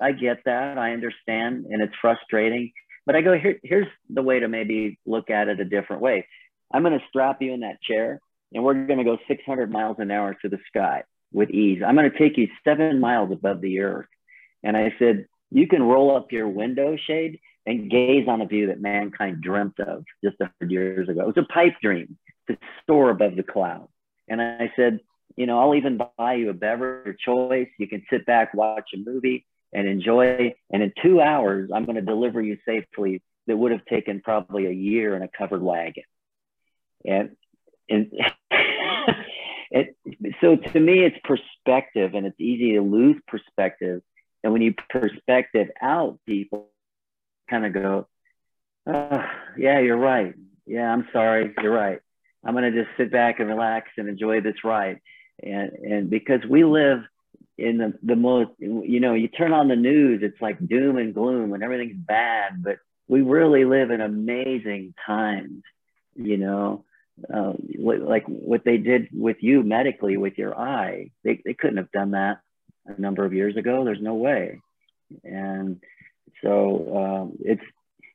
I, 0.00 0.08
I 0.08 0.12
get 0.12 0.38
that, 0.44 0.78
I 0.78 0.92
understand, 0.92 1.66
and 1.70 1.82
it's 1.82 1.94
frustrating 2.00 2.72
but 3.06 3.14
I 3.14 3.20
go, 3.22 3.38
Here, 3.38 3.58
here's 3.62 3.86
the 4.10 4.22
way 4.22 4.40
to 4.40 4.48
maybe 4.48 4.98
look 5.06 5.30
at 5.30 5.48
it 5.48 5.60
a 5.60 5.64
different 5.64 6.02
way. 6.02 6.26
I'm 6.72 6.82
going 6.82 6.98
to 6.98 7.04
strap 7.08 7.40
you 7.40 7.54
in 7.54 7.60
that 7.60 7.80
chair 7.80 8.20
and 8.52 8.64
we're 8.64 8.74
going 8.74 8.98
to 8.98 9.04
go 9.04 9.18
600 9.28 9.70
miles 9.70 9.96
an 10.00 10.10
hour 10.10 10.36
to 10.42 10.48
the 10.48 10.58
sky 10.66 11.04
with 11.32 11.50
ease. 11.50 11.82
I'm 11.86 11.94
going 11.94 12.10
to 12.10 12.18
take 12.18 12.36
you 12.36 12.48
seven 12.64 13.00
miles 13.00 13.30
above 13.30 13.60
the 13.60 13.80
earth. 13.80 14.08
And 14.64 14.76
I 14.76 14.92
said, 14.98 15.26
You 15.50 15.68
can 15.68 15.82
roll 15.82 16.14
up 16.14 16.32
your 16.32 16.48
window 16.48 16.96
shade 17.06 17.38
and 17.64 17.90
gaze 17.90 18.26
on 18.28 18.42
a 18.42 18.46
view 18.46 18.66
that 18.66 18.80
mankind 18.80 19.40
dreamt 19.40 19.78
of 19.80 20.04
just 20.22 20.36
a 20.40 20.50
100 20.58 20.70
years 20.70 21.08
ago. 21.08 21.22
It 21.22 21.36
was 21.36 21.44
a 21.44 21.52
pipe 21.52 21.76
dream 21.80 22.18
to 22.48 22.58
soar 22.86 23.10
above 23.10 23.36
the 23.36 23.42
clouds. 23.42 23.88
And 24.28 24.40
I 24.40 24.72
said, 24.76 25.00
You 25.36 25.46
know, 25.46 25.60
I'll 25.60 25.74
even 25.74 26.00
buy 26.16 26.34
you 26.34 26.50
a 26.50 26.54
beverage 26.54 27.08
of 27.08 27.18
choice. 27.18 27.68
You 27.78 27.88
can 27.88 28.04
sit 28.10 28.26
back, 28.26 28.54
watch 28.54 28.90
a 28.94 28.98
movie 28.98 29.46
and 29.72 29.86
enjoy. 29.86 30.54
And 30.70 30.82
in 30.82 30.92
two 31.02 31.20
hours, 31.20 31.70
I'm 31.74 31.84
going 31.84 31.96
to 31.96 32.02
deliver 32.02 32.40
you 32.40 32.58
safely 32.66 33.22
that 33.46 33.56
would 33.56 33.72
have 33.72 33.84
taken 33.84 34.20
probably 34.20 34.66
a 34.66 34.72
year 34.72 35.14
in 35.14 35.22
a 35.22 35.28
covered 35.28 35.62
wagon. 35.62 36.04
And, 37.04 37.36
and 37.88 38.10
it, 39.70 39.96
so 40.40 40.56
to 40.56 40.80
me, 40.80 41.04
it's 41.04 41.16
perspective 41.24 42.14
and 42.14 42.26
it's 42.26 42.40
easy 42.40 42.74
to 42.74 42.80
lose 42.80 43.20
perspective. 43.28 44.02
And 44.42 44.52
when 44.52 44.62
you 44.62 44.74
perspective 44.90 45.68
out, 45.80 46.18
people 46.26 46.68
kind 47.48 47.66
of 47.66 47.72
go, 47.72 48.08
oh, 48.86 49.24
yeah, 49.58 49.80
you're 49.80 49.96
right. 49.96 50.34
Yeah, 50.66 50.92
I'm 50.92 51.08
sorry. 51.12 51.54
You're 51.62 51.72
right. 51.72 52.00
I'm 52.46 52.54
going 52.54 52.72
to 52.72 52.84
just 52.84 52.96
sit 52.96 53.10
back 53.10 53.40
and 53.40 53.48
relax 53.48 53.90
and 53.96 54.08
enjoy 54.08 54.40
this 54.40 54.64
ride. 54.64 55.00
And, 55.42 55.70
and 55.72 56.10
because 56.10 56.40
we 56.48 56.64
live 56.64 57.00
in 57.58 57.78
the, 57.78 57.94
the 58.02 58.16
most 58.16 58.50
you 58.58 59.00
know 59.00 59.14
you 59.14 59.28
turn 59.28 59.54
on 59.54 59.68
the 59.68 59.76
news 59.76 60.20
it's 60.22 60.40
like 60.42 60.58
doom 60.68 60.98
and 60.98 61.14
gloom 61.14 61.54
and 61.54 61.62
everything's 61.62 61.96
bad 61.96 62.62
but 62.62 62.76
we 63.08 63.22
really 63.22 63.64
live 63.64 63.90
in 63.90 64.02
amazing 64.02 64.92
times 65.06 65.62
you 66.14 66.36
know? 66.36 66.84
Uh, 67.32 67.54
like 67.78 68.26
what 68.26 68.62
they 68.66 68.76
did 68.76 69.08
with 69.10 69.38
you 69.40 69.62
medically 69.62 70.18
with 70.18 70.36
your 70.36 70.58
eye 70.58 71.10
they, 71.24 71.40
they 71.46 71.54
couldn't 71.54 71.78
have 71.78 71.90
done 71.90 72.10
that 72.10 72.40
a 72.86 73.00
number 73.00 73.24
of 73.24 73.32
years 73.32 73.56
ago. 73.56 73.84
There's 73.84 74.02
no 74.02 74.14
way. 74.14 74.60
And 75.24 75.80
so 76.42 76.96
um, 76.96 77.38
it's 77.40 77.62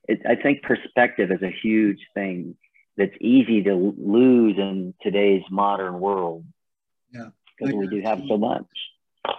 it, 0.08 0.22
i 0.28 0.36
think 0.36 0.64
perspective 0.64 1.32
is 1.32 1.42
a 1.42 1.56
huge 1.62 2.00
thing 2.14 2.56
that's 2.98 3.16
easy 3.20 3.64
to 3.64 3.96
lose 3.98 4.58
in 4.58 4.94
today's 5.02 5.44
modern 5.50 6.00
world 6.00 6.46
yeah 7.14 7.30
because 7.58 7.74
we 7.74 7.88
do 7.88 8.02
have 8.02 8.22
so 8.28 8.38
much 8.38 8.66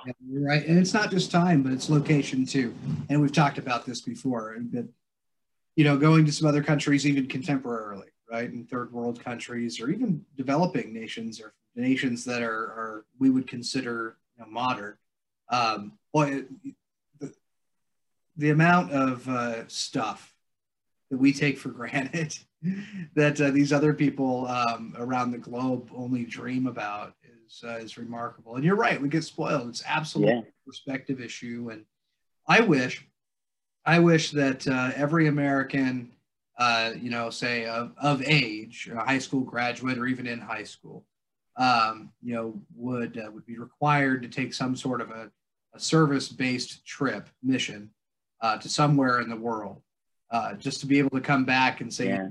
yeah, 0.07 0.13
right. 0.31 0.67
And 0.67 0.79
it's 0.79 0.95
not 0.95 1.11
just 1.11 1.31
time, 1.31 1.63
but 1.63 1.73
it's 1.73 1.91
location 1.91 2.47
too. 2.47 2.75
And 3.09 3.21
we've 3.21 3.33
talked 3.33 3.59
about 3.59 3.85
this 3.85 4.01
before. 4.01 4.57
That 4.73 4.89
you 5.77 5.85
know, 5.85 5.97
going 5.97 6.25
to 6.27 6.33
some 6.33 6.49
other 6.49 6.63
countries, 6.63 7.07
even 7.07 7.27
contemporarily, 7.27 8.09
right, 8.31 8.51
in 8.51 8.65
third 8.65 8.93
world 8.93 9.23
countries 9.23 9.81
or 9.81 9.89
even 9.91 10.25
developing 10.37 10.93
nations 10.93 11.41
or 11.41 11.55
nations 11.75 12.25
that 12.25 12.43
are, 12.43 12.53
are 12.53 13.07
we 13.19 13.31
would 13.31 13.47
consider 13.47 14.17
you 14.37 14.45
know, 14.45 14.51
modern. 14.51 14.97
Um, 15.49 15.93
boy, 16.13 16.45
the, 17.19 17.33
the 18.37 18.51
amount 18.51 18.93
of 18.93 19.29
uh, 19.29 19.67
stuff 19.69 20.35
that 21.11 21.19
we 21.19 21.33
take 21.33 21.59
for 21.59 21.69
granted 21.71 22.37
that 23.15 23.41
uh, 23.41 23.51
these 23.51 23.73
other 23.73 23.93
people 23.93 24.47
um, 24.47 24.95
around 24.99 25.31
the 25.31 25.39
globe 25.39 25.91
only 25.95 26.25
dream 26.25 26.67
about 26.67 27.15
is 27.47 27.63
uh, 27.65 27.77
is 27.77 27.99
remarkable. 27.99 28.57
And 28.57 28.65
you're 28.65 28.77
right, 28.77 29.01
we 29.01 29.09
get 29.09 29.25
spoiled. 29.25 29.69
It's 29.69 29.83
absolutely 29.87 30.35
yeah. 30.35 30.41
a 30.41 30.67
perspective 30.67 31.21
issue. 31.21 31.71
And 31.73 31.85
I 32.47 32.61
wish, 32.61 33.07
I 33.85 33.99
wish 33.99 34.31
that 34.33 34.67
uh, 34.67 34.93
every 34.95 35.27
American, 35.27 36.13
uh, 36.59 36.93
you 37.01 37.11
know, 37.11 37.31
say 37.31 37.67
of, 37.67 37.93
of 38.01 38.23
age, 38.23 38.91
a 38.93 39.01
high 39.01 39.19
school 39.19 39.41
graduate, 39.41 39.99
or 39.99 40.07
even 40.07 40.27
in 40.27 40.39
high 40.39 40.65
school, 40.65 41.05
um, 41.57 42.11
you 42.23 42.35
know, 42.35 42.55
would 42.77 43.19
uh, 43.19 43.31
would 43.31 43.47
be 43.47 43.59
required 43.59 44.23
to 44.23 44.29
take 44.29 44.55
some 44.55 44.77
sort 44.77 45.01
of 45.01 45.11
a, 45.11 45.31
a 45.75 45.81
service-based 45.81 46.85
trip 46.87 47.29
mission 47.43 47.91
uh, 48.41 48.57
to 48.59 48.69
somewhere 48.69 49.21
in 49.21 49.29
the 49.29 49.37
world, 49.37 49.81
uh, 50.31 50.55
just 50.55 50.81
to 50.81 50.87
be 50.87 50.99
able 50.99 51.11
to 51.11 51.21
come 51.21 51.45
back 51.45 51.81
and 51.81 51.93
say. 51.93 52.07
Yeah 52.07 52.29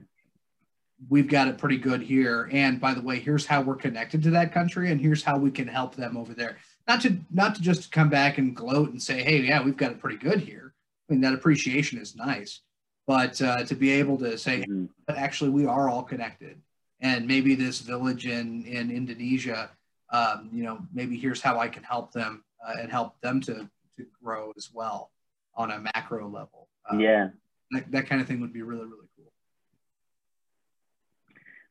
we've 1.09 1.27
got 1.27 1.47
it 1.47 1.57
pretty 1.57 1.77
good 1.77 2.01
here. 2.01 2.49
And 2.51 2.79
by 2.79 2.93
the 2.93 3.01
way, 3.01 3.19
here's 3.19 3.45
how 3.45 3.61
we're 3.61 3.75
connected 3.75 4.23
to 4.23 4.31
that 4.31 4.53
country, 4.53 4.91
and 4.91 4.99
here's 4.99 5.23
how 5.23 5.37
we 5.37 5.51
can 5.51 5.67
help 5.67 5.95
them 5.95 6.17
over 6.17 6.33
there. 6.33 6.57
Not 6.87 7.01
to 7.01 7.17
not 7.31 7.55
to 7.55 7.61
just 7.61 7.91
come 7.91 8.09
back 8.09 8.37
and 8.37 8.55
gloat 8.55 8.91
and 8.91 9.01
say, 9.01 9.23
hey, 9.23 9.39
yeah, 9.41 9.63
we've 9.63 9.77
got 9.77 9.91
it 9.91 9.99
pretty 9.99 10.17
good 10.17 10.39
here. 10.39 10.73
I 11.09 11.13
mean, 11.13 11.21
that 11.21 11.33
appreciation 11.33 11.99
is 11.99 12.15
nice, 12.15 12.61
but 13.07 13.41
uh, 13.41 13.63
to 13.65 13.75
be 13.75 13.91
able 13.91 14.17
to 14.19 14.37
say, 14.37 14.61
mm-hmm. 14.61 14.85
but 15.05 15.17
actually, 15.17 15.51
we 15.51 15.65
are 15.65 15.89
all 15.89 16.03
connected, 16.03 16.59
and 16.99 17.27
maybe 17.27 17.55
this 17.55 17.79
village 17.79 18.25
in 18.25 18.65
in 18.65 18.91
Indonesia, 18.91 19.69
um, 20.11 20.49
you 20.53 20.63
know, 20.63 20.79
maybe 20.93 21.17
here's 21.17 21.41
how 21.41 21.59
I 21.59 21.67
can 21.67 21.83
help 21.83 22.11
them 22.11 22.43
uh, 22.65 22.73
and 22.79 22.91
help 22.91 23.19
them 23.21 23.41
to 23.41 23.69
to 23.97 24.05
grow 24.23 24.53
as 24.57 24.69
well 24.73 25.11
on 25.55 25.71
a 25.71 25.79
macro 25.79 26.27
level. 26.27 26.67
Um, 26.89 26.99
yeah, 26.99 27.29
that, 27.71 27.91
that 27.91 28.07
kind 28.07 28.21
of 28.21 28.27
thing 28.27 28.41
would 28.41 28.53
be 28.53 28.61
really 28.61 28.85
really 28.85 29.07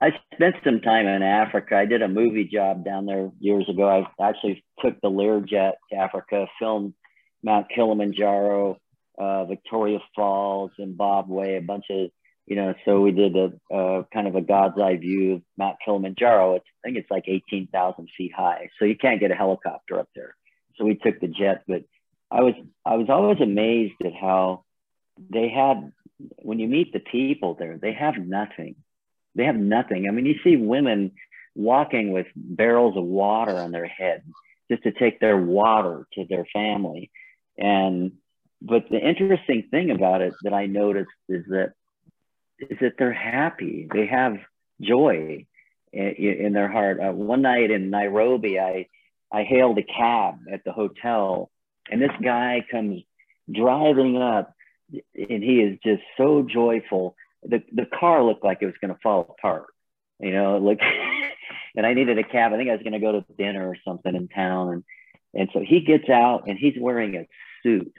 I 0.00 0.12
spent 0.32 0.56
some 0.64 0.80
time 0.80 1.06
in 1.06 1.22
Africa. 1.22 1.76
I 1.76 1.84
did 1.84 2.00
a 2.00 2.08
movie 2.08 2.48
job 2.50 2.84
down 2.84 3.04
there 3.04 3.30
years 3.38 3.68
ago. 3.68 3.86
I 3.86 4.28
actually 4.28 4.64
took 4.82 4.98
the 5.00 5.10
Learjet 5.10 5.72
to 5.90 5.96
Africa, 5.96 6.46
filmed 6.58 6.94
Mount 7.42 7.66
Kilimanjaro, 7.74 8.78
uh, 9.18 9.44
Victoria 9.44 9.98
Falls, 10.16 10.70
Zimbabwe, 10.80 11.56
a 11.56 11.60
bunch 11.60 11.84
of, 11.90 12.08
you 12.46 12.56
know, 12.56 12.72
so 12.86 13.02
we 13.02 13.12
did 13.12 13.36
a, 13.36 14.06
kind 14.12 14.26
of 14.26 14.36
a 14.36 14.40
God's 14.40 14.80
eye 14.80 14.96
view 14.96 15.34
of 15.34 15.42
Mount 15.58 15.76
Kilimanjaro. 15.84 16.54
It's, 16.56 16.66
I 16.82 16.88
think 16.88 16.96
it's 16.96 17.10
like 17.10 17.24
18,000 17.26 18.08
feet 18.16 18.32
high. 18.34 18.70
So 18.78 18.86
you 18.86 18.96
can't 18.96 19.20
get 19.20 19.30
a 19.30 19.34
helicopter 19.34 19.98
up 19.98 20.08
there. 20.14 20.34
So 20.76 20.86
we 20.86 20.94
took 20.94 21.20
the 21.20 21.28
jet, 21.28 21.64
but 21.68 21.84
I 22.30 22.40
was, 22.40 22.54
I 22.86 22.94
was 22.96 23.10
always 23.10 23.40
amazed 23.42 24.00
at 24.02 24.14
how 24.18 24.64
they 25.28 25.50
had, 25.50 25.92
when 26.38 26.58
you 26.58 26.68
meet 26.68 26.94
the 26.94 27.00
people 27.00 27.54
there, 27.54 27.76
they 27.76 27.92
have 27.92 28.16
nothing 28.16 28.76
they 29.34 29.44
have 29.44 29.56
nothing. 29.56 30.06
I 30.08 30.10
mean, 30.10 30.26
you 30.26 30.36
see 30.42 30.56
women 30.56 31.12
walking 31.54 32.12
with 32.12 32.26
barrels 32.34 32.96
of 32.96 33.04
water 33.04 33.56
on 33.56 33.70
their 33.70 33.86
head 33.86 34.22
just 34.70 34.82
to 34.84 34.92
take 34.92 35.20
their 35.20 35.36
water 35.36 36.06
to 36.14 36.24
their 36.28 36.46
family. 36.52 37.10
And 37.58 38.12
but 38.62 38.88
the 38.90 38.98
interesting 38.98 39.68
thing 39.70 39.90
about 39.90 40.20
it 40.20 40.34
that 40.42 40.52
I 40.52 40.66
noticed 40.66 41.10
is 41.28 41.44
that 41.48 41.72
is 42.58 42.78
that 42.80 42.94
they're 42.98 43.12
happy. 43.12 43.88
They 43.92 44.06
have 44.06 44.36
joy 44.80 45.46
in, 45.92 46.04
in 46.04 46.52
their 46.52 46.70
heart. 46.70 47.00
Uh, 47.00 47.12
one 47.12 47.42
night 47.42 47.70
in 47.70 47.90
Nairobi, 47.90 48.60
I 48.60 48.86
I 49.32 49.44
hailed 49.44 49.78
a 49.78 49.82
cab 49.82 50.40
at 50.52 50.64
the 50.64 50.72
hotel, 50.72 51.50
and 51.90 52.00
this 52.00 52.10
guy 52.22 52.64
comes 52.70 53.02
driving 53.50 54.16
up, 54.16 54.54
and 54.92 55.42
he 55.42 55.60
is 55.60 55.78
just 55.82 56.02
so 56.16 56.42
joyful 56.42 57.16
the 57.42 57.62
the 57.72 57.86
car 57.86 58.22
looked 58.22 58.44
like 58.44 58.58
it 58.60 58.66
was 58.66 58.74
going 58.80 58.94
to 58.94 59.00
fall 59.02 59.36
apart. 59.38 59.66
You 60.18 60.32
know, 60.32 60.58
like, 60.58 60.80
and 61.76 61.86
I 61.86 61.94
needed 61.94 62.18
a 62.18 62.24
cab. 62.24 62.52
I 62.52 62.56
think 62.56 62.68
I 62.68 62.74
was 62.74 62.82
going 62.82 62.92
to 62.92 62.98
go 62.98 63.12
to 63.12 63.24
dinner 63.38 63.68
or 63.68 63.76
something 63.84 64.14
in 64.14 64.28
town, 64.28 64.72
and 64.72 64.84
and 65.34 65.48
so 65.52 65.60
he 65.60 65.80
gets 65.80 66.08
out 66.08 66.44
and 66.46 66.58
he's 66.58 66.74
wearing 66.78 67.16
a 67.16 67.28
suit. 67.62 67.94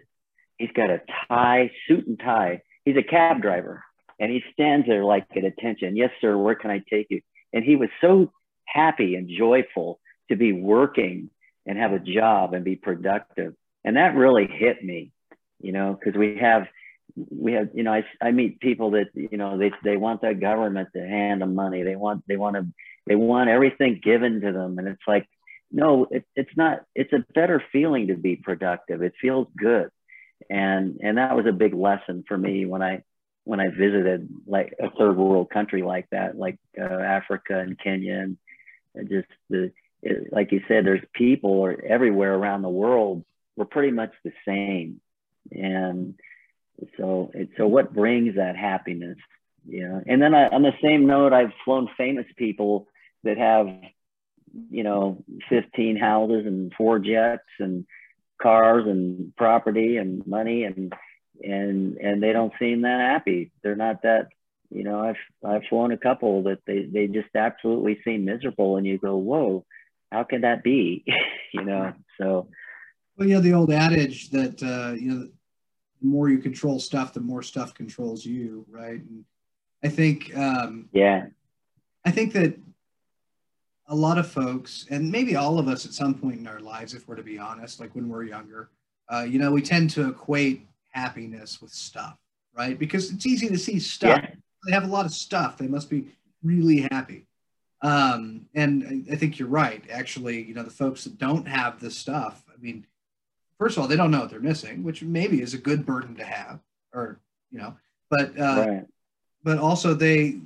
He's 0.57 0.71
got 0.75 0.89
a 0.89 1.01
tie, 1.27 1.71
suit 1.87 2.05
and 2.07 2.19
tie. 2.19 2.61
He's 2.85 2.97
a 2.97 3.03
cab 3.03 3.41
driver, 3.41 3.83
and 4.19 4.31
he 4.31 4.43
stands 4.53 4.87
there 4.87 5.03
like 5.03 5.25
at 5.35 5.43
attention. 5.43 5.95
Yes, 5.95 6.11
sir. 6.19 6.37
Where 6.37 6.55
can 6.55 6.71
I 6.71 6.83
take 6.89 7.07
you? 7.09 7.21
And 7.53 7.63
he 7.63 7.75
was 7.75 7.89
so 7.99 8.31
happy 8.65 9.15
and 9.15 9.29
joyful 9.29 9.99
to 10.29 10.35
be 10.35 10.53
working 10.53 11.29
and 11.65 11.77
have 11.77 11.93
a 11.93 11.99
job 11.99 12.53
and 12.53 12.63
be 12.63 12.75
productive. 12.75 13.53
And 13.83 13.97
that 13.97 14.15
really 14.15 14.47
hit 14.47 14.83
me, 14.83 15.11
you 15.59 15.71
know, 15.71 15.97
because 15.99 16.17
we 16.17 16.37
have 16.37 16.67
we 17.15 17.53
have 17.53 17.69
you 17.73 17.83
know 17.83 17.93
I, 17.93 18.05
I 18.21 18.31
meet 18.31 18.59
people 18.59 18.91
that 18.91 19.09
you 19.13 19.37
know 19.37 19.57
they 19.57 19.71
they 19.83 19.97
want 19.97 20.21
the 20.21 20.33
government 20.33 20.89
to 20.95 21.01
hand 21.01 21.41
them 21.41 21.55
money. 21.55 21.83
They 21.83 21.95
want 21.95 22.23
they 22.27 22.37
want 22.37 22.55
to 22.55 22.67
they 23.07 23.15
want 23.15 23.49
everything 23.49 24.01
given 24.03 24.41
to 24.41 24.51
them. 24.51 24.77
And 24.77 24.87
it's 24.87 25.07
like 25.07 25.27
no 25.71 26.07
it, 26.11 26.25
it's 26.35 26.55
not 26.55 26.83
it's 26.95 27.13
a 27.13 27.25
better 27.33 27.63
feeling 27.71 28.07
to 28.07 28.15
be 28.15 28.35
productive. 28.35 29.01
It 29.01 29.13
feels 29.21 29.47
good. 29.57 29.89
And 30.49 30.99
and 31.01 31.17
that 31.17 31.35
was 31.35 31.45
a 31.45 31.51
big 31.51 31.73
lesson 31.73 32.23
for 32.27 32.37
me 32.37 32.65
when 32.65 32.81
i 32.81 33.03
when 33.43 33.59
i 33.59 33.69
visited 33.69 34.27
like 34.45 34.73
a 34.79 34.89
third 34.91 35.17
world 35.17 35.49
country 35.49 35.81
like 35.81 36.07
that 36.11 36.37
like 36.37 36.57
uh, 36.79 36.83
africa 36.83 37.59
and 37.59 37.77
kenya 37.79 38.19
and, 38.19 38.37
just 39.09 39.27
the 39.49 39.71
it, 40.01 40.31
like 40.31 40.51
you 40.51 40.61
said 40.67 40.85
there's 40.85 41.03
people 41.13 41.73
everywhere 41.87 42.33
around 42.33 42.61
the 42.61 42.69
world. 42.69 43.23
We're 43.55 43.65
pretty 43.65 43.91
much 43.91 44.11
the 44.23 44.33
same. 44.45 45.01
And 45.51 46.15
so, 46.97 47.31
so 47.57 47.67
what 47.67 47.93
brings 47.93 48.35
that 48.35 48.55
happiness? 48.55 49.17
You 49.67 49.87
know, 49.87 50.03
and 50.07 50.21
then 50.21 50.33
I, 50.33 50.47
on 50.47 50.63
the 50.63 50.73
same 50.81 51.05
note, 51.05 51.33
I've 51.33 51.53
flown 51.63 51.87
famous 51.97 52.25
people 52.35 52.87
that 53.23 53.37
have, 53.37 53.67
you 54.69 54.83
know, 54.83 55.23
15 55.49 55.97
houses 55.97 56.45
and 56.45 56.73
four 56.75 56.99
jets 56.99 57.43
and 57.59 57.85
cars 58.41 58.85
and 58.87 59.35
property 59.35 59.97
and 59.97 60.25
money 60.25 60.63
and 60.63 60.93
and 61.43 61.97
and 61.97 62.21
they 62.21 62.33
don't 62.33 62.53
seem 62.59 62.81
that 62.81 62.99
happy. 62.99 63.51
They're 63.63 63.75
not 63.75 64.03
that, 64.03 64.27
you 64.69 64.83
know, 64.83 64.99
I've 64.99 65.15
I've 65.45 65.63
flown 65.69 65.91
a 65.91 65.97
couple 65.97 66.43
that 66.43 66.59
they 66.65 66.85
they 66.85 67.07
just 67.07 67.35
absolutely 67.35 67.99
seem 68.03 68.25
miserable 68.25 68.77
and 68.77 68.85
you 68.85 68.97
go, 68.97 69.15
whoa, 69.17 69.65
how 70.11 70.23
can 70.23 70.41
that 70.41 70.63
be? 70.63 71.03
you 71.53 71.63
know, 71.63 71.93
so 72.19 72.47
well, 73.17 73.27
yeah, 73.27 73.39
the 73.39 73.53
old 73.53 73.71
adage 73.71 74.29
that 74.31 74.61
uh, 74.63 74.95
you 74.95 75.11
know 75.11 75.27
the 76.01 76.07
more 76.07 76.29
you 76.29 76.39
control 76.39 76.79
stuff, 76.79 77.13
the 77.13 77.19
more 77.19 77.43
stuff 77.43 77.73
controls 77.73 78.25
you, 78.25 78.65
right? 78.69 79.01
And 79.01 79.23
I 79.83 79.87
think, 79.87 80.35
um, 80.35 80.89
yeah, 80.91 81.27
I 82.05 82.11
think 82.11 82.33
that 82.33 82.57
a 83.87 83.95
lot 83.95 84.17
of 84.17 84.27
folks, 84.27 84.85
and 84.89 85.11
maybe 85.11 85.35
all 85.35 85.59
of 85.59 85.67
us 85.67 85.85
at 85.85 85.93
some 85.93 86.13
point 86.13 86.39
in 86.39 86.47
our 86.47 86.59
lives, 86.59 86.93
if 86.93 87.07
we're 87.07 87.15
to 87.15 87.23
be 87.23 87.37
honest, 87.37 87.79
like 87.79 87.93
when 87.93 88.09
we're 88.09 88.23
younger, 88.23 88.69
uh, 89.11 89.23
you 89.23 89.37
know, 89.37 89.51
we 89.51 89.61
tend 89.61 89.89
to 89.91 90.09
equate 90.09 90.65
happiness 90.91 91.61
with 91.61 91.71
stuff, 91.71 92.17
right? 92.57 92.79
Because 92.79 93.11
it's 93.11 93.25
easy 93.25 93.47
to 93.49 93.57
see 93.57 93.79
stuff. 93.79 94.21
Yeah. 94.23 94.31
They 94.65 94.73
have 94.73 94.83
a 94.83 94.87
lot 94.87 95.05
of 95.05 95.11
stuff. 95.11 95.57
They 95.57 95.67
must 95.67 95.89
be 95.89 96.07
really 96.43 96.87
happy. 96.91 97.25
Um, 97.81 98.45
and 98.53 99.05
I, 99.09 99.13
I 99.13 99.15
think 99.15 99.39
you're 99.39 99.47
right. 99.47 99.83
Actually, 99.91 100.43
you 100.43 100.53
know, 100.53 100.63
the 100.63 100.69
folks 100.69 101.03
that 101.03 101.17
don't 101.17 101.47
have 101.47 101.79
the 101.79 101.89
stuff, 101.89 102.43
I 102.47 102.61
mean, 102.61 102.85
first 103.61 103.77
of 103.77 103.83
all, 103.83 103.87
they 103.87 103.95
don't 103.95 104.09
know 104.09 104.21
what 104.21 104.31
they're 104.31 104.39
missing, 104.39 104.83
which 104.83 105.03
maybe 105.03 105.39
is 105.39 105.53
a 105.53 105.57
good 105.59 105.85
burden 105.85 106.15
to 106.15 106.23
have, 106.23 106.59
or 106.95 107.19
you 107.51 107.59
know, 107.59 107.75
but 108.09 108.31
uh, 108.39 108.65
right. 108.67 108.85
but 109.43 109.59
also 109.59 109.93
they 109.93 110.39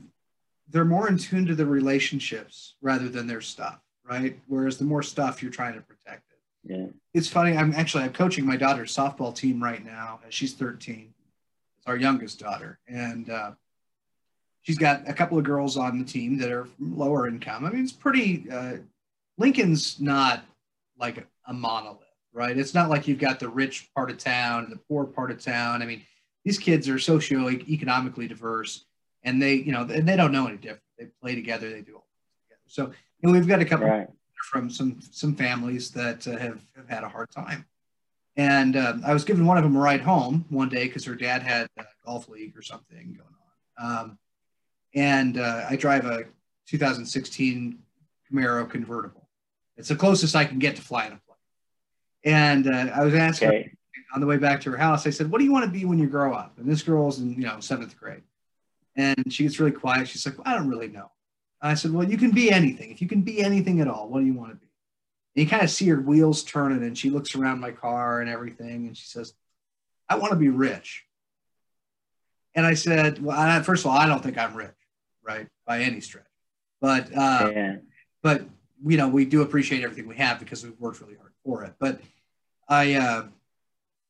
they're 0.69 0.83
more 0.83 1.07
in 1.07 1.17
tune 1.17 1.45
to 1.45 1.55
the 1.55 1.65
relationships 1.65 2.75
rather 2.81 3.07
than 3.07 3.25
their 3.25 3.39
stuff, 3.39 3.79
right? 4.03 4.37
Whereas 4.47 4.77
the 4.77 4.83
more 4.83 5.01
stuff 5.01 5.41
you're 5.41 5.49
trying 5.49 5.75
to 5.75 5.81
protect 5.81 6.29
it. 6.29 6.73
Yeah. 6.73 6.87
It's 7.13 7.29
funny. 7.29 7.55
I'm 7.55 7.71
actually 7.73 8.03
I'm 8.03 8.11
coaching 8.11 8.45
my 8.45 8.57
daughter's 8.57 8.93
softball 8.93 9.33
team 9.33 9.63
right 9.63 9.83
now. 9.85 10.19
She's 10.27 10.53
13. 10.53 11.13
It's 11.77 11.87
our 11.87 11.95
youngest 11.95 12.37
daughter, 12.39 12.79
and 12.85 13.29
uh, 13.29 13.51
she's 14.63 14.77
got 14.77 15.07
a 15.07 15.13
couple 15.13 15.37
of 15.37 15.45
girls 15.45 15.77
on 15.77 15.99
the 15.99 16.05
team 16.05 16.37
that 16.39 16.51
are 16.51 16.67
lower 16.81 17.29
income. 17.29 17.63
I 17.63 17.69
mean, 17.69 17.83
it's 17.83 17.93
pretty. 17.93 18.45
Uh, 18.51 18.73
Lincoln's 19.37 20.01
not 20.01 20.43
like 20.99 21.25
a 21.47 21.53
monolith 21.53 22.04
right? 22.35 22.57
It's 22.57 22.73
not 22.73 22.89
like 22.89 23.07
you've 23.07 23.17
got 23.17 23.39
the 23.39 23.47
rich 23.47 23.89
part 23.95 24.11
of 24.11 24.17
town 24.17 24.65
and 24.65 24.71
the 24.71 24.79
poor 24.89 25.05
part 25.05 25.31
of 25.31 25.41
town. 25.41 25.81
I 25.81 25.85
mean, 25.85 26.01
these 26.43 26.59
kids 26.59 26.89
are 26.89 26.99
socio-economically 26.99 28.27
diverse, 28.27 28.85
and 29.23 29.41
they, 29.41 29.55
you 29.55 29.71
know, 29.71 29.81
and 29.81 30.07
they 30.07 30.17
don't 30.17 30.33
know 30.33 30.45
any 30.45 30.57
different. 30.57 30.81
They 30.99 31.05
play 31.21 31.33
together, 31.33 31.69
they 31.69 31.81
do 31.81 31.95
all 31.95 32.07
together. 32.43 32.61
So, 32.67 32.85
you 32.87 32.93
know, 33.27 33.31
we've 33.31 33.47
got 33.47 33.61
a 33.61 33.65
couple 33.65 33.87
right. 33.87 34.07
from 34.49 34.69
some 34.69 34.99
some 35.11 35.35
families 35.35 35.91
that 35.91 36.27
uh, 36.27 36.37
have, 36.37 36.61
have 36.75 36.87
had 36.87 37.03
a 37.03 37.09
hard 37.09 37.31
time. 37.31 37.65
And 38.37 38.75
uh, 38.75 38.97
I 39.05 39.13
was 39.13 39.23
giving 39.23 39.45
one 39.45 39.57
of 39.57 39.63
them 39.63 39.77
a 39.77 39.79
ride 39.79 40.01
home 40.01 40.45
one 40.49 40.67
day 40.67 40.85
because 40.85 41.05
her 41.05 41.15
dad 41.15 41.41
had 41.41 41.67
a 41.79 41.85
golf 42.05 42.27
league 42.27 42.55
or 42.57 42.61
something 42.61 43.17
going 43.17 43.35
on. 43.79 43.99
Um, 44.01 44.19
and 44.93 45.37
uh, 45.37 45.65
I 45.69 45.77
drive 45.77 46.05
a 46.05 46.25
2016 46.67 47.79
Camaro 48.29 48.69
convertible. 48.69 49.29
It's 49.77 49.87
the 49.87 49.95
closest 49.95 50.35
I 50.35 50.45
can 50.45 50.59
get 50.59 50.75
to 50.75 50.81
flying 50.81 51.13
a 51.13 51.19
and 52.25 52.67
uh, 52.67 52.91
I 52.93 53.05
was 53.05 53.13
asking 53.13 53.47
okay. 53.49 53.71
on 54.13 54.19
the 54.19 54.27
way 54.27 54.37
back 54.37 54.59
to 54.61 54.71
her 54.71 54.77
house, 54.77 55.05
I 55.05 55.11
said, 55.11 55.31
What 55.31 55.37
do 55.37 55.45
you 55.45 55.51
want 55.51 55.65
to 55.65 55.71
be 55.71 55.85
when 55.85 55.99
you 55.99 56.07
grow 56.07 56.33
up? 56.33 56.57
And 56.57 56.69
this 56.69 56.81
girl's 56.81 57.19
in, 57.19 57.33
you 57.33 57.45
know, 57.45 57.59
seventh 57.59 57.97
grade. 57.97 58.23
And 58.97 59.31
she 59.31 59.43
gets 59.43 59.59
really 59.59 59.71
quiet. 59.71 60.07
She's 60.07 60.25
like, 60.25 60.37
well, 60.37 60.47
I 60.47 60.57
don't 60.57 60.69
really 60.69 60.87
know. 60.87 61.11
And 61.61 61.71
I 61.71 61.75
said, 61.75 61.91
Well, 61.91 62.09
you 62.09 62.17
can 62.17 62.31
be 62.31 62.51
anything. 62.51 62.91
If 62.91 63.01
you 63.01 63.07
can 63.07 63.21
be 63.21 63.41
anything 63.41 63.79
at 63.79 63.87
all, 63.87 64.09
what 64.09 64.19
do 64.19 64.25
you 64.25 64.33
want 64.33 64.51
to 64.51 64.55
be? 64.55 64.67
And 65.35 65.43
you 65.43 65.49
kind 65.49 65.63
of 65.63 65.69
see 65.69 65.87
her 65.87 66.01
wheels 66.01 66.43
turning 66.43 66.83
and 66.83 66.97
she 66.97 67.09
looks 67.09 67.35
around 67.35 67.59
my 67.59 67.71
car 67.71 68.21
and 68.21 68.29
everything. 68.29 68.87
And 68.87 68.97
she 68.97 69.05
says, 69.05 69.33
I 70.09 70.17
want 70.17 70.31
to 70.31 70.37
be 70.37 70.49
rich. 70.49 71.03
And 72.55 72.65
I 72.65 72.73
said, 72.73 73.21
Well, 73.21 73.37
I, 73.37 73.61
first 73.61 73.85
of 73.85 73.91
all, 73.91 73.97
I 73.97 74.07
don't 74.07 74.23
think 74.23 74.37
I'm 74.37 74.55
rich, 74.55 74.71
right? 75.23 75.47
By 75.67 75.81
any 75.81 76.01
stretch. 76.01 76.23
But, 76.81 77.07
uh, 77.15 77.51
yeah. 77.53 77.75
but, 78.23 78.43
you 78.85 78.97
know, 78.97 79.07
we 79.07 79.25
do 79.25 79.41
appreciate 79.41 79.83
everything 79.83 80.07
we 80.07 80.15
have 80.15 80.39
because 80.39 80.63
we've 80.63 80.79
worked 80.79 81.01
really 81.01 81.15
hard 81.15 81.31
for 81.43 81.63
it. 81.63 81.73
But 81.79 81.99
I 82.67 82.93
uh, 82.95 83.25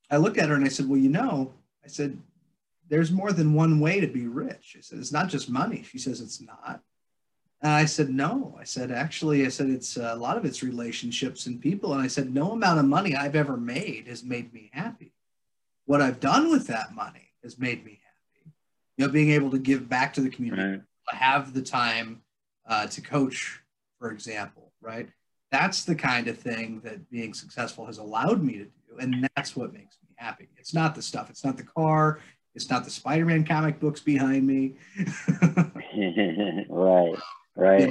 I 0.09 0.17
looked 0.17 0.37
at 0.37 0.49
her 0.49 0.55
and 0.55 0.65
I 0.65 0.69
said, 0.69 0.87
well, 0.87 0.99
you 0.99 1.09
know, 1.09 1.53
I 1.83 1.87
said, 1.87 2.17
there's 2.89 3.11
more 3.11 3.31
than 3.31 3.53
one 3.53 3.79
way 3.79 3.99
to 3.99 4.07
be 4.07 4.27
rich. 4.27 4.75
I 4.77 4.81
said, 4.81 4.99
it's 4.99 5.11
not 5.11 5.29
just 5.29 5.49
money. 5.49 5.83
She 5.83 5.97
says 5.97 6.21
it's 6.21 6.41
not. 6.41 6.81
And 7.61 7.71
I 7.71 7.85
said, 7.85 8.09
no. 8.09 8.55
I 8.59 8.63
said, 8.63 8.91
actually, 8.91 9.45
I 9.45 9.49
said, 9.49 9.69
it's 9.69 9.97
uh, 9.97 10.11
a 10.13 10.15
lot 10.15 10.37
of 10.37 10.45
it's 10.45 10.61
relationships 10.61 11.47
and 11.47 11.59
people. 11.59 11.93
And 11.93 12.01
I 12.01 12.07
said, 12.07 12.33
no 12.33 12.51
amount 12.51 12.79
of 12.79 12.85
money 12.85 13.15
I've 13.15 13.35
ever 13.35 13.57
made 13.57 14.07
has 14.07 14.23
made 14.23 14.53
me 14.53 14.69
happy. 14.71 15.13
What 15.85 16.01
I've 16.01 16.19
done 16.19 16.51
with 16.51 16.67
that 16.67 16.93
money 16.93 17.31
has 17.43 17.57
made 17.57 17.83
me 17.83 17.99
happy. 18.03 18.53
You 18.97 19.07
know, 19.07 19.11
being 19.11 19.31
able 19.31 19.51
to 19.51 19.59
give 19.59 19.89
back 19.89 20.13
to 20.13 20.21
the 20.21 20.29
community, 20.29 20.61
right. 20.61 20.81
have 21.17 21.53
the 21.53 21.61
time 21.61 22.21
uh, 22.67 22.87
to 22.87 23.01
coach, 23.01 23.61
for 23.99 24.11
example, 24.11 24.71
right? 24.81 25.09
That's 25.55 25.85
the 25.85 25.95
kind 25.95 26.27
of 26.27 26.37
thing 26.37 26.81
that 26.83 27.09
being 27.09 27.33
successful 27.33 27.85
has 27.85 27.97
allowed 27.97 28.43
me 28.43 28.57
to 28.57 28.65
do 28.65 28.97
and 28.99 29.29
that's 29.35 29.55
what 29.55 29.71
makes 29.73 29.97
me 30.03 30.09
happy. 30.17 30.49
It's 30.57 30.73
not 30.73 30.95
the 30.95 31.01
stuff 31.01 31.29
it's 31.29 31.45
not 31.45 31.55
the 31.55 31.63
car 31.63 32.19
it's 32.53 32.69
not 32.69 32.83
the 32.83 32.91
spider-man 32.91 33.45
comic 33.45 33.79
books 33.79 34.01
behind 34.01 34.45
me. 34.45 34.75
Right 36.67 37.15
right. 37.55 37.89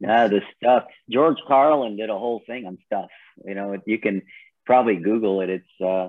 Yeah. 0.00 0.26
The 0.26 0.40
stuff. 0.56 0.84
George 1.08 1.38
carlin 1.46 1.96
did 1.96 2.10
a 2.10 2.18
whole 2.18 2.42
thing 2.48 2.66
on 2.66 2.78
stuff. 2.86 3.10
You 3.44 3.54
know 3.54 3.80
you 3.86 3.98
can 3.98 4.22
probably 4.66 4.96
google 4.96 5.40
it 5.40 5.50
it's 5.50 5.80
uh 5.80 6.08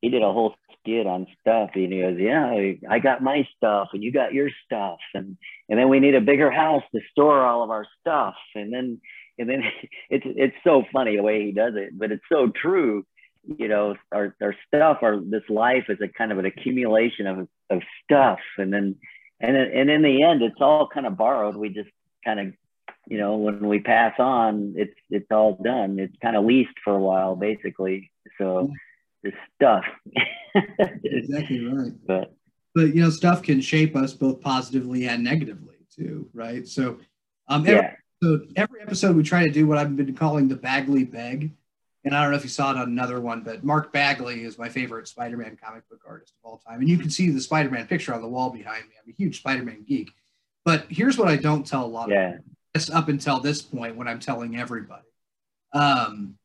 he 0.00 0.08
did 0.08 0.22
a 0.22 0.32
whole 0.32 0.54
skit 0.78 1.06
on 1.06 1.26
stuff 1.40 1.70
and 1.74 1.92
he 1.92 2.00
goes 2.00 2.18
yeah 2.18 2.46
i 2.88 2.98
got 2.98 3.22
my 3.22 3.46
stuff 3.56 3.88
and 3.92 4.02
you 4.02 4.10
got 4.10 4.32
your 4.32 4.48
stuff 4.64 5.00
and 5.12 5.36
and 5.70 5.78
then 5.78 5.88
we 5.88 6.00
need 6.00 6.16
a 6.16 6.20
bigger 6.20 6.50
house 6.50 6.82
to 6.92 7.00
store 7.12 7.46
all 7.46 7.62
of 7.62 7.70
our 7.70 7.86
stuff. 8.00 8.34
And 8.56 8.72
then 8.72 9.00
and 9.40 9.48
then 9.48 9.62
it's 10.10 10.24
it's 10.26 10.56
so 10.62 10.84
funny 10.92 11.16
the 11.16 11.22
way 11.22 11.44
he 11.44 11.52
does 11.52 11.74
it, 11.76 11.98
but 11.98 12.12
it's 12.12 12.24
so 12.30 12.48
true. 12.48 13.04
You 13.44 13.68
know, 13.68 13.96
our 14.12 14.36
our 14.42 14.54
stuff, 14.66 14.98
our 15.02 15.18
this 15.20 15.42
life 15.48 15.84
is 15.88 15.98
a 16.02 16.08
kind 16.08 16.30
of 16.30 16.38
an 16.38 16.44
accumulation 16.46 17.26
of 17.26 17.48
of 17.70 17.82
stuff, 18.04 18.40
and 18.58 18.72
then 18.72 18.96
and 19.40 19.56
then, 19.56 19.70
and 19.74 19.90
in 19.90 20.02
the 20.02 20.22
end, 20.22 20.42
it's 20.42 20.60
all 20.60 20.86
kind 20.86 21.06
of 21.06 21.16
borrowed. 21.16 21.56
We 21.56 21.70
just 21.70 21.88
kind 22.24 22.40
of, 22.40 22.52
you 23.08 23.18
know, 23.18 23.36
when 23.36 23.66
we 23.66 23.80
pass 23.80 24.14
on, 24.18 24.74
it's 24.76 24.94
it's 25.08 25.30
all 25.30 25.58
done. 25.62 25.98
It's 25.98 26.14
kind 26.20 26.36
of 26.36 26.44
leased 26.44 26.78
for 26.84 26.94
a 26.94 27.00
while, 27.00 27.34
basically. 27.34 28.10
So 28.36 28.70
the 29.22 29.32
stuff. 29.54 29.84
exactly 31.04 31.64
right. 31.64 31.92
But 32.06 32.34
but 32.74 32.94
you 32.94 33.02
know, 33.02 33.10
stuff 33.10 33.42
can 33.42 33.60
shape 33.60 33.96
us 33.96 34.12
both 34.12 34.40
positively 34.40 35.08
and 35.08 35.24
negatively 35.24 35.76
too, 35.94 36.28
right? 36.34 36.68
So 36.68 36.98
um, 37.48 37.66
yeah. 37.66 37.94
So 38.22 38.42
every 38.54 38.82
episode 38.82 39.16
we 39.16 39.22
try 39.22 39.44
to 39.44 39.50
do 39.50 39.66
what 39.66 39.78
I've 39.78 39.96
been 39.96 40.14
calling 40.14 40.46
the 40.46 40.56
Bagley 40.56 41.04
Beg. 41.04 41.52
and 42.04 42.14
I 42.14 42.22
don't 42.22 42.32
know 42.32 42.36
if 42.36 42.44
you 42.44 42.50
saw 42.50 42.70
it 42.70 42.76
on 42.76 42.88
another 42.88 43.18
one, 43.18 43.42
but 43.42 43.64
Mark 43.64 43.92
Bagley 43.92 44.44
is 44.44 44.58
my 44.58 44.68
favorite 44.68 45.08
Spider-Man 45.08 45.56
comic 45.62 45.88
book 45.88 46.00
artist 46.06 46.34
of 46.34 46.50
all 46.50 46.58
time. 46.58 46.80
And 46.80 46.88
you 46.88 46.98
can 46.98 47.08
see 47.08 47.30
the 47.30 47.40
Spider-Man 47.40 47.86
picture 47.86 48.12
on 48.12 48.20
the 48.20 48.28
wall 48.28 48.50
behind 48.50 48.84
me. 48.84 48.94
I'm 49.02 49.10
a 49.10 49.16
huge 49.16 49.38
Spider-Man 49.38 49.84
geek. 49.88 50.12
But 50.66 50.84
here's 50.90 51.16
what 51.16 51.28
I 51.28 51.36
don't 51.36 51.66
tell 51.66 51.84
a 51.84 51.88
lot 51.88 52.10
yeah. 52.10 52.38
of 52.74 52.90
up 52.90 53.08
until 53.08 53.40
this 53.40 53.62
point 53.62 53.96
when 53.96 54.06
I'm 54.06 54.20
telling 54.20 54.56
everybody. 54.56 55.08
Um, 55.72 56.36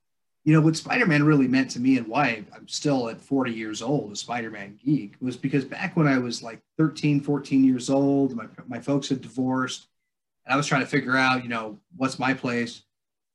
you 0.45 0.53
know, 0.53 0.61
what 0.61 0.77
Spider-Man 0.77 1.23
really 1.23 1.47
meant 1.47 1.71
to 1.71 1.81
me 1.81 1.97
and 1.97 2.07
why 2.07 2.45
I'm 2.55 2.69
still 2.69 3.09
at 3.09 3.19
40 3.19 3.51
years 3.51 3.81
old, 3.81 4.13
a 4.13 4.15
Spider-Man 4.15 4.79
geek, 4.83 5.15
was 5.19 5.35
because 5.35 5.65
back 5.65 5.97
when 5.97 6.07
I 6.07 6.19
was 6.19 6.41
like 6.41 6.61
13, 6.77 7.19
14 7.19 7.65
years 7.65 7.89
old, 7.89 8.33
my, 8.33 8.45
my 8.67 8.79
folks 8.79 9.09
had 9.09 9.21
divorced 9.21 9.87
and 10.45 10.53
I 10.53 10.57
was 10.57 10.67
trying 10.67 10.81
to 10.81 10.87
figure 10.87 11.17
out, 11.17 11.43
you 11.43 11.49
know, 11.49 11.79
what's 11.95 12.19
my 12.19 12.33
place 12.33 12.83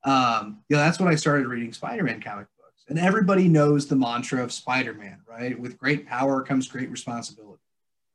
um, 0.04 0.62
you 0.68 0.76
know, 0.76 0.82
that's 0.82 0.98
when 0.98 1.08
I 1.08 1.14
started 1.14 1.46
reading 1.46 1.72
Spider-Man 1.72 2.20
comic 2.22 2.46
books. 2.58 2.84
And 2.88 2.98
everybody 2.98 3.48
knows 3.48 3.86
the 3.86 3.96
mantra 3.96 4.42
of 4.42 4.52
Spider-Man, 4.52 5.20
right? 5.28 5.58
With 5.58 5.78
great 5.78 6.06
power 6.06 6.42
comes 6.42 6.68
great 6.68 6.90
responsibility. 6.90 7.62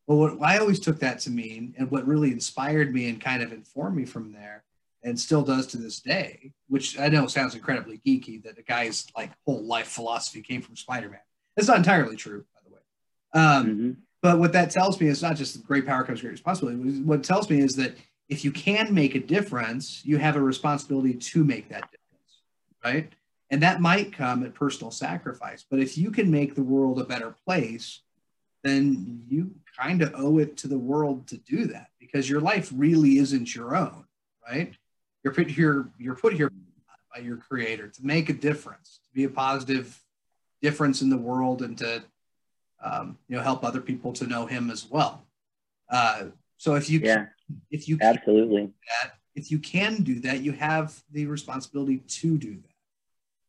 Well, 0.08 0.18
what 0.18 0.42
I 0.42 0.58
always 0.58 0.80
took 0.80 1.00
that 1.00 1.20
to 1.22 1.32
mean, 1.32 1.74
and 1.78 1.90
what 1.90 2.08
really 2.08 2.32
inspired 2.32 2.94
me 2.94 3.10
and 3.10 3.20
kind 3.20 3.42
of 3.42 3.52
informed 3.52 3.98
me 3.98 4.06
from 4.06 4.34
there, 4.34 4.64
and 5.04 5.20
still 5.20 5.44
does 5.44 5.68
to 5.68 5.78
this 5.78 6.00
day, 6.00 6.52
which 6.68 7.00
I 7.00 7.10
know 7.10 7.28
sounds 7.28 7.54
incredibly 7.54 8.00
geeky, 8.00 8.42
that 8.44 8.56
the 8.56 8.64
guy's 8.64 9.06
like 9.16 9.32
whole 9.46 9.64
life 9.64 9.88
philosophy 9.88 10.42
came 10.42 10.62
from 10.62 10.76
Spider-Man. 10.76 11.20
It's 11.58 11.68
not 11.68 11.78
entirely 11.78 12.16
true, 12.16 12.46
by 12.54 12.62
the 12.68 12.74
way. 12.74 12.82
Um, 13.34 13.66
mm-hmm. 13.66 13.92
But 14.22 14.40
what 14.40 14.54
that 14.54 14.72
tells 14.72 15.00
me 15.00 15.08
is 15.08 15.22
not 15.22 15.36
just 15.36 15.64
great 15.64 15.86
power 15.86 16.04
comes 16.04 16.22
great 16.22 16.32
responsibility. 16.32 17.02
What 17.02 17.24
tells 17.24 17.48
me 17.50 17.60
is 17.60 17.76
that 17.76 17.96
if 18.30 18.44
you 18.44 18.52
can 18.52 18.94
make 18.94 19.16
a 19.16 19.20
difference, 19.20 20.02
you 20.04 20.18
have 20.18 20.36
a 20.36 20.42
responsibility 20.42 21.14
to 21.14 21.44
make 21.44 21.70
that 21.70 21.90
difference, 21.92 22.42
right? 22.84 23.14
And 23.52 23.62
that 23.62 23.82
might 23.82 24.14
come 24.14 24.44
at 24.44 24.56
personal 24.56 24.92
sacrifice. 24.92 25.64
But 25.70 25.80
if 25.80 25.98
you 25.98 26.12
can 26.12 26.32
make 26.32 26.56
the 26.56 26.64
world 26.64 27.00
a 27.00 27.04
better 27.04 27.36
place, 27.46 28.02
then 28.64 29.24
you 29.28 29.52
kind 29.78 30.02
of 30.02 30.14
owe 30.16 30.40
it 30.40 30.58
to 30.58 30.68
the 30.68 30.78
world 30.78 31.28
to 31.28 31.38
do 31.38 31.66
that 31.68 31.90
because 32.00 32.28
your 32.30 32.42
life 32.42 32.72
really 32.76 33.20
isn't 33.20 33.54
your 33.54 33.76
own, 33.76 34.06
right? 34.48 34.74
You're 35.24 35.34
put 35.34 35.50
here, 35.50 35.90
you're 36.00 36.16
put 36.16 36.34
here 36.34 36.52
by 37.14 37.22
your 37.22 37.38
creator 37.38 37.88
to 37.88 38.06
make 38.06 38.30
a 38.30 38.34
difference, 38.34 39.00
to 39.04 39.10
be 39.14 39.26
a 39.26 39.30
positive 39.30 40.02
difference 40.62 41.02
in 41.02 41.10
the 41.10 41.18
world 41.18 41.62
and 41.62 41.78
to 41.78 42.04
um, 42.84 43.18
you 43.28 43.36
know 43.36 43.42
help 43.42 43.64
other 43.64 43.82
people 43.82 44.14
to 44.14 44.26
know 44.26 44.46
him 44.46 44.72
as 44.72 44.86
well. 44.90 45.26
Uh, 45.90 46.26
so 46.58 46.76
if 46.76 46.90
you 46.90 47.00
yeah. 47.00 47.28
If 47.72 47.88
you 47.88 47.98
absolutely 48.02 48.72
that, 49.04 49.16
if 49.36 49.52
you 49.52 49.60
can 49.60 50.02
do 50.04 50.20
that, 50.22 50.42
you 50.42 50.52
have 50.54 51.04
the 51.12 51.26
responsibility 51.26 51.98
to 51.98 52.38
do 52.38 52.56
that. 52.56 52.70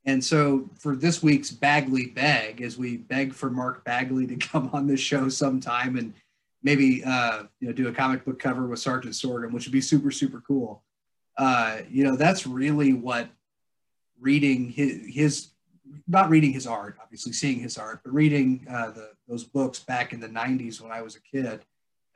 And 0.05 0.25
so 0.25 0.71
for 0.79 0.95
this 0.95 1.23
week's 1.23 1.51
Bagley 1.51 2.07
Beg, 2.07 2.63
as 2.63 2.79
we 2.79 2.97
beg 2.97 3.35
for 3.35 3.51
Mark 3.51 3.85
Bagley 3.85 4.27
to 4.29 4.37
come 4.49 4.71
on 4.73 4.87
this 4.87 5.01
show 5.01 5.29
sometime 5.29 5.97
and 5.97 6.15
maybe 6.63 7.03
uh, 7.05 7.45
you 7.61 7.69
know 7.69 7.73
do 7.73 7.89
a 7.89 7.93
comic 7.93 8.25
book 8.25 8.39
cover 8.39 8.67
with 8.67 8.79
Sergeant 8.79 9.15
Sorghum, 9.15 9.53
which 9.53 9.67
would 9.67 9.73
be 9.73 9.81
super 9.81 10.11
super 10.11 10.43
cool. 10.47 10.83
Uh, 11.37 11.79
you 11.91 12.05
know 12.05 12.17
that's 12.17 12.47
really 12.47 12.93
what 12.93 13.29
reading 14.21 14.71
his 14.71 15.01
his 15.07 15.49
not 16.09 16.29
reading 16.29 16.53
his 16.53 16.67
art, 16.67 16.97
obviously 17.03 17.33
seeing 17.33 17.61
his 17.61 17.79
art, 17.79 18.01
but 18.05 18.13
reading 18.13 18.67
uh, 18.71 18.91
the 18.91 19.11
those 19.29 19.45
books 19.45 19.79
back 19.81 20.13
in 20.13 20.21
the 20.21 20.29
'90s 20.29 20.81
when 20.81 20.93
I 20.93 21.03
was 21.03 21.17
a 21.17 21.21
kid 21.21 21.65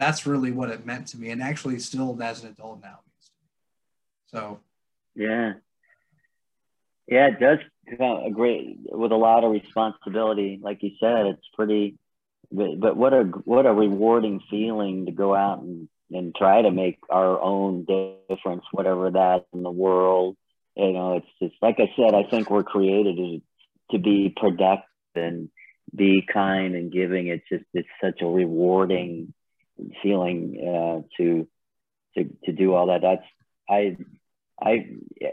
that's 0.01 0.27
really 0.27 0.51
what 0.51 0.71
it 0.71 0.87
meant 0.87 1.07
to 1.09 1.19
me 1.19 1.31
and 1.31 1.43
actually 1.43 1.79
still 1.79 2.21
as 2.23 2.43
an 2.43 2.51
adult 2.51 2.83
now. 2.83 3.01
So 4.29 4.61
yeah. 5.15 5.55
Yeah 7.07 7.29
it 7.29 7.39
does 7.39 7.59
a 8.01 8.31
great 8.31 8.79
with 8.85 9.13
a 9.13 9.17
lot 9.17 9.43
of 9.43 9.51
responsibility 9.51 10.61
like 10.63 10.81
you 10.83 10.93
said 11.01 11.27
it's 11.27 11.47
pretty 11.55 11.97
but, 12.53 12.79
but 12.79 12.97
what 12.97 13.13
a 13.13 13.25
what 13.45 13.67
a 13.67 13.73
rewarding 13.73 14.41
feeling 14.49 15.07
to 15.07 15.13
go 15.13 15.35
out 15.35 15.61
and 15.61 15.89
and 16.13 16.35
try 16.35 16.63
to 16.63 16.71
make 16.71 16.99
our 17.11 17.41
own 17.41 17.85
difference 18.29 18.65
whatever 18.71 19.11
that 19.11 19.45
in 19.53 19.65
the 19.65 19.71
world 19.71 20.37
you 20.77 20.93
know 20.93 21.17
it's 21.17 21.27
just 21.43 21.61
like 21.61 21.81
i 21.81 21.93
said 21.97 22.15
i 22.15 22.23
think 22.31 22.49
we're 22.49 22.63
created 22.63 23.17
to, 23.17 23.43
to 23.91 23.99
be 23.99 24.33
productive 24.37 24.87
and 25.17 25.51
be 25.95 26.27
kind 26.33 26.75
and 26.75 26.93
giving. 26.93 27.29
It's 27.29 27.49
just 27.49 27.65
it's 27.75 27.89
such 28.03 28.21
a 28.23 28.27
rewarding 28.27 29.33
feeling 30.03 30.57
uh, 30.61 31.03
to 31.17 31.49
to 32.17 32.31
to 32.45 32.53
do 32.53 32.75
all 32.75 32.87
that. 32.87 33.03
That's 33.03 33.25
I 33.69 33.97
I 34.61 34.87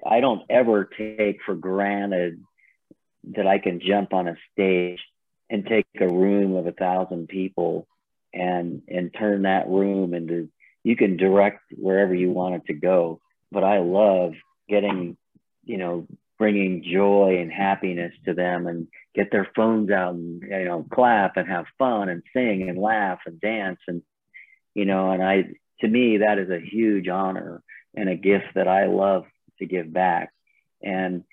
I 0.06 0.20
don't 0.20 0.44
ever 0.50 0.86
take 0.86 1.40
for 1.46 1.56
granted 1.56 2.42
that 3.36 3.48
I 3.48 3.60
can 3.60 3.82
jump 3.86 4.14
on 4.14 4.28
a 4.28 4.38
stage 4.54 5.00
and 5.50 5.66
take 5.66 5.86
a 6.00 6.08
room 6.08 6.56
of 6.56 6.68
a 6.68 6.72
thousand 6.72 7.28
people 7.28 7.88
and 8.34 8.82
and 8.88 9.14
turn 9.14 9.44
that 9.44 9.68
room 9.68 10.14
into 10.14 10.50
you 10.84 10.96
can 10.96 11.18
direct 11.18 11.62
wherever 11.72 12.14
you 12.14 12.32
want 12.32 12.56
it 12.56 12.66
to 12.68 12.74
go. 12.74 13.20
But 13.52 13.64
I 13.64 13.80
love 13.80 14.34
getting 14.70 15.18
you 15.64 15.78
know 15.78 16.08
bringing 16.38 16.84
joy 16.84 17.40
and 17.40 17.52
happiness 17.52 18.14
to 18.26 18.34
them 18.34 18.68
and 18.68 18.88
get 19.16 19.32
their 19.32 19.50
phones 19.56 19.90
out 19.90 20.14
and 20.14 20.42
you 20.44 20.66
know 20.66 20.86
clap 20.94 21.38
and 21.38 21.48
have 21.48 21.66
fun 21.78 22.10
and 22.10 22.24
sing 22.34 22.70
and 22.70 22.78
laugh 22.78 23.20
and 23.26 23.42
dance 23.42 23.80
and 23.88 24.02
you 24.78 24.86
know, 24.86 25.10
and 25.10 25.24
I, 25.24 25.46
to 25.80 25.88
me, 25.88 26.20
that 26.20 26.38
is 26.38 26.52
a 26.52 26.60
huge 26.60 27.08
honor 27.08 27.64
and 27.96 28.08
a 28.08 28.16
gift 28.16 28.46
that 28.54 28.68
I 28.68 28.86
love 28.86 29.26
to 29.58 29.66
give 29.66 29.92
back. 29.92 30.32
And, 30.84 31.24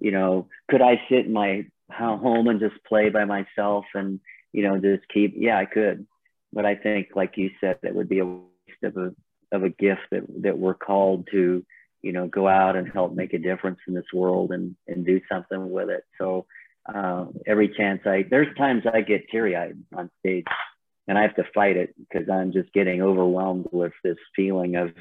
you 0.00 0.10
know, 0.10 0.48
could 0.70 0.80
I 0.80 1.02
sit 1.10 1.26
in 1.26 1.32
my 1.34 1.66
home 1.90 2.48
and 2.48 2.60
just 2.60 2.82
play 2.88 3.10
by 3.10 3.26
myself 3.26 3.84
and, 3.92 4.20
you 4.52 4.62
know, 4.62 4.78
just 4.78 5.06
keep, 5.12 5.34
yeah, 5.36 5.58
I 5.58 5.66
could. 5.66 6.06
But 6.50 6.64
I 6.64 6.76
think, 6.76 7.08
like 7.14 7.36
you 7.36 7.50
said, 7.60 7.78
that 7.82 7.94
would 7.94 8.08
be 8.08 8.20
a 8.20 8.24
waste 8.24 8.84
of 8.84 8.96
a, 8.96 9.14
of 9.52 9.64
a 9.64 9.68
gift 9.68 10.00
that, 10.10 10.22
that 10.40 10.58
we're 10.58 10.72
called 10.72 11.28
to, 11.32 11.62
you 12.00 12.12
know, 12.12 12.26
go 12.26 12.48
out 12.48 12.74
and 12.74 12.90
help 12.90 13.12
make 13.12 13.34
a 13.34 13.38
difference 13.38 13.80
in 13.86 13.92
this 13.92 14.14
world 14.14 14.50
and, 14.50 14.76
and 14.88 15.04
do 15.04 15.20
something 15.30 15.70
with 15.70 15.90
it. 15.90 16.04
So 16.16 16.46
uh, 16.86 17.26
every 17.46 17.68
chance 17.68 18.00
I, 18.06 18.24
there's 18.30 18.56
times 18.56 18.84
I 18.90 19.02
get 19.02 19.28
teary 19.28 19.56
eyed 19.56 19.76
on 19.94 20.10
stage 20.20 20.46
and 21.06 21.18
I 21.18 21.22
have 21.22 21.36
to 21.36 21.44
fight 21.54 21.76
it 21.76 21.94
because 21.98 22.28
I'm 22.28 22.52
just 22.52 22.72
getting 22.72 23.02
overwhelmed 23.02 23.68
with 23.72 23.92
this 24.02 24.16
feeling 24.34 24.76
of 24.76 24.92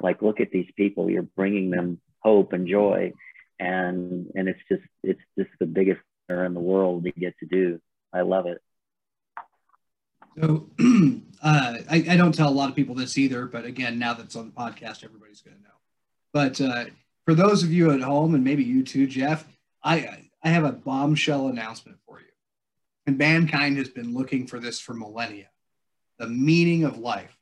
like, 0.00 0.22
look 0.22 0.40
at 0.40 0.50
these 0.50 0.70
people, 0.76 1.10
you're 1.10 1.22
bringing 1.22 1.70
them 1.70 2.00
hope 2.20 2.52
and 2.52 2.66
joy, 2.66 3.12
and 3.58 4.30
and 4.34 4.48
it's 4.48 4.60
just 4.68 4.82
it's 5.02 5.20
just 5.38 5.50
the 5.58 5.66
biggest 5.66 6.00
honor 6.28 6.44
in 6.44 6.54
the 6.54 6.60
world 6.60 7.04
to 7.04 7.12
get 7.12 7.38
to 7.38 7.46
do. 7.46 7.80
I 8.12 8.22
love 8.22 8.46
it. 8.46 8.60
So 10.38 10.68
uh, 11.42 11.78
I, 11.90 12.04
I, 12.10 12.16
don't 12.16 12.34
tell 12.34 12.50
a 12.50 12.50
lot 12.50 12.68
of 12.68 12.76
people 12.76 12.94
this 12.94 13.16
either, 13.16 13.46
but 13.46 13.64
again, 13.64 13.98
now 13.98 14.12
that's 14.12 14.36
on 14.36 14.46
the 14.46 14.52
podcast, 14.52 15.02
everybody's 15.02 15.40
going 15.40 15.56
to 15.56 15.62
know. 15.62 15.70
But 16.34 16.60
uh, 16.60 16.84
for 17.24 17.32
those 17.32 17.62
of 17.62 17.72
you 17.72 17.90
at 17.92 18.02
home, 18.02 18.34
and 18.34 18.44
maybe 18.44 18.62
you 18.62 18.84
too, 18.84 19.06
Jeff, 19.06 19.46
I 19.82 20.28
I 20.42 20.50
have 20.50 20.64
a 20.64 20.72
bombshell 20.72 21.48
announcement 21.48 21.98
for 22.06 22.20
you. 22.20 22.26
And 23.06 23.16
mankind 23.18 23.78
has 23.78 23.88
been 23.88 24.14
looking 24.14 24.46
for 24.46 24.58
this 24.58 24.80
for 24.80 24.94
millennia 24.94 25.48
the 26.18 26.26
meaning 26.26 26.84
of 26.84 26.98
life. 26.98 27.36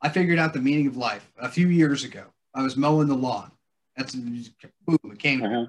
I 0.00 0.08
figured 0.08 0.38
out 0.38 0.52
the 0.52 0.60
meaning 0.60 0.86
of 0.86 0.96
life 0.96 1.28
a 1.38 1.48
few 1.48 1.68
years 1.68 2.04
ago. 2.04 2.24
I 2.54 2.62
was 2.62 2.76
mowing 2.76 3.08
the 3.08 3.16
lawn. 3.16 3.50
That's 3.96 4.14
boom, 4.14 4.98
it 5.04 5.18
came 5.18 5.42
uh-huh. 5.42 5.66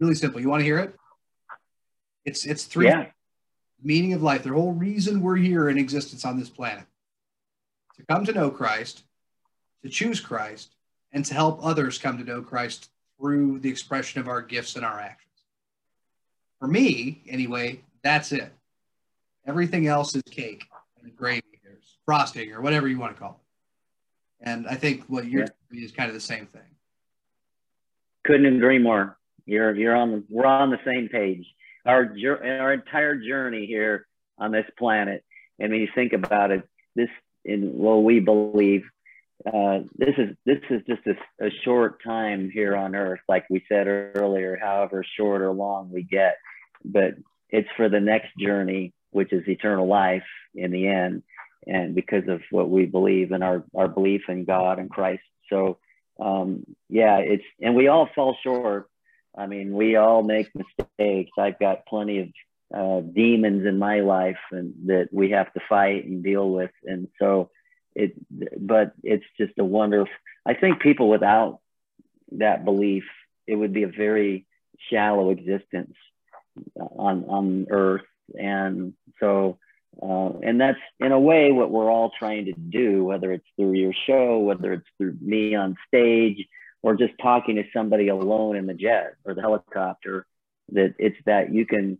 really 0.00 0.14
simple. 0.14 0.40
You 0.40 0.48
want 0.48 0.60
to 0.60 0.64
hear 0.64 0.78
it? 0.78 0.94
It's 2.24 2.44
it's 2.44 2.64
three 2.64 2.86
yeah. 2.86 3.06
meaning 3.82 4.12
of 4.12 4.22
life. 4.22 4.42
The 4.42 4.50
whole 4.50 4.72
reason 4.72 5.22
we're 5.22 5.36
here 5.36 5.68
in 5.68 5.78
existence 5.78 6.24
on 6.24 6.38
this 6.38 6.50
planet. 6.50 6.84
To 7.96 8.04
come 8.04 8.24
to 8.26 8.32
know 8.32 8.50
Christ, 8.50 9.04
to 9.82 9.88
choose 9.88 10.20
Christ, 10.20 10.74
and 11.12 11.24
to 11.24 11.34
help 11.34 11.64
others 11.64 11.98
come 11.98 12.18
to 12.18 12.24
know 12.24 12.42
Christ 12.42 12.90
through 13.18 13.60
the 13.60 13.70
expression 13.70 14.20
of 14.20 14.28
our 14.28 14.42
gifts 14.42 14.76
and 14.76 14.84
our 14.84 15.00
actions. 15.00 15.26
For 16.58 16.66
me, 16.66 17.22
anyway, 17.28 17.80
that's 18.02 18.32
it. 18.32 18.52
Everything 19.46 19.86
else 19.86 20.14
is 20.14 20.22
cake 20.30 20.64
and 21.02 21.14
gravy 21.16 21.60
or 21.66 21.78
frosting 22.04 22.52
or 22.52 22.60
whatever 22.60 22.88
you 22.88 22.98
want 22.98 23.14
to 23.14 23.20
call 23.20 23.40
it. 23.40 24.48
And 24.48 24.66
I 24.66 24.74
think 24.74 25.04
what 25.08 25.26
you're 25.26 25.46
yeah. 25.70 25.84
is 25.84 25.92
kind 25.92 26.08
of 26.08 26.14
the 26.14 26.20
same 26.20 26.46
thing. 26.46 26.62
Couldn't 28.24 28.56
agree 28.56 28.78
more. 28.78 29.18
You're 29.46 29.74
you're 29.74 29.96
on 29.96 30.12
the 30.12 30.24
we're 30.28 30.46
on 30.46 30.70
the 30.70 30.78
same 30.84 31.08
page. 31.08 31.46
Our 31.84 32.14
our 32.42 32.72
entire 32.72 33.16
journey 33.16 33.66
here 33.66 34.06
on 34.38 34.52
this 34.52 34.66
planet. 34.78 35.24
And 35.58 35.72
when 35.72 35.80
you 35.80 35.88
think 35.94 36.12
about 36.12 36.50
it, 36.50 36.62
this 36.94 37.08
in 37.44 37.72
well, 37.76 38.02
we 38.02 38.20
believe 38.20 38.84
uh, 39.46 39.80
this 39.96 40.14
is 40.18 40.36
this 40.44 40.58
is 40.68 40.82
just 40.86 41.06
a, 41.06 41.46
a, 41.46 41.50
short 41.64 42.02
time 42.04 42.50
here 42.50 42.76
on 42.76 42.94
Earth, 42.94 43.20
like 43.26 43.46
we 43.48 43.64
said 43.68 43.86
earlier. 43.86 44.58
However 44.60 45.04
short 45.16 45.40
or 45.40 45.50
long 45.50 45.90
we 45.90 46.02
get, 46.02 46.36
but 46.84 47.14
it's 47.52 47.68
for 47.76 47.88
the 47.88 48.00
next 48.00 48.36
journey, 48.38 48.92
which 49.10 49.32
is 49.32 49.46
eternal 49.48 49.86
life 49.86 50.24
in 50.54 50.70
the 50.70 50.88
end. 50.88 51.22
And 51.66 51.94
because 51.94 52.26
of 52.28 52.40
what 52.50 52.70
we 52.70 52.86
believe 52.86 53.32
in 53.32 53.42
our, 53.42 53.64
our 53.74 53.88
belief 53.88 54.22
in 54.28 54.44
God 54.44 54.78
and 54.78 54.90
Christ. 54.90 55.22
So, 55.50 55.78
um, 56.18 56.64
yeah, 56.88 57.18
it's, 57.18 57.44
and 57.60 57.74
we 57.74 57.88
all 57.88 58.08
fall 58.14 58.36
short. 58.42 58.88
I 59.36 59.46
mean, 59.46 59.72
we 59.72 59.96
all 59.96 60.22
make 60.22 60.48
mistakes. 60.54 61.32
I've 61.38 61.58
got 61.58 61.86
plenty 61.86 62.20
of 62.20 62.28
uh, 62.74 63.00
demons 63.00 63.66
in 63.66 63.78
my 63.78 64.00
life 64.00 64.38
and 64.52 64.74
that 64.86 65.08
we 65.12 65.30
have 65.30 65.52
to 65.52 65.60
fight 65.68 66.04
and 66.04 66.22
deal 66.22 66.48
with. 66.48 66.70
And 66.84 67.08
so 67.18 67.50
it, 67.94 68.14
but 68.30 68.92
it's 69.02 69.24
just 69.38 69.52
a 69.58 69.64
wonder. 69.64 70.06
I 70.46 70.54
think 70.54 70.80
people 70.80 71.08
without 71.08 71.60
that 72.32 72.64
belief, 72.64 73.04
it 73.46 73.56
would 73.56 73.72
be 73.72 73.82
a 73.82 73.88
very 73.88 74.46
shallow 74.90 75.30
existence 75.30 75.94
on, 76.78 77.24
on 77.24 77.66
earth. 77.70 78.02
And 78.38 78.94
so, 79.18 79.58
uh, 80.00 80.30
and 80.42 80.60
that's 80.60 80.78
in 81.00 81.12
a 81.12 81.20
way 81.20 81.52
what 81.52 81.70
we're 81.70 81.90
all 81.90 82.12
trying 82.18 82.46
to 82.46 82.52
do, 82.52 83.04
whether 83.04 83.32
it's 83.32 83.46
through 83.56 83.74
your 83.74 83.92
show, 84.06 84.38
whether 84.38 84.72
it's 84.72 84.86
through 84.98 85.16
me 85.20 85.54
on 85.54 85.76
stage, 85.88 86.46
or 86.82 86.94
just 86.94 87.12
talking 87.20 87.56
to 87.56 87.64
somebody 87.74 88.08
alone 88.08 88.56
in 88.56 88.66
the 88.66 88.74
jet 88.74 89.14
or 89.24 89.34
the 89.34 89.42
helicopter. 89.42 90.26
That 90.72 90.94
it's 90.98 91.16
that 91.26 91.52
you 91.52 91.66
can, 91.66 91.98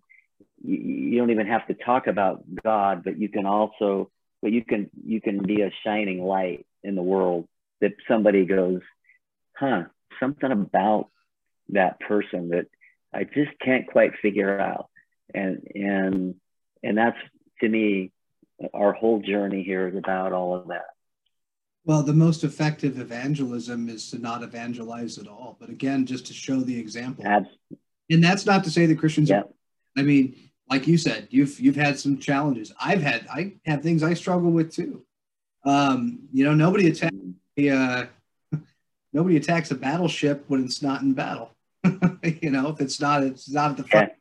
you, 0.64 1.18
don't 1.18 1.30
even 1.30 1.48
have 1.48 1.66
to 1.66 1.74
talk 1.74 2.07
about 2.07 2.44
God, 2.62 3.03
but 3.05 3.18
you 3.18 3.28
can 3.28 3.44
also, 3.44 4.11
but 4.40 4.53
you 4.53 4.64
can, 4.64 4.88
you 5.05 5.20
can 5.20 5.42
be 5.42 5.62
a 5.62 5.72
shining 5.84 6.22
light 6.22 6.66
in 6.84 6.94
the 6.94 7.03
world. 7.03 7.48
That 7.80 7.92
somebody 8.07 8.44
goes, 8.44 8.80
huh, 9.57 9.84
something 10.20 10.53
about 10.53 11.09
that 11.70 11.98
person 12.01 12.51
that 12.51 12.66
I 13.12 13.24
just 13.24 13.50
can't 13.61 13.86
quite 13.86 14.12
figure 14.22 14.58
out, 14.58 14.88
and 15.34 15.66
and 15.74 16.34
and 16.82 16.98
that's 16.98 17.18
to 17.61 17.68
me, 17.68 18.12
our 18.72 18.92
whole 18.92 19.20
journey 19.20 19.62
here 19.62 19.88
is 19.88 19.96
about 19.96 20.32
all 20.32 20.54
of 20.54 20.68
that. 20.68 20.86
Well, 21.84 22.02
the 22.02 22.12
most 22.12 22.44
effective 22.44 23.00
evangelism 23.00 23.88
is 23.88 24.11
to 24.11 24.18
not 24.18 24.42
evangelize 24.42 25.18
at 25.18 25.26
all, 25.26 25.56
but 25.58 25.70
again, 25.70 26.04
just 26.06 26.26
to 26.26 26.34
show 26.34 26.61
the 26.61 26.78
example. 26.78 27.26
Absolutely. 27.26 27.78
And 28.11 28.22
that's 28.22 28.44
not 28.44 28.64
to 28.64 28.70
say 28.70 28.86
that 28.86 28.98
Christians. 28.98 29.30
Yeah. 29.30 29.40
Are, 29.40 29.48
I 29.96 30.02
mean, 30.02 30.36
like 30.68 30.86
you 30.86 30.98
said, 30.98 31.28
you've 31.30 31.58
you've 31.58 31.76
had 31.76 31.98
some 31.98 32.18
challenges. 32.18 32.72
I've 32.80 33.02
had 33.02 33.26
I 33.32 33.54
have 33.64 33.82
things 33.82 34.02
I 34.02 34.14
struggle 34.14 34.50
with 34.50 34.72
too. 34.72 35.04
Um, 35.64 36.20
you 36.32 36.44
know, 36.44 36.54
nobody 36.54 36.88
attacks 36.88 37.16
uh, 37.58 38.06
nobody 39.12 39.36
attacks 39.36 39.70
a 39.70 39.74
battleship 39.74 40.44
when 40.48 40.64
it's 40.64 40.82
not 40.82 41.02
in 41.02 41.12
battle. 41.12 41.50
you 42.42 42.50
know, 42.50 42.68
if 42.68 42.80
it's 42.80 43.00
not 43.00 43.22
it's 43.22 43.48
not 43.48 43.72
at 43.72 43.76
the 43.76 43.84
front. 43.84 44.12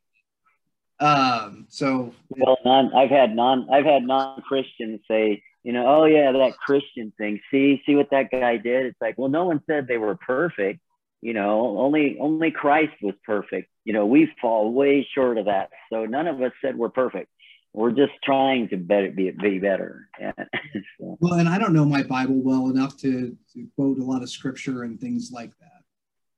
Um, 0.99 1.65
so 1.69 2.13
well, 2.29 2.57
non, 2.65 2.93
I've 2.93 3.09
had 3.09 3.35
non, 3.35 3.69
I've 3.71 3.85
had 3.85 4.03
non-Christians 4.03 5.01
say, 5.09 5.43
you 5.63 5.73
know, 5.73 5.85
oh 5.87 6.05
yeah, 6.05 6.31
that 6.31 6.57
Christian 6.57 7.13
thing. 7.17 7.39
See, 7.51 7.81
see 7.85 7.95
what 7.95 8.09
that 8.11 8.31
guy 8.31 8.57
did. 8.57 8.85
It's 8.85 9.01
like, 9.01 9.17
well, 9.17 9.29
no 9.29 9.45
one 9.45 9.61
said 9.67 9.87
they 9.87 9.97
were 9.97 10.15
perfect. 10.15 10.79
You 11.21 11.33
know, 11.33 11.77
only 11.77 12.17
only 12.19 12.51
Christ 12.51 12.93
was 13.01 13.15
perfect. 13.25 13.69
You 13.83 13.93
know, 13.93 14.05
we 14.05 14.31
fall 14.41 14.71
way 14.71 15.07
short 15.13 15.37
of 15.37 15.45
that. 15.45 15.69
So 15.91 16.05
none 16.05 16.27
of 16.27 16.41
us 16.41 16.51
said 16.61 16.77
we're 16.77 16.89
perfect. 16.89 17.29
We're 17.73 17.91
just 17.91 18.13
trying 18.23 18.69
to 18.69 18.77
better 18.77 19.11
be, 19.11 19.29
be 19.31 19.59
better. 19.59 20.07
so. 20.19 21.17
Well, 21.19 21.35
and 21.35 21.47
I 21.47 21.59
don't 21.59 21.73
know 21.73 21.85
my 21.85 22.03
Bible 22.03 22.41
well 22.41 22.69
enough 22.69 22.97
to, 22.97 23.37
to 23.53 23.67
quote 23.75 23.99
a 23.99 24.03
lot 24.03 24.23
of 24.23 24.29
scripture 24.29 24.83
and 24.83 24.99
things 24.99 25.31
like 25.31 25.51
that. 25.59 25.78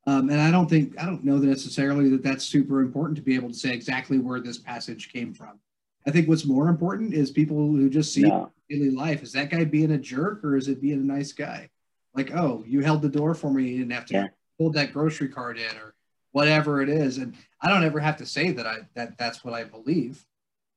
Um, 0.07 0.29
and 0.29 0.41
I 0.41 0.49
don't 0.49 0.69
think, 0.69 0.99
I 0.99 1.05
don't 1.05 1.23
know 1.23 1.37
necessarily 1.37 2.09
that 2.09 2.23
that's 2.23 2.43
super 2.43 2.81
important 2.81 3.17
to 3.17 3.21
be 3.21 3.35
able 3.35 3.49
to 3.49 3.55
say 3.55 3.71
exactly 3.71 4.17
where 4.17 4.39
this 4.39 4.57
passage 4.57 5.13
came 5.13 5.33
from. 5.33 5.59
I 6.07 6.11
think 6.11 6.27
what's 6.27 6.45
more 6.45 6.69
important 6.69 7.13
is 7.13 7.29
people 7.29 7.57
who 7.57 7.89
just 7.89 8.13
see 8.13 8.23
no. 8.23 8.51
daily 8.69 8.89
life. 8.89 9.21
Is 9.21 9.33
that 9.33 9.51
guy 9.51 9.63
being 9.63 9.91
a 9.91 9.97
jerk 9.97 10.43
or 10.43 10.57
is 10.57 10.67
it 10.67 10.81
being 10.81 10.99
a 10.99 11.13
nice 11.13 11.31
guy? 11.31 11.69
Like, 12.15 12.31
oh, 12.35 12.63
you 12.67 12.81
held 12.81 13.03
the 13.03 13.09
door 13.09 13.35
for 13.35 13.51
me. 13.51 13.69
You 13.69 13.77
didn't 13.79 13.93
have 13.93 14.05
to 14.07 14.13
yeah. 14.15 14.27
hold 14.57 14.73
that 14.73 14.93
grocery 14.93 15.29
cart 15.29 15.57
in 15.57 15.77
or 15.77 15.93
whatever 16.31 16.81
it 16.81 16.89
is. 16.89 17.17
And 17.17 17.35
I 17.61 17.69
don't 17.69 17.83
ever 17.83 17.99
have 17.99 18.17
to 18.17 18.25
say 18.25 18.51
that 18.51 18.65
I 18.65 18.79
that 18.95 19.17
that's 19.17 19.43
what 19.43 19.53
I 19.53 19.63
believe, 19.63 20.25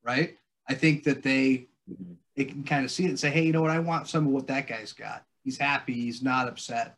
right? 0.03 0.37
I 0.69 0.75
think 0.75 1.05
that 1.05 1.23
they 1.23 1.69
mm-hmm. 1.91 2.13
they 2.37 2.45
can 2.45 2.63
kind 2.63 2.85
of 2.85 2.91
see 2.91 3.05
it 3.05 3.09
and 3.09 3.19
say, 3.19 3.31
hey, 3.31 3.45
you 3.45 3.53
know 3.53 3.63
what? 3.63 3.71
I 3.71 3.79
want 3.79 4.09
some 4.09 4.27
of 4.27 4.33
what 4.33 4.47
that 4.49 4.69
guy's 4.69 4.93
got. 4.93 5.25
He's 5.43 5.59
happy. 5.59 5.95
He's 5.95 6.23
not 6.23 6.49
upset. 6.49 6.97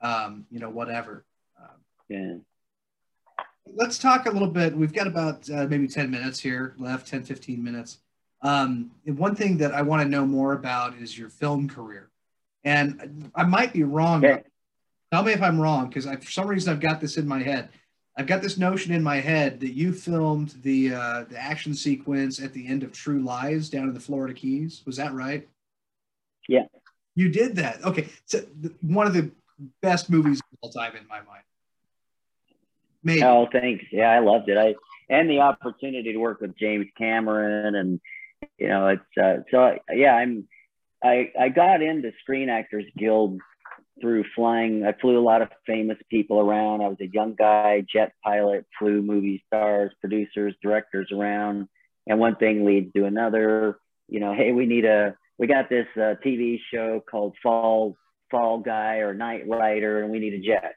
Um, 0.00 0.46
you 0.50 0.58
know, 0.58 0.70
whatever. 0.70 1.24
Yeah. 2.12 2.34
Let's 3.74 3.98
talk 3.98 4.26
a 4.26 4.30
little 4.30 4.48
bit. 4.48 4.76
We've 4.76 4.92
got 4.92 5.06
about 5.06 5.48
uh, 5.48 5.66
maybe 5.66 5.88
10 5.88 6.10
minutes 6.10 6.38
here 6.38 6.74
left, 6.78 7.06
10, 7.08 7.22
15 7.22 7.62
minutes. 7.62 7.98
Um, 8.42 8.90
one 9.06 9.34
thing 9.34 9.56
that 9.58 9.72
I 9.72 9.82
want 9.82 10.02
to 10.02 10.08
know 10.08 10.26
more 10.26 10.52
about 10.52 10.96
is 10.98 11.16
your 11.16 11.30
film 11.30 11.68
career. 11.68 12.10
And 12.64 13.30
I 13.34 13.44
might 13.44 13.72
be 13.72 13.84
wrong. 13.84 14.22
Yeah. 14.22 14.40
Tell 15.10 15.22
me 15.22 15.32
if 15.32 15.42
I'm 15.42 15.60
wrong, 15.60 15.88
because 15.88 16.04
for 16.04 16.30
some 16.30 16.46
reason 16.46 16.72
I've 16.72 16.80
got 16.80 17.00
this 17.00 17.16
in 17.16 17.26
my 17.26 17.42
head. 17.42 17.70
I've 18.16 18.26
got 18.26 18.42
this 18.42 18.58
notion 18.58 18.92
in 18.92 19.02
my 19.02 19.16
head 19.16 19.60
that 19.60 19.72
you 19.72 19.92
filmed 19.92 20.54
the 20.62 20.94
uh, 20.94 21.24
the 21.30 21.38
action 21.38 21.74
sequence 21.74 22.40
at 22.40 22.52
the 22.52 22.66
end 22.66 22.82
of 22.82 22.92
True 22.92 23.20
Lies 23.20 23.70
down 23.70 23.88
in 23.88 23.94
the 23.94 24.00
Florida 24.00 24.34
Keys. 24.34 24.82
Was 24.84 24.96
that 24.96 25.14
right? 25.14 25.48
Yeah. 26.46 26.64
You 27.14 27.30
did 27.30 27.56
that. 27.56 27.82
Okay. 27.84 28.08
So 28.26 28.40
one 28.82 29.06
of 29.06 29.14
the 29.14 29.30
best 29.80 30.10
movies 30.10 30.40
of 30.40 30.58
all 30.60 30.70
time 30.70 30.94
in 30.94 31.06
my 31.08 31.20
mind. 31.22 31.44
Maybe. 33.02 33.22
Oh, 33.22 33.48
thanks. 33.50 33.84
Yeah, 33.90 34.10
I 34.10 34.20
loved 34.20 34.48
it. 34.48 34.56
I 34.56 34.74
and 35.08 35.28
the 35.28 35.40
opportunity 35.40 36.12
to 36.12 36.18
work 36.18 36.40
with 36.40 36.56
James 36.56 36.86
Cameron, 36.96 37.74
and 37.74 38.00
you 38.58 38.68
know, 38.68 38.88
it's 38.88 39.18
uh, 39.20 39.42
so 39.50 39.78
yeah. 39.92 40.14
I'm 40.14 40.48
I 41.02 41.32
I 41.38 41.48
got 41.48 41.82
into 41.82 42.12
Screen 42.20 42.48
Actors 42.48 42.84
Guild 42.96 43.40
through 44.00 44.24
flying. 44.34 44.84
I 44.84 44.92
flew 44.92 45.18
a 45.18 45.20
lot 45.20 45.42
of 45.42 45.48
famous 45.66 45.98
people 46.10 46.40
around. 46.40 46.80
I 46.80 46.88
was 46.88 46.98
a 47.00 47.08
young 47.12 47.34
guy, 47.34 47.84
jet 47.92 48.12
pilot, 48.24 48.66
flew 48.78 49.02
movie 49.02 49.44
stars, 49.46 49.92
producers, 50.00 50.54
directors 50.62 51.10
around, 51.12 51.68
and 52.06 52.18
one 52.18 52.36
thing 52.36 52.64
leads 52.64 52.92
to 52.94 53.04
another. 53.04 53.78
You 54.08 54.20
know, 54.20 54.34
hey, 54.34 54.52
we 54.52 54.66
need 54.66 54.84
a 54.84 55.16
we 55.38 55.46
got 55.46 55.68
this 55.68 55.86
uh, 55.96 56.14
TV 56.24 56.58
show 56.72 57.02
called 57.10 57.34
Fall 57.42 57.96
Fall 58.30 58.60
Guy 58.60 58.96
or 58.96 59.12
Knight 59.12 59.48
Rider, 59.48 60.02
and 60.02 60.10
we 60.10 60.20
need 60.20 60.34
a 60.34 60.40
jet 60.40 60.74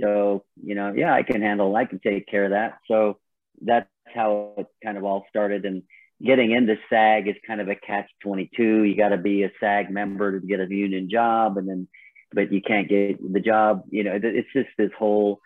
so, 0.00 0.44
you 0.62 0.74
know, 0.74 0.92
yeah, 0.94 1.14
I 1.14 1.22
can 1.22 1.42
handle, 1.42 1.74
I 1.76 1.84
can 1.84 1.98
take 1.98 2.26
care 2.26 2.44
of 2.44 2.50
that. 2.50 2.78
So 2.88 3.18
that's 3.62 3.88
how 4.14 4.54
it 4.58 4.66
kind 4.82 4.96
of 4.96 5.04
all 5.04 5.24
started. 5.28 5.64
And 5.64 5.82
getting 6.24 6.52
into 6.52 6.76
SAG 6.90 7.28
is 7.28 7.36
kind 7.46 7.60
of 7.60 7.68
a 7.68 7.74
catch 7.74 8.08
22. 8.22 8.82
You 8.82 8.96
got 8.96 9.10
to 9.10 9.18
be 9.18 9.42
a 9.42 9.52
SAG 9.60 9.90
member 9.90 10.38
to 10.38 10.46
get 10.46 10.60
a 10.60 10.66
union 10.68 11.10
job. 11.10 11.58
And 11.58 11.68
then, 11.68 11.88
but 12.32 12.52
you 12.52 12.62
can't 12.62 12.88
get 12.88 13.32
the 13.32 13.40
job, 13.40 13.84
you 13.90 14.04
know, 14.04 14.18
it's 14.22 14.52
just 14.52 14.68
this 14.78 14.90
whole, 14.98 15.40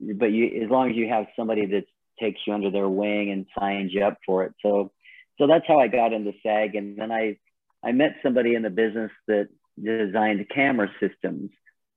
but 0.00 0.32
you, 0.32 0.62
as 0.64 0.70
long 0.70 0.90
as 0.90 0.96
you 0.96 1.08
have 1.08 1.26
somebody 1.36 1.66
that 1.66 1.84
takes 2.20 2.40
you 2.46 2.54
under 2.54 2.70
their 2.70 2.88
wing 2.88 3.30
and 3.30 3.46
signs 3.58 3.92
you 3.92 4.04
up 4.04 4.18
for 4.24 4.44
it. 4.44 4.54
So, 4.62 4.92
so 5.38 5.46
that's 5.46 5.66
how 5.66 5.78
I 5.78 5.88
got 5.88 6.12
into 6.12 6.32
SAG. 6.42 6.74
And 6.74 6.98
then 6.98 7.12
I, 7.12 7.38
I 7.84 7.92
met 7.92 8.16
somebody 8.22 8.54
in 8.54 8.62
the 8.62 8.70
business 8.70 9.12
that 9.28 9.48
designed 9.80 10.48
camera 10.52 10.90
systems 11.00 11.50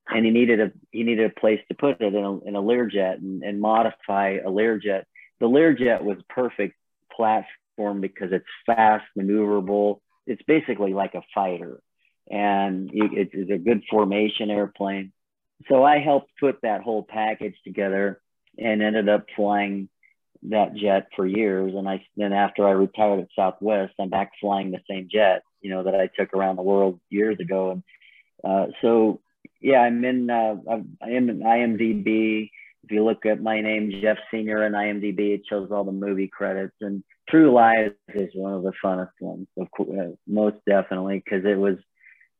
and 0.10 0.26
he 0.26 0.32
needed 0.32 0.60
a 0.60 0.72
he 0.92 1.04
needed 1.04 1.32
a 1.32 1.40
place 1.40 1.60
to 1.68 1.76
put 1.76 2.02
it 2.02 2.14
in 2.14 2.24
a, 2.24 2.40
in 2.40 2.56
a 2.56 2.62
Learjet 2.62 3.18
and, 3.18 3.44
and 3.44 3.62
modify 3.62 4.38
a 4.46 4.50
Learjet. 4.50 5.04
The 5.40 5.48
Learjet 5.48 6.04
was 6.04 6.18
perfect 6.30 6.76
platform 7.16 8.02
because 8.02 8.32
it's 8.32 8.46
fast, 8.66 9.06
maneuverable. 9.18 10.00
It's 10.28 10.42
basically 10.44 10.94
like 10.94 11.16
a 11.16 11.24
fighter, 11.34 11.82
and 12.30 12.90
it, 12.94 13.30
it's 13.34 13.52
a 13.52 13.58
good 13.58 13.84
formation 13.90 14.50
airplane. 14.50 15.12
So 15.70 15.84
I 15.84 16.00
helped 16.00 16.32
put 16.40 16.60
that 16.64 16.82
whole 16.82 17.04
package 17.04 17.56
together 17.64 18.22
and 18.58 18.82
ended 18.82 19.10
up 19.10 19.26
flying 19.36 19.90
that 20.44 20.76
jet 20.76 21.08
for 21.16 21.26
years. 21.26 21.74
And 21.76 21.88
I 21.88 22.04
then 22.18 22.34
after 22.34 22.68
I 22.68 22.72
retired 22.72 23.20
at 23.20 23.28
Southwest, 23.36 23.94
I'm 24.00 24.10
back 24.10 24.32
flying 24.40 24.72
the 24.72 24.80
same 24.90 25.08
jet, 25.12 25.44
you 25.62 25.70
know, 25.70 25.84
that 25.84 25.96
I 25.96 26.10
took 26.18 26.34
around 26.34 26.56
the 26.56 26.64
world 26.64 27.00
years 27.10 27.38
ago. 27.40 27.72
And 27.72 27.84
uh, 28.44 28.72
so 28.82 29.22
yeah, 29.62 29.80
I'm 29.80 30.04
in. 30.04 30.30
Uh, 30.30 30.56
I 31.02 31.10
am 31.10 31.30
in 31.30 31.40
IMDb. 31.40 32.50
If 32.84 32.92
you 32.92 33.06
look 33.06 33.26
at 33.26 33.42
my 33.42 33.62
name, 33.62 33.92
Jeff 34.02 34.18
Senour, 34.32 34.66
in 34.66 34.74
IMDb, 34.74 35.36
it 35.36 35.44
shows 35.48 35.70
all 35.72 35.84
the 35.84 35.92
movie 35.92 36.28
credits. 36.28 36.76
And 36.82 37.04
True 37.30 37.54
Lies 37.54 37.92
is 38.14 38.32
one 38.34 38.54
of 38.54 38.64
the 38.64 38.74
funnest 38.84 39.12
ones, 39.20 39.48
of 39.58 39.70
course, 39.70 39.90
uh, 39.98 40.16
most 40.28 40.58
definitely, 40.68 41.22
because 41.24 41.46
it 41.46 41.58
was 41.58 41.78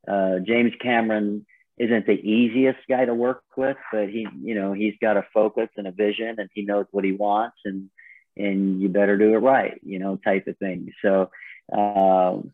uh, 0.08 0.40
James 0.40 0.74
Cameron 0.82 1.46
isn't 1.78 2.08
the 2.08 2.14
easiest 2.14 2.80
guy 2.90 3.06
to 3.06 3.14
work 3.14 3.44
with, 3.56 3.78
but 3.92 4.10
he, 4.10 4.28
you 4.42 4.56
know, 4.56 4.74
he's 4.74 4.96
got 5.00 5.18
a 5.18 5.26
focus 5.34 5.70
and 5.78 5.88
a 5.88 5.92
vision, 5.92 6.36
and 6.40 6.50
he 6.54 6.64
knows 6.64 6.86
what 6.92 7.06
he 7.06 7.12
wants, 7.12 7.58
and 7.66 7.90
and 8.38 8.82
you 8.82 8.90
better 8.90 9.18
do 9.18 9.34
it 9.34 9.40
right, 9.40 9.80
you 9.84 10.00
know, 10.00 10.18
type 10.18 10.48
of 10.48 10.58
thing. 10.58 10.92
So. 11.02 11.30
Um, 11.72 12.52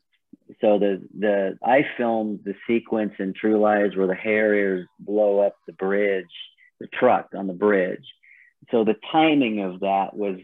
so 0.62 0.80
the 0.80 1.02
the 1.18 1.58
I 1.64 1.86
filmed 1.98 2.42
the 2.46 2.56
sequence 2.68 3.14
in 3.20 3.34
True 3.34 3.60
Lies 3.60 3.96
where 3.96 4.08
the 4.08 4.16
Harriers 4.16 4.88
blow 5.00 5.40
up 5.40 5.56
the 5.66 5.74
bridge, 5.74 6.26
the 6.80 6.88
truck 6.88 7.30
on 7.36 7.48
the 7.48 7.54
bridge. 7.54 8.06
So 8.72 8.84
the 8.84 8.96
timing 9.12 9.62
of 9.62 9.82
that 9.82 10.16
was 10.16 10.38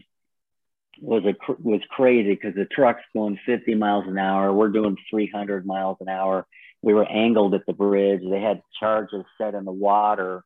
was 1.00 1.24
a 1.24 1.34
was 1.62 1.80
crazy 1.90 2.34
because 2.34 2.54
the 2.54 2.66
truck's 2.66 3.02
going 3.12 3.38
50 3.44 3.74
miles 3.74 4.04
an 4.06 4.18
hour. 4.18 4.52
We're 4.52 4.68
doing 4.68 4.96
300 5.10 5.66
miles 5.66 5.98
an 6.00 6.08
hour. 6.08 6.46
We 6.82 6.94
were 6.94 7.10
angled 7.10 7.54
at 7.54 7.66
the 7.66 7.72
bridge. 7.72 8.20
They 8.28 8.40
had 8.40 8.62
charges 8.78 9.24
set 9.38 9.54
in 9.54 9.64
the 9.64 9.72
water, 9.72 10.44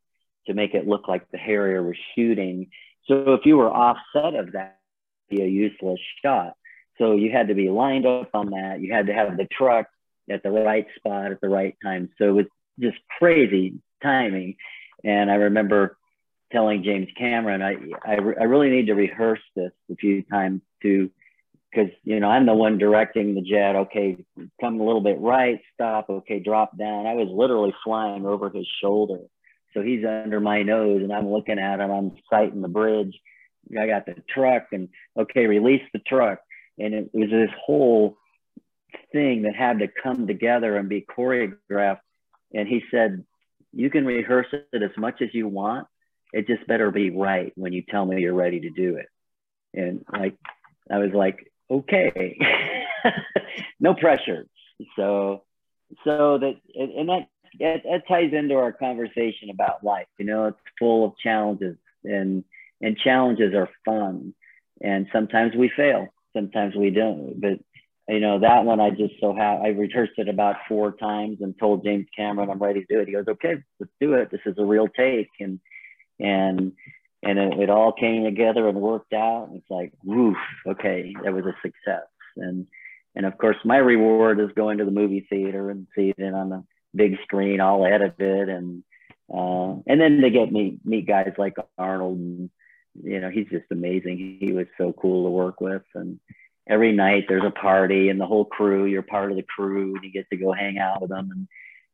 to 0.49 0.55
make 0.55 0.75
it 0.75 0.89
look 0.89 1.07
like 1.07 1.31
the 1.31 1.39
Harrier 1.39 1.83
was 1.83 1.97
shooting. 2.15 2.71
So 3.07 3.35
if 3.35 3.43
you 3.45 3.57
were 3.57 3.71
offset 3.71 4.35
of 4.35 4.53
that, 4.53 4.79
be 5.31 5.43
a 5.43 5.47
useless 5.47 6.01
shot. 6.23 6.55
So 6.99 7.15
you 7.15 7.31
had 7.31 7.49
to 7.49 7.55
be 7.55 7.71
lined 7.71 8.07
up 8.07 8.31
on 8.35 8.51
that. 8.51 8.81
You 8.81 8.93
had 8.93 9.07
to 9.07 9.15
have 9.15 9.37
the 9.37 9.47
truck 9.51 9.87
at 10.31 10.43
the 10.43 10.51
right 10.51 10.87
spot 10.97 11.33
at 11.33 11.41
the 11.41 11.49
right 11.49 11.77
time. 11.83 12.11
So 12.19 12.29
it 12.29 12.33
was 12.33 12.47
just 12.79 12.99
crazy 13.19 13.75
timing. 14.03 14.57
And 15.05 15.31
I 15.31 15.37
remember 15.37 15.97
telling 16.53 16.83
James 16.83 17.09
Cameron, 17.17 17.63
I, 17.63 17.77
I, 18.05 18.15
I 18.15 18.45
really 18.45 18.71
need 18.71 18.87
to 18.87 18.95
rehearse 18.95 19.41
this 19.55 19.73
a 19.91 19.97
few 19.97 20.23
times 20.23 20.61
to, 20.83 21.11
because, 21.71 21.93
you 22.05 22.19
know, 22.21 22.29
I'm 22.29 22.47
the 22.47 22.55
one 22.55 22.79
directing 22.79 23.35
the 23.35 23.43
jet. 23.43 23.77
Okay, 23.77 24.25
come 24.61 24.81
a 24.81 24.85
little 24.85 25.03
bit 25.03 25.21
right, 25.21 25.61
stop. 25.75 26.11
Okay, 26.11 26.41
drop 26.41 26.77
down. 26.77 27.07
I 27.07 27.15
was 27.15 27.29
literally 27.31 27.75
flying 27.85 28.27
over 28.27 28.51
his 28.51 28.67
shoulder. 28.83 29.21
So 29.75 29.83
he's 29.83 30.05
under 30.05 30.41
my 30.41 30.63
nose 30.63 31.03
and 31.03 31.13
I'm 31.13 31.31
looking 31.31 31.59
at 31.59 31.81
him. 31.81 31.91
I'm 31.91 32.17
sighting 32.31 32.63
the 32.63 32.69
bridge. 32.69 33.19
I 33.79 33.87
got 33.87 34.07
the 34.07 34.17
truck 34.29 34.69
and 34.73 34.89
okay, 35.17 35.47
release 35.47 35.83
the 35.93 35.99
truck. 36.01 36.41
And 36.79 36.95
it 36.95 37.11
was 37.13 37.31
this 37.31 37.51
whole 37.65 38.17
thing 39.13 39.43
that 39.43 39.55
had 39.55 39.81
to 39.81 39.89
come 40.03 40.27
together 40.27 40.77
and 40.77 40.89
be 40.89 41.03
choreographed. 41.03 42.01
And 42.55 42.69
he 42.69 42.83
said, 42.91 43.25
You 43.73 43.91
can 43.91 44.05
rehearse 44.05 44.47
it 44.53 44.83
as 44.83 44.97
much 44.97 45.21
as 45.21 45.29
you 45.33 45.49
want. 45.49 45.87
It 46.33 46.47
just 46.47 46.67
better 46.67 46.91
be 46.91 47.11
right 47.11 47.53
when 47.57 47.73
you 47.73 47.83
tell 47.83 48.05
me 48.05 48.21
you're 48.21 48.35
ready 48.35 48.61
to 48.61 48.71
do 48.71 48.97
it. 48.97 49.07
And 49.75 50.05
like, 50.13 50.37
I 50.91 50.99
was 50.99 51.13
like, 51.13 51.51
Okay, 51.71 52.39
no 53.81 53.95
pressure. 53.95 54.47
So, 54.97 55.43
so 56.05 56.39
that, 56.39 56.55
and 56.75 57.09
that, 57.09 57.29
that, 57.61 58.09
ties 58.09 58.33
into 58.33 58.55
our 58.55 58.73
conversation 58.73 59.51
about 59.51 59.85
life. 59.85 60.07
You 60.19 60.27
know, 60.27 60.47
it's 60.47 60.59
full 60.79 61.05
of 61.05 61.19
challenges 61.19 61.77
and, 62.05 62.45
and 62.81 62.97
challenges 62.97 63.55
are 63.55 63.69
fun. 63.85 64.35
And 64.81 65.09
sometimes 65.13 65.55
we 65.57 65.71
fail, 65.77 66.09
sometimes 66.39 66.75
we 66.77 66.91
don't. 66.91 67.41
But 67.41 67.59
you 68.09 68.21
know, 68.21 68.39
that 68.41 68.65
one 68.65 68.81
I 68.81 68.91
just 68.91 69.15
so 69.21 69.35
have 69.35 69.61
I 69.61 69.69
rehearsed 69.69 70.15
it 70.17 70.29
about 70.29 70.57
four 70.67 70.93
times 70.93 71.39
and 71.41 71.59
told 71.59 71.85
James 71.85 72.07
Cameron 72.17 72.49
I'm 72.51 72.63
ready 72.63 72.81
to 72.81 72.87
do 72.89 73.01
it. 73.01 73.09
He 73.09 73.13
goes, 73.13 73.29
okay, 73.29 73.57
let's 73.79 73.93
do 74.01 74.15
it. 74.15 74.31
This 74.31 74.41
is 74.47 74.57
a 74.59 74.65
real 74.65 74.89
take. 74.89 75.29
And, 75.41 75.61
and, 76.19 76.73
and 77.23 77.39
it, 77.39 77.61
it 77.61 77.71
all 77.71 77.93
came 77.93 78.25
together 78.25 78.67
and 78.67 78.81
worked 78.81 79.13
out. 79.13 79.49
And 79.49 79.59
it's 79.59 79.71
like, 79.71 79.93
woof, 80.03 80.39
okay, 80.67 81.15
that 81.23 81.35
was 81.35 81.45
a 81.45 81.55
success. 81.61 82.07
And, 82.37 82.67
and 83.15 83.27
of 83.27 83.37
course, 83.37 83.57
my 83.65 83.77
reward 83.77 84.41
is 84.41 84.57
going 84.57 84.79
to 84.79 84.87
the 84.87 84.91
movie 84.91 85.27
theater 85.29 85.69
and 85.69 85.87
seeing 85.95 86.15
it 86.17 86.35
on 86.35 86.49
the 86.49 86.65
big 86.95 87.19
screen, 87.25 87.61
all 87.61 87.85
edited. 87.85 88.49
And, 88.49 88.85
uh, 89.31 89.83
and 89.87 90.01
then 90.01 90.23
to 90.23 90.31
get 90.31 90.51
meet 90.51 90.81
meet 90.83 91.07
guys 91.07 91.33
like 91.37 91.57
Arnold 91.77 92.17
and, 92.17 92.51
you 93.03 93.21
know, 93.21 93.31
he's 93.31 93.49
just 93.49 93.67
amazing. 93.71 94.39
He 94.41 94.53
was 94.53 94.67
so 94.77 94.93
cool 94.93 95.25
to 95.25 95.31
work 95.31 95.61
with. 95.61 95.83
And, 95.95 96.19
every 96.69 96.93
night 96.93 97.25
there's 97.29 97.45
a 97.45 97.51
party 97.51 98.09
and 98.09 98.21
the 98.21 98.27
whole 98.27 98.45
crew, 98.45 98.85
you're 98.85 99.03
part 99.03 99.31
of 99.31 99.37
the 99.37 99.43
crew 99.43 99.95
and 99.95 100.05
you 100.05 100.13
get 100.13 100.29
to 100.31 100.37
go 100.37 100.53
hang 100.53 100.79
out 100.79 101.01
with 101.01 101.11
them. 101.11 101.31
And 101.33 101.49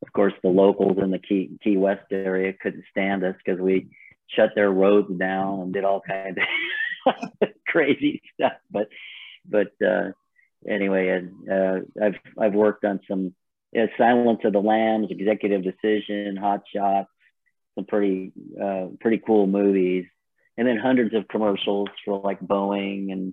of 0.05 0.13
course, 0.13 0.35
the 0.43 0.49
locals 0.49 0.99
in 1.01 1.11
the 1.11 1.19
Key, 1.19 1.51
Key 1.63 1.77
West 1.77 2.07
area 2.11 2.53
couldn't 2.53 2.85
stand 2.91 3.25
us 3.25 3.37
because 3.45 3.61
we 3.61 3.89
shut 4.29 4.51
their 4.55 4.71
roads 4.71 5.17
down 5.17 5.61
and 5.61 5.73
did 5.73 5.85
all 5.85 6.01
kinds 6.01 6.39
of 7.07 7.49
crazy 7.69 8.23
stuff. 8.35 8.55
But, 8.71 8.89
but 9.49 9.73
uh, 9.85 10.11
anyway, 10.69 11.09
and, 11.09 11.51
uh, 11.51 12.05
I've, 12.05 12.17
I've 12.39 12.55
worked 12.55 12.85
on 12.85 13.01
some 13.09 13.35
Silence 13.99 14.41
of 14.45 14.53
the 14.53 14.61
Lambs, 14.61 15.09
Executive 15.11 15.63
Decision, 15.65 16.37
Hot 16.37 16.63
Shots, 16.73 17.11
some 17.75 17.87
pretty, 17.87 18.33
uh, 18.61 18.87
pretty 19.01 19.21
cool 19.25 19.47
movies. 19.47 20.07
And 20.57 20.69
then 20.69 20.77
hundreds 20.77 21.15
of 21.15 21.27
commercials 21.29 21.89
for 22.05 22.21
like 22.21 22.41
Boeing 22.41 23.11
and 23.11 23.33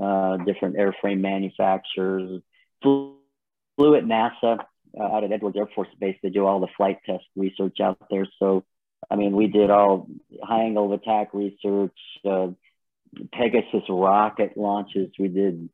uh, 0.00 0.36
different 0.44 0.76
airframe 0.76 1.20
manufacturers. 1.20 2.40
Flew, 2.82 3.16
flew 3.76 3.96
at 3.96 4.04
NASA 4.04 4.58
uh, 4.98 5.02
out 5.02 5.24
at 5.24 5.32
Edwards 5.32 5.56
Air 5.56 5.68
Force 5.74 5.88
Base 5.98 6.16
to 6.22 6.30
do 6.30 6.46
all 6.46 6.60
the 6.60 6.68
flight 6.76 6.98
test 7.04 7.24
research 7.36 7.78
out 7.82 7.98
there. 8.10 8.26
So, 8.38 8.64
I 9.10 9.16
mean, 9.16 9.34
we 9.36 9.48
did 9.48 9.70
all 9.70 10.08
high 10.42 10.62
angle 10.62 10.92
of 10.92 11.00
attack 11.00 11.34
research, 11.34 11.96
uh, 12.24 12.48
Pegasus 13.32 13.84
rocket 13.88 14.56
launches. 14.56 15.10
We 15.18 15.28
did 15.28 15.68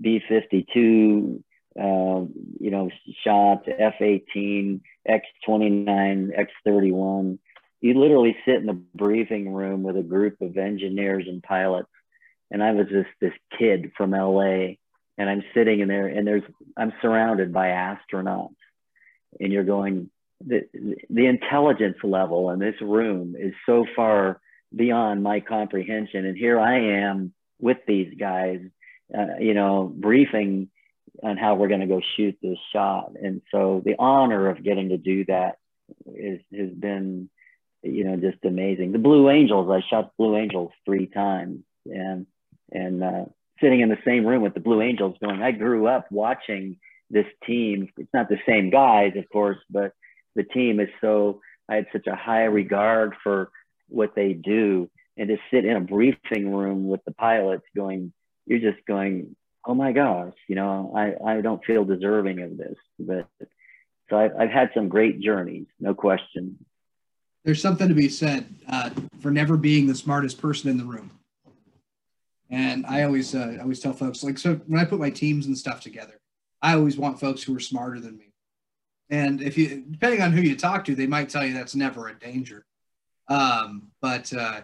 B 0.00 0.20
52, 0.28 1.42
uh, 1.78 1.82
you 1.82 2.70
know, 2.70 2.90
shots, 3.24 3.68
F 3.78 3.94
18, 4.00 4.80
X 5.06 5.26
29, 5.44 6.32
X 6.34 6.52
31. 6.64 7.38
You 7.80 7.98
literally 8.00 8.36
sit 8.44 8.56
in 8.56 8.66
the 8.66 8.82
briefing 8.94 9.52
room 9.52 9.82
with 9.82 9.96
a 9.96 10.02
group 10.02 10.40
of 10.40 10.56
engineers 10.56 11.24
and 11.28 11.42
pilots 11.42 11.88
and 12.50 12.62
I 12.62 12.72
was 12.72 12.86
just 12.88 13.08
this 13.20 13.32
kid 13.58 13.92
from 13.96 14.12
LA 14.12 14.76
and 15.18 15.30
I'm 15.30 15.42
sitting 15.54 15.80
in 15.80 15.88
there 15.88 16.06
and 16.06 16.26
there's 16.26 16.42
I'm 16.76 16.92
surrounded 17.02 17.52
by 17.52 17.68
astronauts. 17.68 18.54
And 19.40 19.52
you're 19.52 19.64
going 19.64 20.10
the 20.44 20.62
the 21.10 21.26
intelligence 21.26 21.96
level 22.02 22.50
in 22.50 22.58
this 22.58 22.80
room 22.80 23.34
is 23.38 23.52
so 23.64 23.86
far 23.96 24.40
beyond 24.74 25.22
my 25.22 25.40
comprehension. 25.40 26.26
And 26.26 26.36
here 26.36 26.60
I 26.60 27.06
am 27.06 27.32
with 27.58 27.78
these 27.86 28.14
guys 28.18 28.60
uh, 29.16 29.38
you 29.40 29.54
know 29.54 29.92
briefing 29.94 30.70
on 31.22 31.36
how 31.38 31.54
we're 31.54 31.68
going 31.68 31.80
to 31.80 31.86
go 31.86 32.02
shoot 32.16 32.36
this 32.42 32.58
shot. 32.72 33.12
And 33.20 33.40
so 33.50 33.82
the 33.84 33.96
honor 33.98 34.50
of 34.50 34.62
getting 34.62 34.90
to 34.90 34.98
do 34.98 35.24
that 35.26 35.56
is 36.06 36.40
has 36.56 36.70
been 36.70 37.28
you 37.82 38.04
know 38.04 38.16
just 38.16 38.44
amazing 38.44 38.92
the 38.92 38.98
blue 38.98 39.30
angels 39.30 39.70
i 39.70 39.80
shot 39.88 40.12
blue 40.18 40.36
angels 40.36 40.70
three 40.84 41.06
times 41.06 41.60
and 41.86 42.26
and 42.72 43.02
uh, 43.02 43.24
sitting 43.60 43.80
in 43.80 43.88
the 43.88 43.98
same 44.04 44.26
room 44.26 44.42
with 44.42 44.54
the 44.54 44.60
Blue 44.60 44.82
Angels, 44.82 45.16
going, 45.22 45.42
I 45.42 45.52
grew 45.52 45.86
up 45.86 46.06
watching 46.10 46.78
this 47.10 47.26
team. 47.46 47.88
It's 47.96 48.12
not 48.12 48.28
the 48.28 48.40
same 48.46 48.70
guys, 48.70 49.12
of 49.16 49.28
course, 49.30 49.58
but 49.70 49.92
the 50.34 50.44
team 50.44 50.80
is 50.80 50.88
so. 51.00 51.40
I 51.68 51.76
had 51.76 51.86
such 51.92 52.06
a 52.06 52.14
high 52.14 52.44
regard 52.44 53.14
for 53.22 53.50
what 53.88 54.14
they 54.14 54.32
do, 54.32 54.88
and 55.16 55.28
to 55.28 55.38
sit 55.50 55.64
in 55.64 55.76
a 55.76 55.80
briefing 55.80 56.54
room 56.54 56.86
with 56.86 57.04
the 57.04 57.12
pilots, 57.12 57.64
going, 57.74 58.12
you're 58.46 58.60
just 58.60 58.84
going, 58.86 59.34
oh 59.64 59.74
my 59.74 59.92
gosh, 59.92 60.34
you 60.48 60.54
know, 60.54 60.92
I 60.94 61.38
I 61.38 61.40
don't 61.40 61.64
feel 61.64 61.84
deserving 61.84 62.40
of 62.42 62.56
this, 62.56 62.76
but 62.98 63.28
so 64.10 64.16
I've, 64.16 64.36
I've 64.38 64.50
had 64.50 64.70
some 64.74 64.88
great 64.88 65.20
journeys, 65.20 65.66
no 65.80 65.94
question. 65.94 66.64
There's 67.46 67.62
something 67.62 67.86
to 67.86 67.94
be 67.94 68.08
said 68.08 68.52
uh, 68.68 68.90
for 69.20 69.30
never 69.30 69.56
being 69.56 69.86
the 69.86 69.94
smartest 69.94 70.40
person 70.40 70.68
in 70.68 70.76
the 70.76 70.84
room. 70.84 71.12
And 72.50 72.84
I 72.86 73.04
always, 73.04 73.36
uh, 73.36 73.54
I 73.56 73.62
always 73.62 73.78
tell 73.78 73.92
folks 73.92 74.24
like, 74.24 74.36
so 74.36 74.56
when 74.66 74.80
I 74.80 74.84
put 74.84 74.98
my 74.98 75.10
teams 75.10 75.46
and 75.46 75.56
stuff 75.56 75.80
together, 75.80 76.20
I 76.60 76.74
always 76.74 76.98
want 76.98 77.20
folks 77.20 77.44
who 77.44 77.54
are 77.54 77.60
smarter 77.60 78.00
than 78.00 78.16
me. 78.16 78.32
And 79.10 79.40
if 79.40 79.56
you, 79.56 79.84
depending 79.88 80.22
on 80.22 80.32
who 80.32 80.40
you 80.40 80.56
talk 80.56 80.84
to, 80.86 80.96
they 80.96 81.06
might 81.06 81.28
tell 81.28 81.46
you 81.46 81.54
that's 81.54 81.76
never 81.76 82.08
a 82.08 82.18
danger. 82.18 82.66
Um, 83.28 83.92
but 84.00 84.32
uh, 84.34 84.62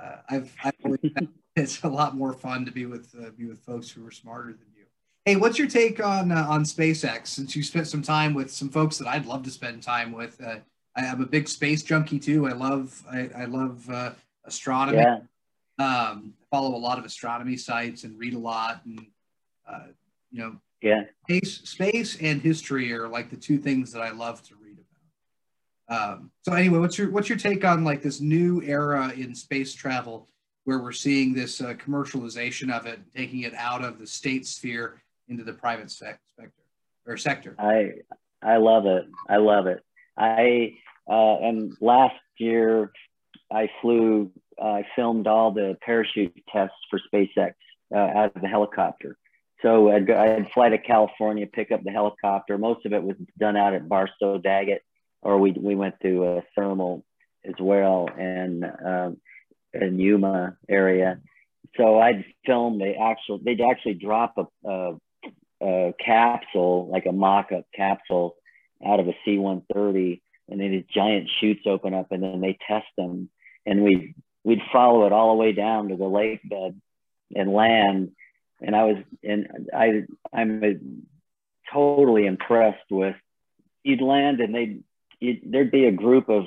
uh, 0.00 0.16
I've, 0.30 0.54
I've 0.62 0.74
it's 1.56 1.82
a 1.82 1.88
lot 1.88 2.16
more 2.16 2.32
fun 2.34 2.64
to 2.66 2.70
be 2.70 2.86
with 2.86 3.12
uh, 3.20 3.30
be 3.30 3.46
with 3.46 3.60
folks 3.64 3.90
who 3.90 4.06
are 4.06 4.12
smarter 4.12 4.52
than 4.52 4.68
you. 4.76 4.84
Hey, 5.24 5.34
what's 5.34 5.58
your 5.58 5.68
take 5.68 6.04
on 6.04 6.30
uh, 6.30 6.46
on 6.48 6.62
SpaceX? 6.62 7.26
Since 7.26 7.56
you 7.56 7.64
spent 7.64 7.88
some 7.88 8.02
time 8.02 8.32
with 8.32 8.52
some 8.52 8.68
folks 8.68 8.96
that 8.98 9.08
I'd 9.08 9.26
love 9.26 9.42
to 9.42 9.50
spend 9.50 9.82
time 9.82 10.12
with, 10.12 10.40
uh, 10.40 10.58
I, 10.96 11.04
am 11.04 11.20
a 11.20 11.26
big 11.26 11.48
space 11.48 11.82
junkie 11.82 12.18
too. 12.18 12.46
I 12.46 12.52
love 12.52 13.02
I, 13.10 13.30
I 13.36 13.44
love 13.44 13.88
uh, 13.90 14.10
astronomy. 14.44 14.98
Yeah. 14.98 15.18
Um, 15.78 16.34
follow 16.50 16.74
a 16.74 16.78
lot 16.78 16.98
of 16.98 17.04
astronomy 17.04 17.56
sites 17.56 18.04
and 18.04 18.18
read 18.18 18.34
a 18.34 18.38
lot, 18.38 18.80
and 18.86 19.06
uh, 19.70 19.88
you 20.30 20.38
know, 20.38 20.56
yeah, 20.80 21.04
space, 21.24 21.60
space 21.68 22.16
and 22.20 22.40
history 22.40 22.92
are 22.92 23.08
like 23.08 23.30
the 23.30 23.36
two 23.36 23.58
things 23.58 23.92
that 23.92 24.00
I 24.00 24.10
love 24.10 24.42
to 24.44 24.54
read 24.56 24.78
about. 25.88 26.16
Um, 26.18 26.30
so 26.42 26.52
anyway, 26.52 26.78
what's 26.78 26.98
your 26.98 27.10
what's 27.10 27.28
your 27.28 27.38
take 27.38 27.64
on 27.64 27.84
like 27.84 28.02
this 28.02 28.20
new 28.20 28.62
era 28.62 29.12
in 29.14 29.34
space 29.34 29.74
travel, 29.74 30.28
where 30.64 30.78
we're 30.78 30.92
seeing 30.92 31.34
this 31.34 31.60
uh, 31.60 31.74
commercialization 31.74 32.72
of 32.72 32.86
it, 32.86 33.00
taking 33.14 33.42
it 33.42 33.54
out 33.54 33.84
of 33.84 33.98
the 33.98 34.06
state 34.06 34.46
sphere 34.46 35.02
into 35.28 35.44
the 35.44 35.52
private 35.52 35.90
sector 35.90 36.20
or 37.06 37.16
sector? 37.16 37.54
I 37.58 37.92
I 38.42 38.56
love 38.56 38.86
it. 38.86 39.06
I 39.28 39.36
love 39.36 39.66
it. 39.66 39.82
I 40.16 40.74
uh, 41.08 41.36
and 41.38 41.72
last 41.80 42.14
year 42.38 42.92
I 43.52 43.68
flew 43.80 44.30
I 44.60 44.84
filmed 44.94 45.26
all 45.26 45.52
the 45.52 45.76
parachute 45.84 46.34
tests 46.52 46.76
for 46.90 47.00
SpaceX 47.12 47.54
uh, 47.94 47.98
out 47.98 48.34
of 48.34 48.42
the 48.42 48.48
helicopter. 48.48 49.16
So 49.62 49.90
I'd, 49.90 50.06
go, 50.06 50.18
I'd 50.18 50.50
fly 50.52 50.68
to 50.68 50.78
California, 50.78 51.46
pick 51.46 51.72
up 51.72 51.82
the 51.82 51.90
helicopter. 51.90 52.58
Most 52.58 52.84
of 52.86 52.92
it 52.92 53.02
was 53.02 53.16
done 53.38 53.56
out 53.56 53.74
at 53.74 53.88
Barstow 53.88 54.38
Daggett, 54.38 54.82
or 55.22 55.38
we, 55.38 55.52
we 55.52 55.74
went 55.74 55.94
to 56.02 56.24
a 56.24 56.42
thermal 56.54 57.04
as 57.44 57.54
well 57.58 58.08
and 58.18 58.64
um, 58.64 59.16
in 59.72 59.98
Yuma 59.98 60.56
area. 60.68 61.20
So 61.76 61.98
I'd 61.98 62.24
film 62.44 62.78
the 62.78 62.94
actual, 62.96 63.38
they'd 63.42 63.60
actually 63.60 63.94
drop 63.94 64.36
a, 64.38 64.68
a, 64.68 64.94
a 65.62 65.94
capsule, 66.04 66.88
like 66.90 67.06
a 67.06 67.12
mock 67.12 67.50
up 67.52 67.64
capsule 67.74 68.36
out 68.84 69.00
of 69.00 69.08
a 69.08 69.16
C 69.24 69.38
130 69.38 70.22
and 70.48 70.60
then 70.60 70.70
these 70.70 70.84
giant 70.92 71.28
chutes 71.40 71.66
open 71.66 71.94
up, 71.94 72.12
and 72.12 72.22
then 72.22 72.40
they 72.40 72.58
test 72.66 72.86
them, 72.96 73.28
and 73.64 73.82
we 73.82 74.14
we'd 74.44 74.62
follow 74.72 75.06
it 75.06 75.12
all 75.12 75.30
the 75.30 75.40
way 75.40 75.52
down 75.52 75.88
to 75.88 75.96
the 75.96 76.06
lake 76.06 76.40
bed 76.48 76.80
and 77.34 77.52
land. 77.52 78.12
And 78.60 78.74
I 78.76 78.84
was, 78.84 78.96
and 79.24 79.68
I, 79.74 80.04
I'm 80.32 80.62
a, 80.62 80.74
totally 81.72 82.26
impressed 82.26 82.90
with. 82.90 83.16
You'd 83.82 84.00
land, 84.00 84.40
and 84.40 84.54
they'd 84.54 84.84
there'd 85.44 85.70
be 85.70 85.86
a 85.86 85.92
group 85.92 86.28
of 86.28 86.44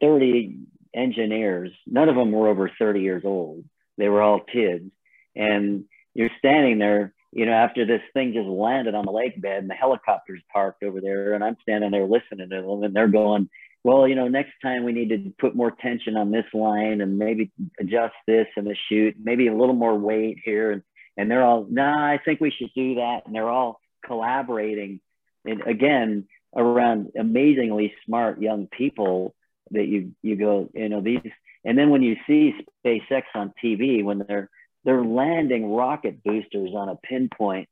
30 0.00 0.58
engineers. 0.94 1.70
None 1.86 2.08
of 2.08 2.16
them 2.16 2.32
were 2.32 2.48
over 2.48 2.70
30 2.76 3.00
years 3.00 3.22
old. 3.24 3.64
They 3.96 4.08
were 4.08 4.22
all 4.22 4.40
kids, 4.40 4.90
and 5.36 5.84
you're 6.14 6.30
standing 6.38 6.78
there 6.78 7.14
you 7.32 7.46
know, 7.46 7.52
after 7.52 7.84
this 7.84 8.02
thing 8.14 8.32
just 8.32 8.48
landed 8.48 8.94
on 8.94 9.04
the 9.04 9.12
lake 9.12 9.40
bed 9.40 9.58
and 9.58 9.70
the 9.70 9.74
helicopter's 9.74 10.42
parked 10.52 10.82
over 10.82 11.00
there, 11.00 11.34
and 11.34 11.44
I'm 11.44 11.56
standing 11.62 11.90
there 11.90 12.06
listening 12.06 12.48
to 12.50 12.62
them, 12.62 12.82
and 12.82 12.94
they're 12.94 13.08
going, 13.08 13.48
well, 13.84 14.08
you 14.08 14.14
know, 14.14 14.28
next 14.28 14.52
time 14.62 14.84
we 14.84 14.92
need 14.92 15.10
to 15.10 15.32
put 15.38 15.54
more 15.54 15.70
tension 15.70 16.16
on 16.16 16.30
this 16.30 16.46
line 16.52 17.00
and 17.00 17.18
maybe 17.18 17.50
adjust 17.78 18.14
this 18.26 18.46
in 18.56 18.64
the 18.64 18.76
chute, 18.88 19.16
maybe 19.22 19.46
a 19.46 19.56
little 19.56 19.74
more 19.74 19.96
weight 19.96 20.38
here. 20.44 20.72
And, 20.72 20.82
and 21.16 21.30
they're 21.30 21.44
all, 21.44 21.66
nah, 21.68 22.06
I 22.06 22.18
think 22.22 22.40
we 22.40 22.50
should 22.50 22.70
do 22.74 22.96
that. 22.96 23.22
And 23.24 23.34
they're 23.34 23.48
all 23.48 23.80
collaborating. 24.04 25.00
And 25.44 25.62
again, 25.62 26.26
around 26.56 27.12
amazingly 27.18 27.94
smart 28.04 28.42
young 28.42 28.66
people 28.66 29.34
that 29.70 29.86
you, 29.86 30.12
you 30.22 30.36
go, 30.36 30.70
you 30.74 30.88
know, 30.88 31.00
these, 31.00 31.20
and 31.64 31.78
then 31.78 31.90
when 31.90 32.02
you 32.02 32.16
see 32.26 32.54
SpaceX 32.84 33.22
on 33.34 33.52
TV, 33.62 34.02
when 34.02 34.24
they're, 34.26 34.50
they're 34.88 35.04
landing 35.04 35.70
rocket 35.70 36.24
boosters 36.24 36.70
on 36.74 36.88
a 36.88 36.96
pinpoint, 36.96 37.68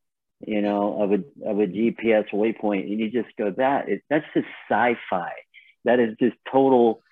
you 0.46 0.60
know, 0.60 1.02
of 1.02 1.12
a, 1.12 1.48
of 1.48 1.58
a 1.58 1.66
GPS 1.66 2.28
waypoint. 2.32 2.82
And 2.90 3.00
you 3.00 3.10
just 3.10 3.34
go, 3.38 3.50
that, 3.56 3.88
is, 3.88 4.00
that's 4.10 4.26
just 4.34 4.46
sci-fi 4.68 5.32
that 5.86 6.00
is 6.00 6.16
just 6.20 6.36
total 6.52 7.02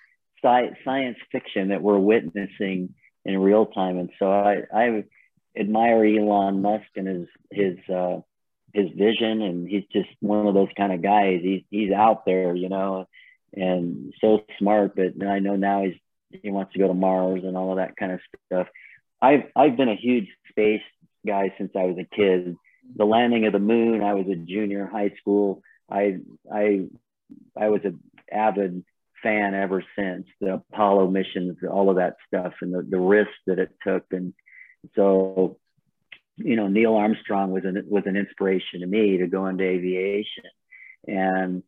sci- 0.43 0.77
science 0.83 1.17
fiction 1.31 1.69
that 1.69 1.81
we're 1.81 1.97
witnessing 1.97 2.93
in 3.23 3.39
real 3.39 3.65
time. 3.65 3.97
And 3.97 4.11
so 4.19 4.31
I, 4.31 4.63
I 4.73 5.03
admire 5.57 6.05
Elon 6.05 6.61
Musk 6.61 6.85
and 6.95 7.07
his 7.07 7.27
his 7.51 7.77
uh, 7.89 8.19
his 8.73 8.89
vision, 8.91 9.41
and 9.41 9.67
he's 9.67 9.85
just 9.91 10.09
one 10.19 10.45
of 10.45 10.53
those 10.53 10.69
kind 10.77 10.93
of 10.93 11.01
guys. 11.01 11.39
He's 11.41 11.63
he's 11.71 11.91
out 11.91 12.25
there, 12.25 12.55
you 12.55 12.69
know, 12.69 13.07
and 13.53 14.13
so 14.21 14.43
smart. 14.59 14.95
But 14.95 15.25
I 15.25 15.39
know 15.39 15.55
now 15.55 15.83
he's 15.83 15.95
he 16.43 16.51
wants 16.51 16.73
to 16.73 16.79
go 16.79 16.87
to 16.87 16.93
Mars 16.93 17.41
and 17.43 17.57
all 17.57 17.71
of 17.71 17.77
that 17.77 17.95
kind 17.95 18.11
of 18.11 18.19
stuff. 18.45 18.67
I've 19.25 19.43
I've 19.55 19.77
been 19.77 19.89
a 19.89 19.95
huge 19.95 20.27
space 20.49 20.81
guy 21.25 21.53
since 21.57 21.71
I 21.75 21.85
was 21.85 21.97
a 21.97 22.15
kid. 22.15 22.55
The 22.95 23.05
landing 23.05 23.45
of 23.47 23.53
the 23.53 23.59
moon, 23.59 24.03
I 24.03 24.13
was 24.13 24.27
a 24.27 24.35
junior 24.35 24.85
high 24.85 25.13
school. 25.19 25.63
I 25.89 26.17
I 26.51 26.85
I 27.57 27.69
was 27.69 27.81
an 27.83 27.99
avid 28.31 28.83
fan 29.23 29.55
ever 29.55 29.83
since 29.97 30.27
the 30.39 30.55
Apollo 30.55 31.09
missions, 31.09 31.57
all 31.69 31.89
of 31.89 31.95
that 31.95 32.17
stuff, 32.27 32.53
and 32.61 32.71
the, 32.71 32.83
the 32.83 32.99
risk 32.99 33.31
that 33.47 33.57
it 33.57 33.71
took. 33.85 34.05
And 34.11 34.35
so, 34.95 35.57
you 36.37 36.55
know, 36.55 36.67
Neil 36.67 36.93
Armstrong 36.93 37.49
was 37.51 37.65
an 37.65 37.83
was 37.87 38.03
an 38.05 38.15
inspiration 38.15 38.81
to 38.81 38.87
me 38.87 39.17
to 39.17 39.27
go 39.27 39.47
into 39.47 39.63
aviation, 39.63 40.45
and 41.07 41.63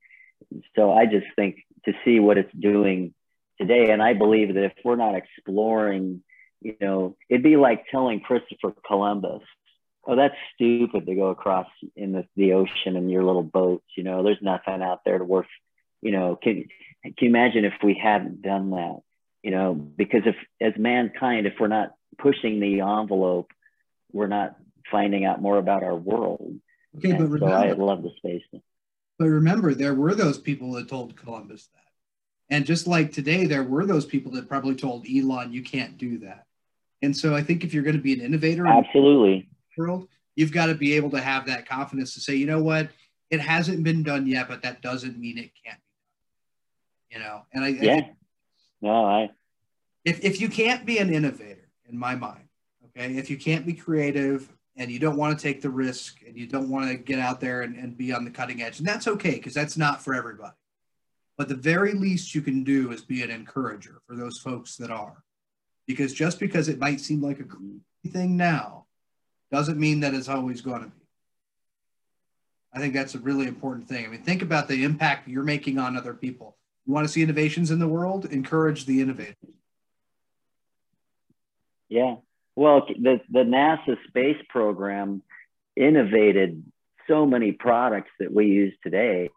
so 0.76 0.94
I 0.94 1.08
just 1.08 1.28
think 1.36 1.58
to 1.86 1.94
see 2.06 2.20
what 2.20 2.38
it's 2.38 2.54
doing 2.54 3.16
today, 3.60 3.90
and 3.90 4.04
I 4.04 4.14
believe 4.14 4.54
that 4.54 4.66
if 4.66 4.74
we're 4.84 4.96
not 4.96 5.16
exploring, 5.16 6.22
you 6.62 6.76
know, 6.82 7.16
it'd 7.30 7.44
be 7.44 7.58
like 7.58 7.86
telling 7.92 8.20
Christopher 8.20 8.74
Columbus 8.86 9.44
oh, 10.08 10.16
that's 10.16 10.36
stupid 10.56 11.06
to 11.06 11.16
go 11.16 11.28
across 11.28 11.68
in 11.96 12.14
the, 12.14 12.26
the 12.36 12.54
ocean 12.54 12.96
in 12.96 13.10
your 13.10 13.24
little 13.24 13.44
boats. 13.44 13.86
You 13.96 14.04
know, 14.04 14.24
there's 14.24 14.42
nothing 14.42 14.82
out 14.82 15.02
there 15.06 15.18
to 15.18 15.26
worth, 15.26 15.48
you 16.02 16.12
know, 16.12 16.38
can, 16.42 16.66
can 17.04 17.14
you 17.20 17.28
imagine 17.28 17.66
if 17.66 17.74
we 17.84 18.00
hadn't 18.02 18.42
done 18.42 18.72
that? 18.72 19.00
You 19.44 19.52
know, 19.52 19.74
because 19.74 20.22
if, 20.26 20.36
as 20.62 20.74
mankind, 20.78 21.46
if 21.46 21.54
we're 21.60 21.68
not 21.68 21.92
pushing 22.18 22.60
the 22.60 22.82
envelope, 22.82 23.52
we're 24.12 24.28
not 24.28 24.56
finding 24.90 25.26
out 25.26 25.42
more 25.42 25.58
about 25.58 25.84
our 25.84 25.96
world. 25.96 26.56
Okay, 26.98 27.12
and 27.12 27.20
but 27.20 27.26
remember, 27.26 27.48
so 27.48 27.54
I 27.54 27.72
love 27.74 28.02
the 28.02 28.12
space. 28.18 28.42
But 29.20 29.26
remember, 29.26 29.74
there 29.74 29.94
were 29.94 30.16
those 30.16 30.40
people 30.40 30.74
that 30.74 30.90
told 30.90 31.16
Columbus 31.16 31.70
that. 31.74 32.56
And 32.56 32.66
just 32.66 32.88
like 32.88 33.12
today, 33.12 33.46
there 33.46 33.64
were 33.64 33.86
those 33.86 34.06
people 34.06 34.32
that 34.34 34.48
probably 34.48 34.76
told 34.76 35.06
Elon, 35.06 35.52
you 35.52 35.64
can't 35.64 35.98
do 35.98 36.20
that. 36.20 36.47
And 37.02 37.16
so 37.16 37.36
I 37.36 37.44
think 37.44 37.64
if 37.64 37.74
you're 37.74 37.84
going 37.84 37.96
to 37.96 38.02
be 38.02 38.14
an 38.14 38.22
innovator, 38.22 38.66
absolutely, 38.66 39.50
world, 39.78 40.08
you've 40.36 40.52
got 40.52 40.68
to 40.68 40.76
be 40.76 40.94
able 40.94 41.12
to 41.12 41.22
have 41.22 41.46
that 41.48 41.68
confidence 41.68 42.14
to 42.16 42.20
say, 42.20 42.36
you 42.36 42.46
know 42.46 42.62
what, 42.62 42.90
it 43.30 43.40
hasn't 43.40 43.84
been 43.84 44.04
done 44.04 44.26
yet, 44.26 44.48
but 44.48 44.62
that 44.64 44.82
doesn't 44.82 45.18
mean 45.20 45.38
it 45.38 45.52
can't 45.64 45.80
be 47.10 47.16
done. 47.16 47.22
You 47.22 47.28
know, 47.28 47.42
and 47.54 47.64
I, 47.64 47.68
yeah, 47.70 47.92
I 47.92 47.96
think, 48.02 48.08
no, 48.82 49.06
I. 49.06 49.30
If 50.06 50.24
if 50.24 50.42
you 50.42 50.50
can't 50.50 50.86
be 50.86 50.98
an 51.00 51.14
innovator, 51.14 51.70
in 51.90 51.98
my 51.98 52.16
mind, 52.16 52.48
okay, 52.86 53.16
if 53.16 53.30
you 53.30 53.38
can't 53.38 53.66
be 53.66 53.74
creative 53.74 54.50
and 54.76 54.92
you 54.92 55.00
don't 55.00 55.18
want 55.18 55.38
to 55.38 55.42
take 55.42 55.62
the 55.62 55.70
risk 55.70 56.22
and 56.26 56.38
you 56.38 56.48
don't 56.48 56.70
want 56.70 56.90
to 56.90 56.96
get 56.96 57.20
out 57.20 57.40
there 57.40 57.64
and, 57.64 57.76
and 57.76 57.98
be 57.98 58.14
on 58.14 58.24
the 58.24 58.32
cutting 58.32 58.62
edge, 58.62 58.80
and 58.80 58.88
that's 58.88 59.08
okay 59.08 59.36
because 59.36 59.54
that's 59.54 59.78
not 59.78 60.04
for 60.04 60.14
everybody. 60.14 60.56
But 61.38 61.50
the 61.50 61.56
very 61.56 61.94
least 61.94 62.34
you 62.34 62.42
can 62.42 62.64
do 62.64 62.92
is 62.92 63.02
be 63.04 63.22
an 63.22 63.30
encourager 63.30 64.02
for 64.08 64.16
those 64.16 64.40
folks 64.40 64.76
that 64.78 64.90
are. 64.90 65.24
Because 65.88 66.14
just 66.14 66.40
because 66.40 66.68
it 66.68 66.80
might 66.80 67.00
seem 67.00 67.22
like 67.22 67.40
a 67.40 68.10
thing 68.10 68.38
now 68.38 68.86
doesn't 69.52 69.80
mean 69.80 70.02
that 70.02 70.14
it's 70.14 70.30
always 70.30 70.62
going 70.62 70.82
to 70.82 70.88
be. 70.88 70.94
I 72.74 72.80
think 72.80 72.94
that's 72.94 73.16
a 73.16 73.20
really 73.20 73.48
important 73.48 73.88
thing. 73.88 74.06
I 74.06 74.10
mean, 74.10 74.22
think 74.22 74.42
about 74.42 74.68
the 74.68 74.84
impact 74.84 75.28
you're 75.28 75.44
making 75.44 75.80
on 75.80 75.96
other 75.96 76.14
people. 76.14 76.58
You 76.86 76.94
want 76.94 77.08
to 77.08 77.12
see 77.12 77.24
innovations 77.24 77.72
in 77.72 77.80
the 77.80 77.88
world? 77.88 78.26
Encourage 78.26 78.86
the 78.86 79.02
innovators. 79.02 79.36
Yeah. 81.90 82.16
Well, 82.56 82.86
the, 82.88 83.22
the 83.30 83.40
NASA 83.40 83.98
space 84.08 84.42
program 84.50 85.22
innovated 85.76 86.64
so 87.08 87.26
many 87.26 87.52
products 87.52 88.12
that 88.20 88.34
we 88.34 88.48
use 88.48 88.74
today 88.84 89.30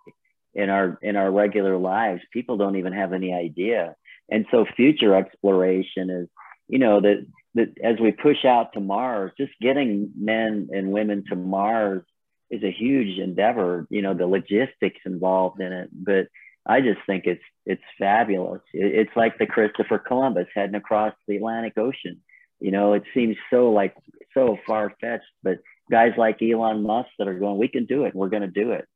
in 0.55 0.68
our 0.68 0.98
in 1.03 1.16
our 1.16 1.30
regular 1.30 1.76
lives. 1.76 2.22
People 2.32 2.57
don't 2.57 2.76
even 2.76 2.92
have 2.92 3.12
any 3.12 3.32
idea. 3.32 3.94
And 4.31 4.47
so 4.51 4.64
future 4.76 5.14
exploration 5.14 6.11
is, 6.11 6.28
you 6.68 6.78
know, 6.78 7.01
that 7.01 7.26
that 7.55 7.68
as 7.83 7.99
we 8.01 8.12
push 8.12 8.45
out 8.45 8.72
to 8.74 8.81
Mars, 8.81 9.33
just 9.37 9.53
getting 9.61 10.12
men 10.16 10.68
and 10.72 10.93
women 10.93 11.24
to 11.28 11.37
Mars 11.37 12.03
is 12.51 12.62
a 12.62 12.70
huge 12.70 13.18
endeavor. 13.18 13.87
You 13.91 14.03
know, 14.03 14.14
the 14.14 14.26
logistics 14.26 15.01
involved 15.05 15.61
in 15.61 15.72
it, 15.72 15.91
but 15.93 16.28
I 16.66 16.81
just 16.81 17.01
think 17.07 17.24
it's 17.26 17.43
it's 17.66 17.83
fabulous. 17.99 18.62
It's 18.72 19.14
like 19.16 19.39
the 19.39 19.47
Christopher 19.47 19.99
Columbus 19.99 20.47
heading 20.55 20.76
across 20.76 21.14
the 21.26 21.37
Atlantic 21.37 21.76
Ocean. 21.76 22.20
You 22.61 22.70
know, 22.70 22.93
it 22.93 23.05
seems 23.14 23.37
so 23.51 23.70
like 23.70 23.97
so 24.35 24.59
far 24.66 24.93
fetched, 25.01 25.24
but 25.43 25.59
guys 25.91 26.12
like 26.16 26.43
Elon 26.43 26.83
Musk 26.83 27.09
that 27.18 27.28
are 27.28 27.39
going, 27.39 27.59
we 27.59 27.68
can 27.68 27.87
do 27.87 28.05
it. 28.05 28.14
We're 28.14 28.28
going 28.28 28.43
to 28.43 28.49
do 28.49 28.72
it. 28.72 28.87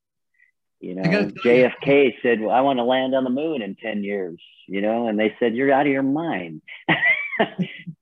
You 0.85 0.97
know, 0.97 1.03
JFK 1.03 2.05
you. 2.05 2.13
said, 2.23 2.41
well, 2.41 2.51
I 2.51 2.61
want 2.61 2.79
to 2.79 2.85
land 2.85 3.15
on 3.15 3.25
the 3.25 3.31
moon 3.31 3.63
in 3.63 3.75
10 3.75 4.05
years, 4.05 4.39
you 4.69 4.83
know, 4.83 5.09
and 5.09 5.19
they 5.19 5.35
said, 5.41 5.55
you're 5.55 5.73
out 5.73 5.87
of 5.87 5.93
your 5.93 6.03
mind. 6.03 6.61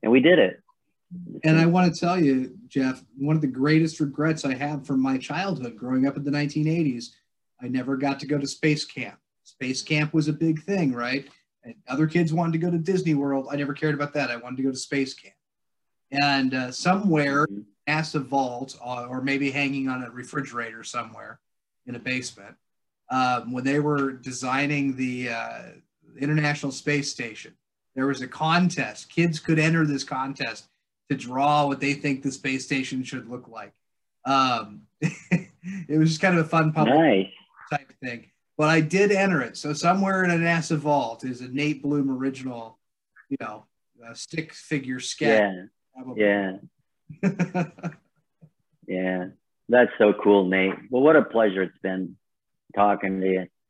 and 0.03 0.11
we 0.11 0.18
did 0.18 0.41
it. 0.41 0.61
And 1.45 1.61
I 1.61 1.66
want 1.66 1.95
to 1.95 2.01
tell 2.01 2.18
you, 2.18 2.57
Jeff, 2.66 3.05
one 3.16 3.37
of 3.37 3.43
the 3.43 3.47
greatest 3.47 4.01
regrets 4.01 4.45
I 4.45 4.55
have 4.55 4.85
from 4.85 5.01
my 5.01 5.16
childhood 5.16 5.76
growing 5.76 6.09
up 6.09 6.16
in 6.16 6.24
the 6.24 6.30
1980s, 6.33 7.11
I 7.62 7.68
never 7.68 7.97
got 7.97 8.18
to 8.20 8.26
go 8.26 8.37
to 8.37 8.47
space 8.49 8.85
camp. 8.85 9.18
Space 9.45 9.83
camp 9.83 10.12
was 10.12 10.26
a 10.26 10.33
big 10.33 10.62
thing, 10.64 10.93
right? 10.93 11.28
And 11.62 11.74
other 11.87 12.09
kids 12.09 12.33
wanted 12.33 12.53
to 12.53 12.59
go 12.59 12.70
to 12.70 12.78
Disney 12.78 13.14
World. 13.14 13.47
I 13.51 13.57
never 13.57 13.74
cared 13.74 13.95
about 13.95 14.12
that. 14.14 14.30
I 14.30 14.37
wanted 14.37 14.57
to 14.57 14.62
go 14.64 14.70
to 14.72 14.76
space 14.76 15.14
camp. 15.14 15.35
And 16.11 16.55
uh, 16.55 16.72
somewhere, 16.72 17.47
NASA 17.89 18.24
vault, 18.24 18.76
uh, 18.85 19.07
or 19.09 19.22
maybe 19.22 19.53
hanging 19.53 19.89
on 19.89 20.03
a 20.03 20.11
refrigerator 20.11 20.83
somewhere 20.83 21.39
in 21.87 21.95
a 21.95 21.99
basement, 21.99 22.57
um, 23.12 23.52
when 23.52 23.62
they 23.62 23.78
were 23.78 24.12
designing 24.12 24.96
the 24.96 25.28
uh, 25.28 25.62
International 26.18 26.72
Space 26.72 27.10
Station, 27.10 27.54
there 27.94 28.06
was 28.06 28.22
a 28.22 28.26
contest. 28.26 29.10
Kids 29.10 29.38
could 29.38 29.58
enter 29.58 29.84
this 29.86 30.02
contest 30.02 30.68
to 31.10 31.16
draw 31.16 31.66
what 31.66 31.78
they 31.78 31.92
think 31.92 32.22
the 32.22 32.32
space 32.32 32.64
station 32.64 33.04
should 33.04 33.28
look 33.28 33.48
like. 33.48 33.74
Um, 34.24 34.86
it 35.02 35.98
was 35.98 36.08
just 36.08 36.22
kind 36.22 36.38
of 36.38 36.46
a 36.46 36.48
fun 36.48 36.72
public 36.72 36.94
nice. 36.94 37.26
type 37.70 37.92
thing. 38.02 38.30
But 38.56 38.70
I 38.70 38.80
did 38.80 39.12
enter 39.12 39.42
it. 39.42 39.58
So 39.58 39.74
somewhere 39.74 40.24
in 40.24 40.30
a 40.30 40.36
NASA 40.36 40.78
vault 40.78 41.24
is 41.24 41.42
a 41.42 41.48
Nate 41.48 41.82
Bloom 41.82 42.10
original, 42.10 42.78
you 43.28 43.36
know, 43.40 43.64
stick 44.14 44.54
figure 44.54 45.00
sketch. 45.00 45.68
Yeah. 46.16 46.56
Yeah. 47.22 47.30
yeah. 48.86 49.26
That's 49.68 49.92
so 49.98 50.14
cool, 50.14 50.48
Nate. 50.48 50.74
Well, 50.90 51.02
what 51.02 51.16
a 51.16 51.22
pleasure 51.22 51.62
it's 51.62 51.78
been 51.82 52.16
talking 52.75 53.20
to 53.20 53.27
you. 53.29 53.61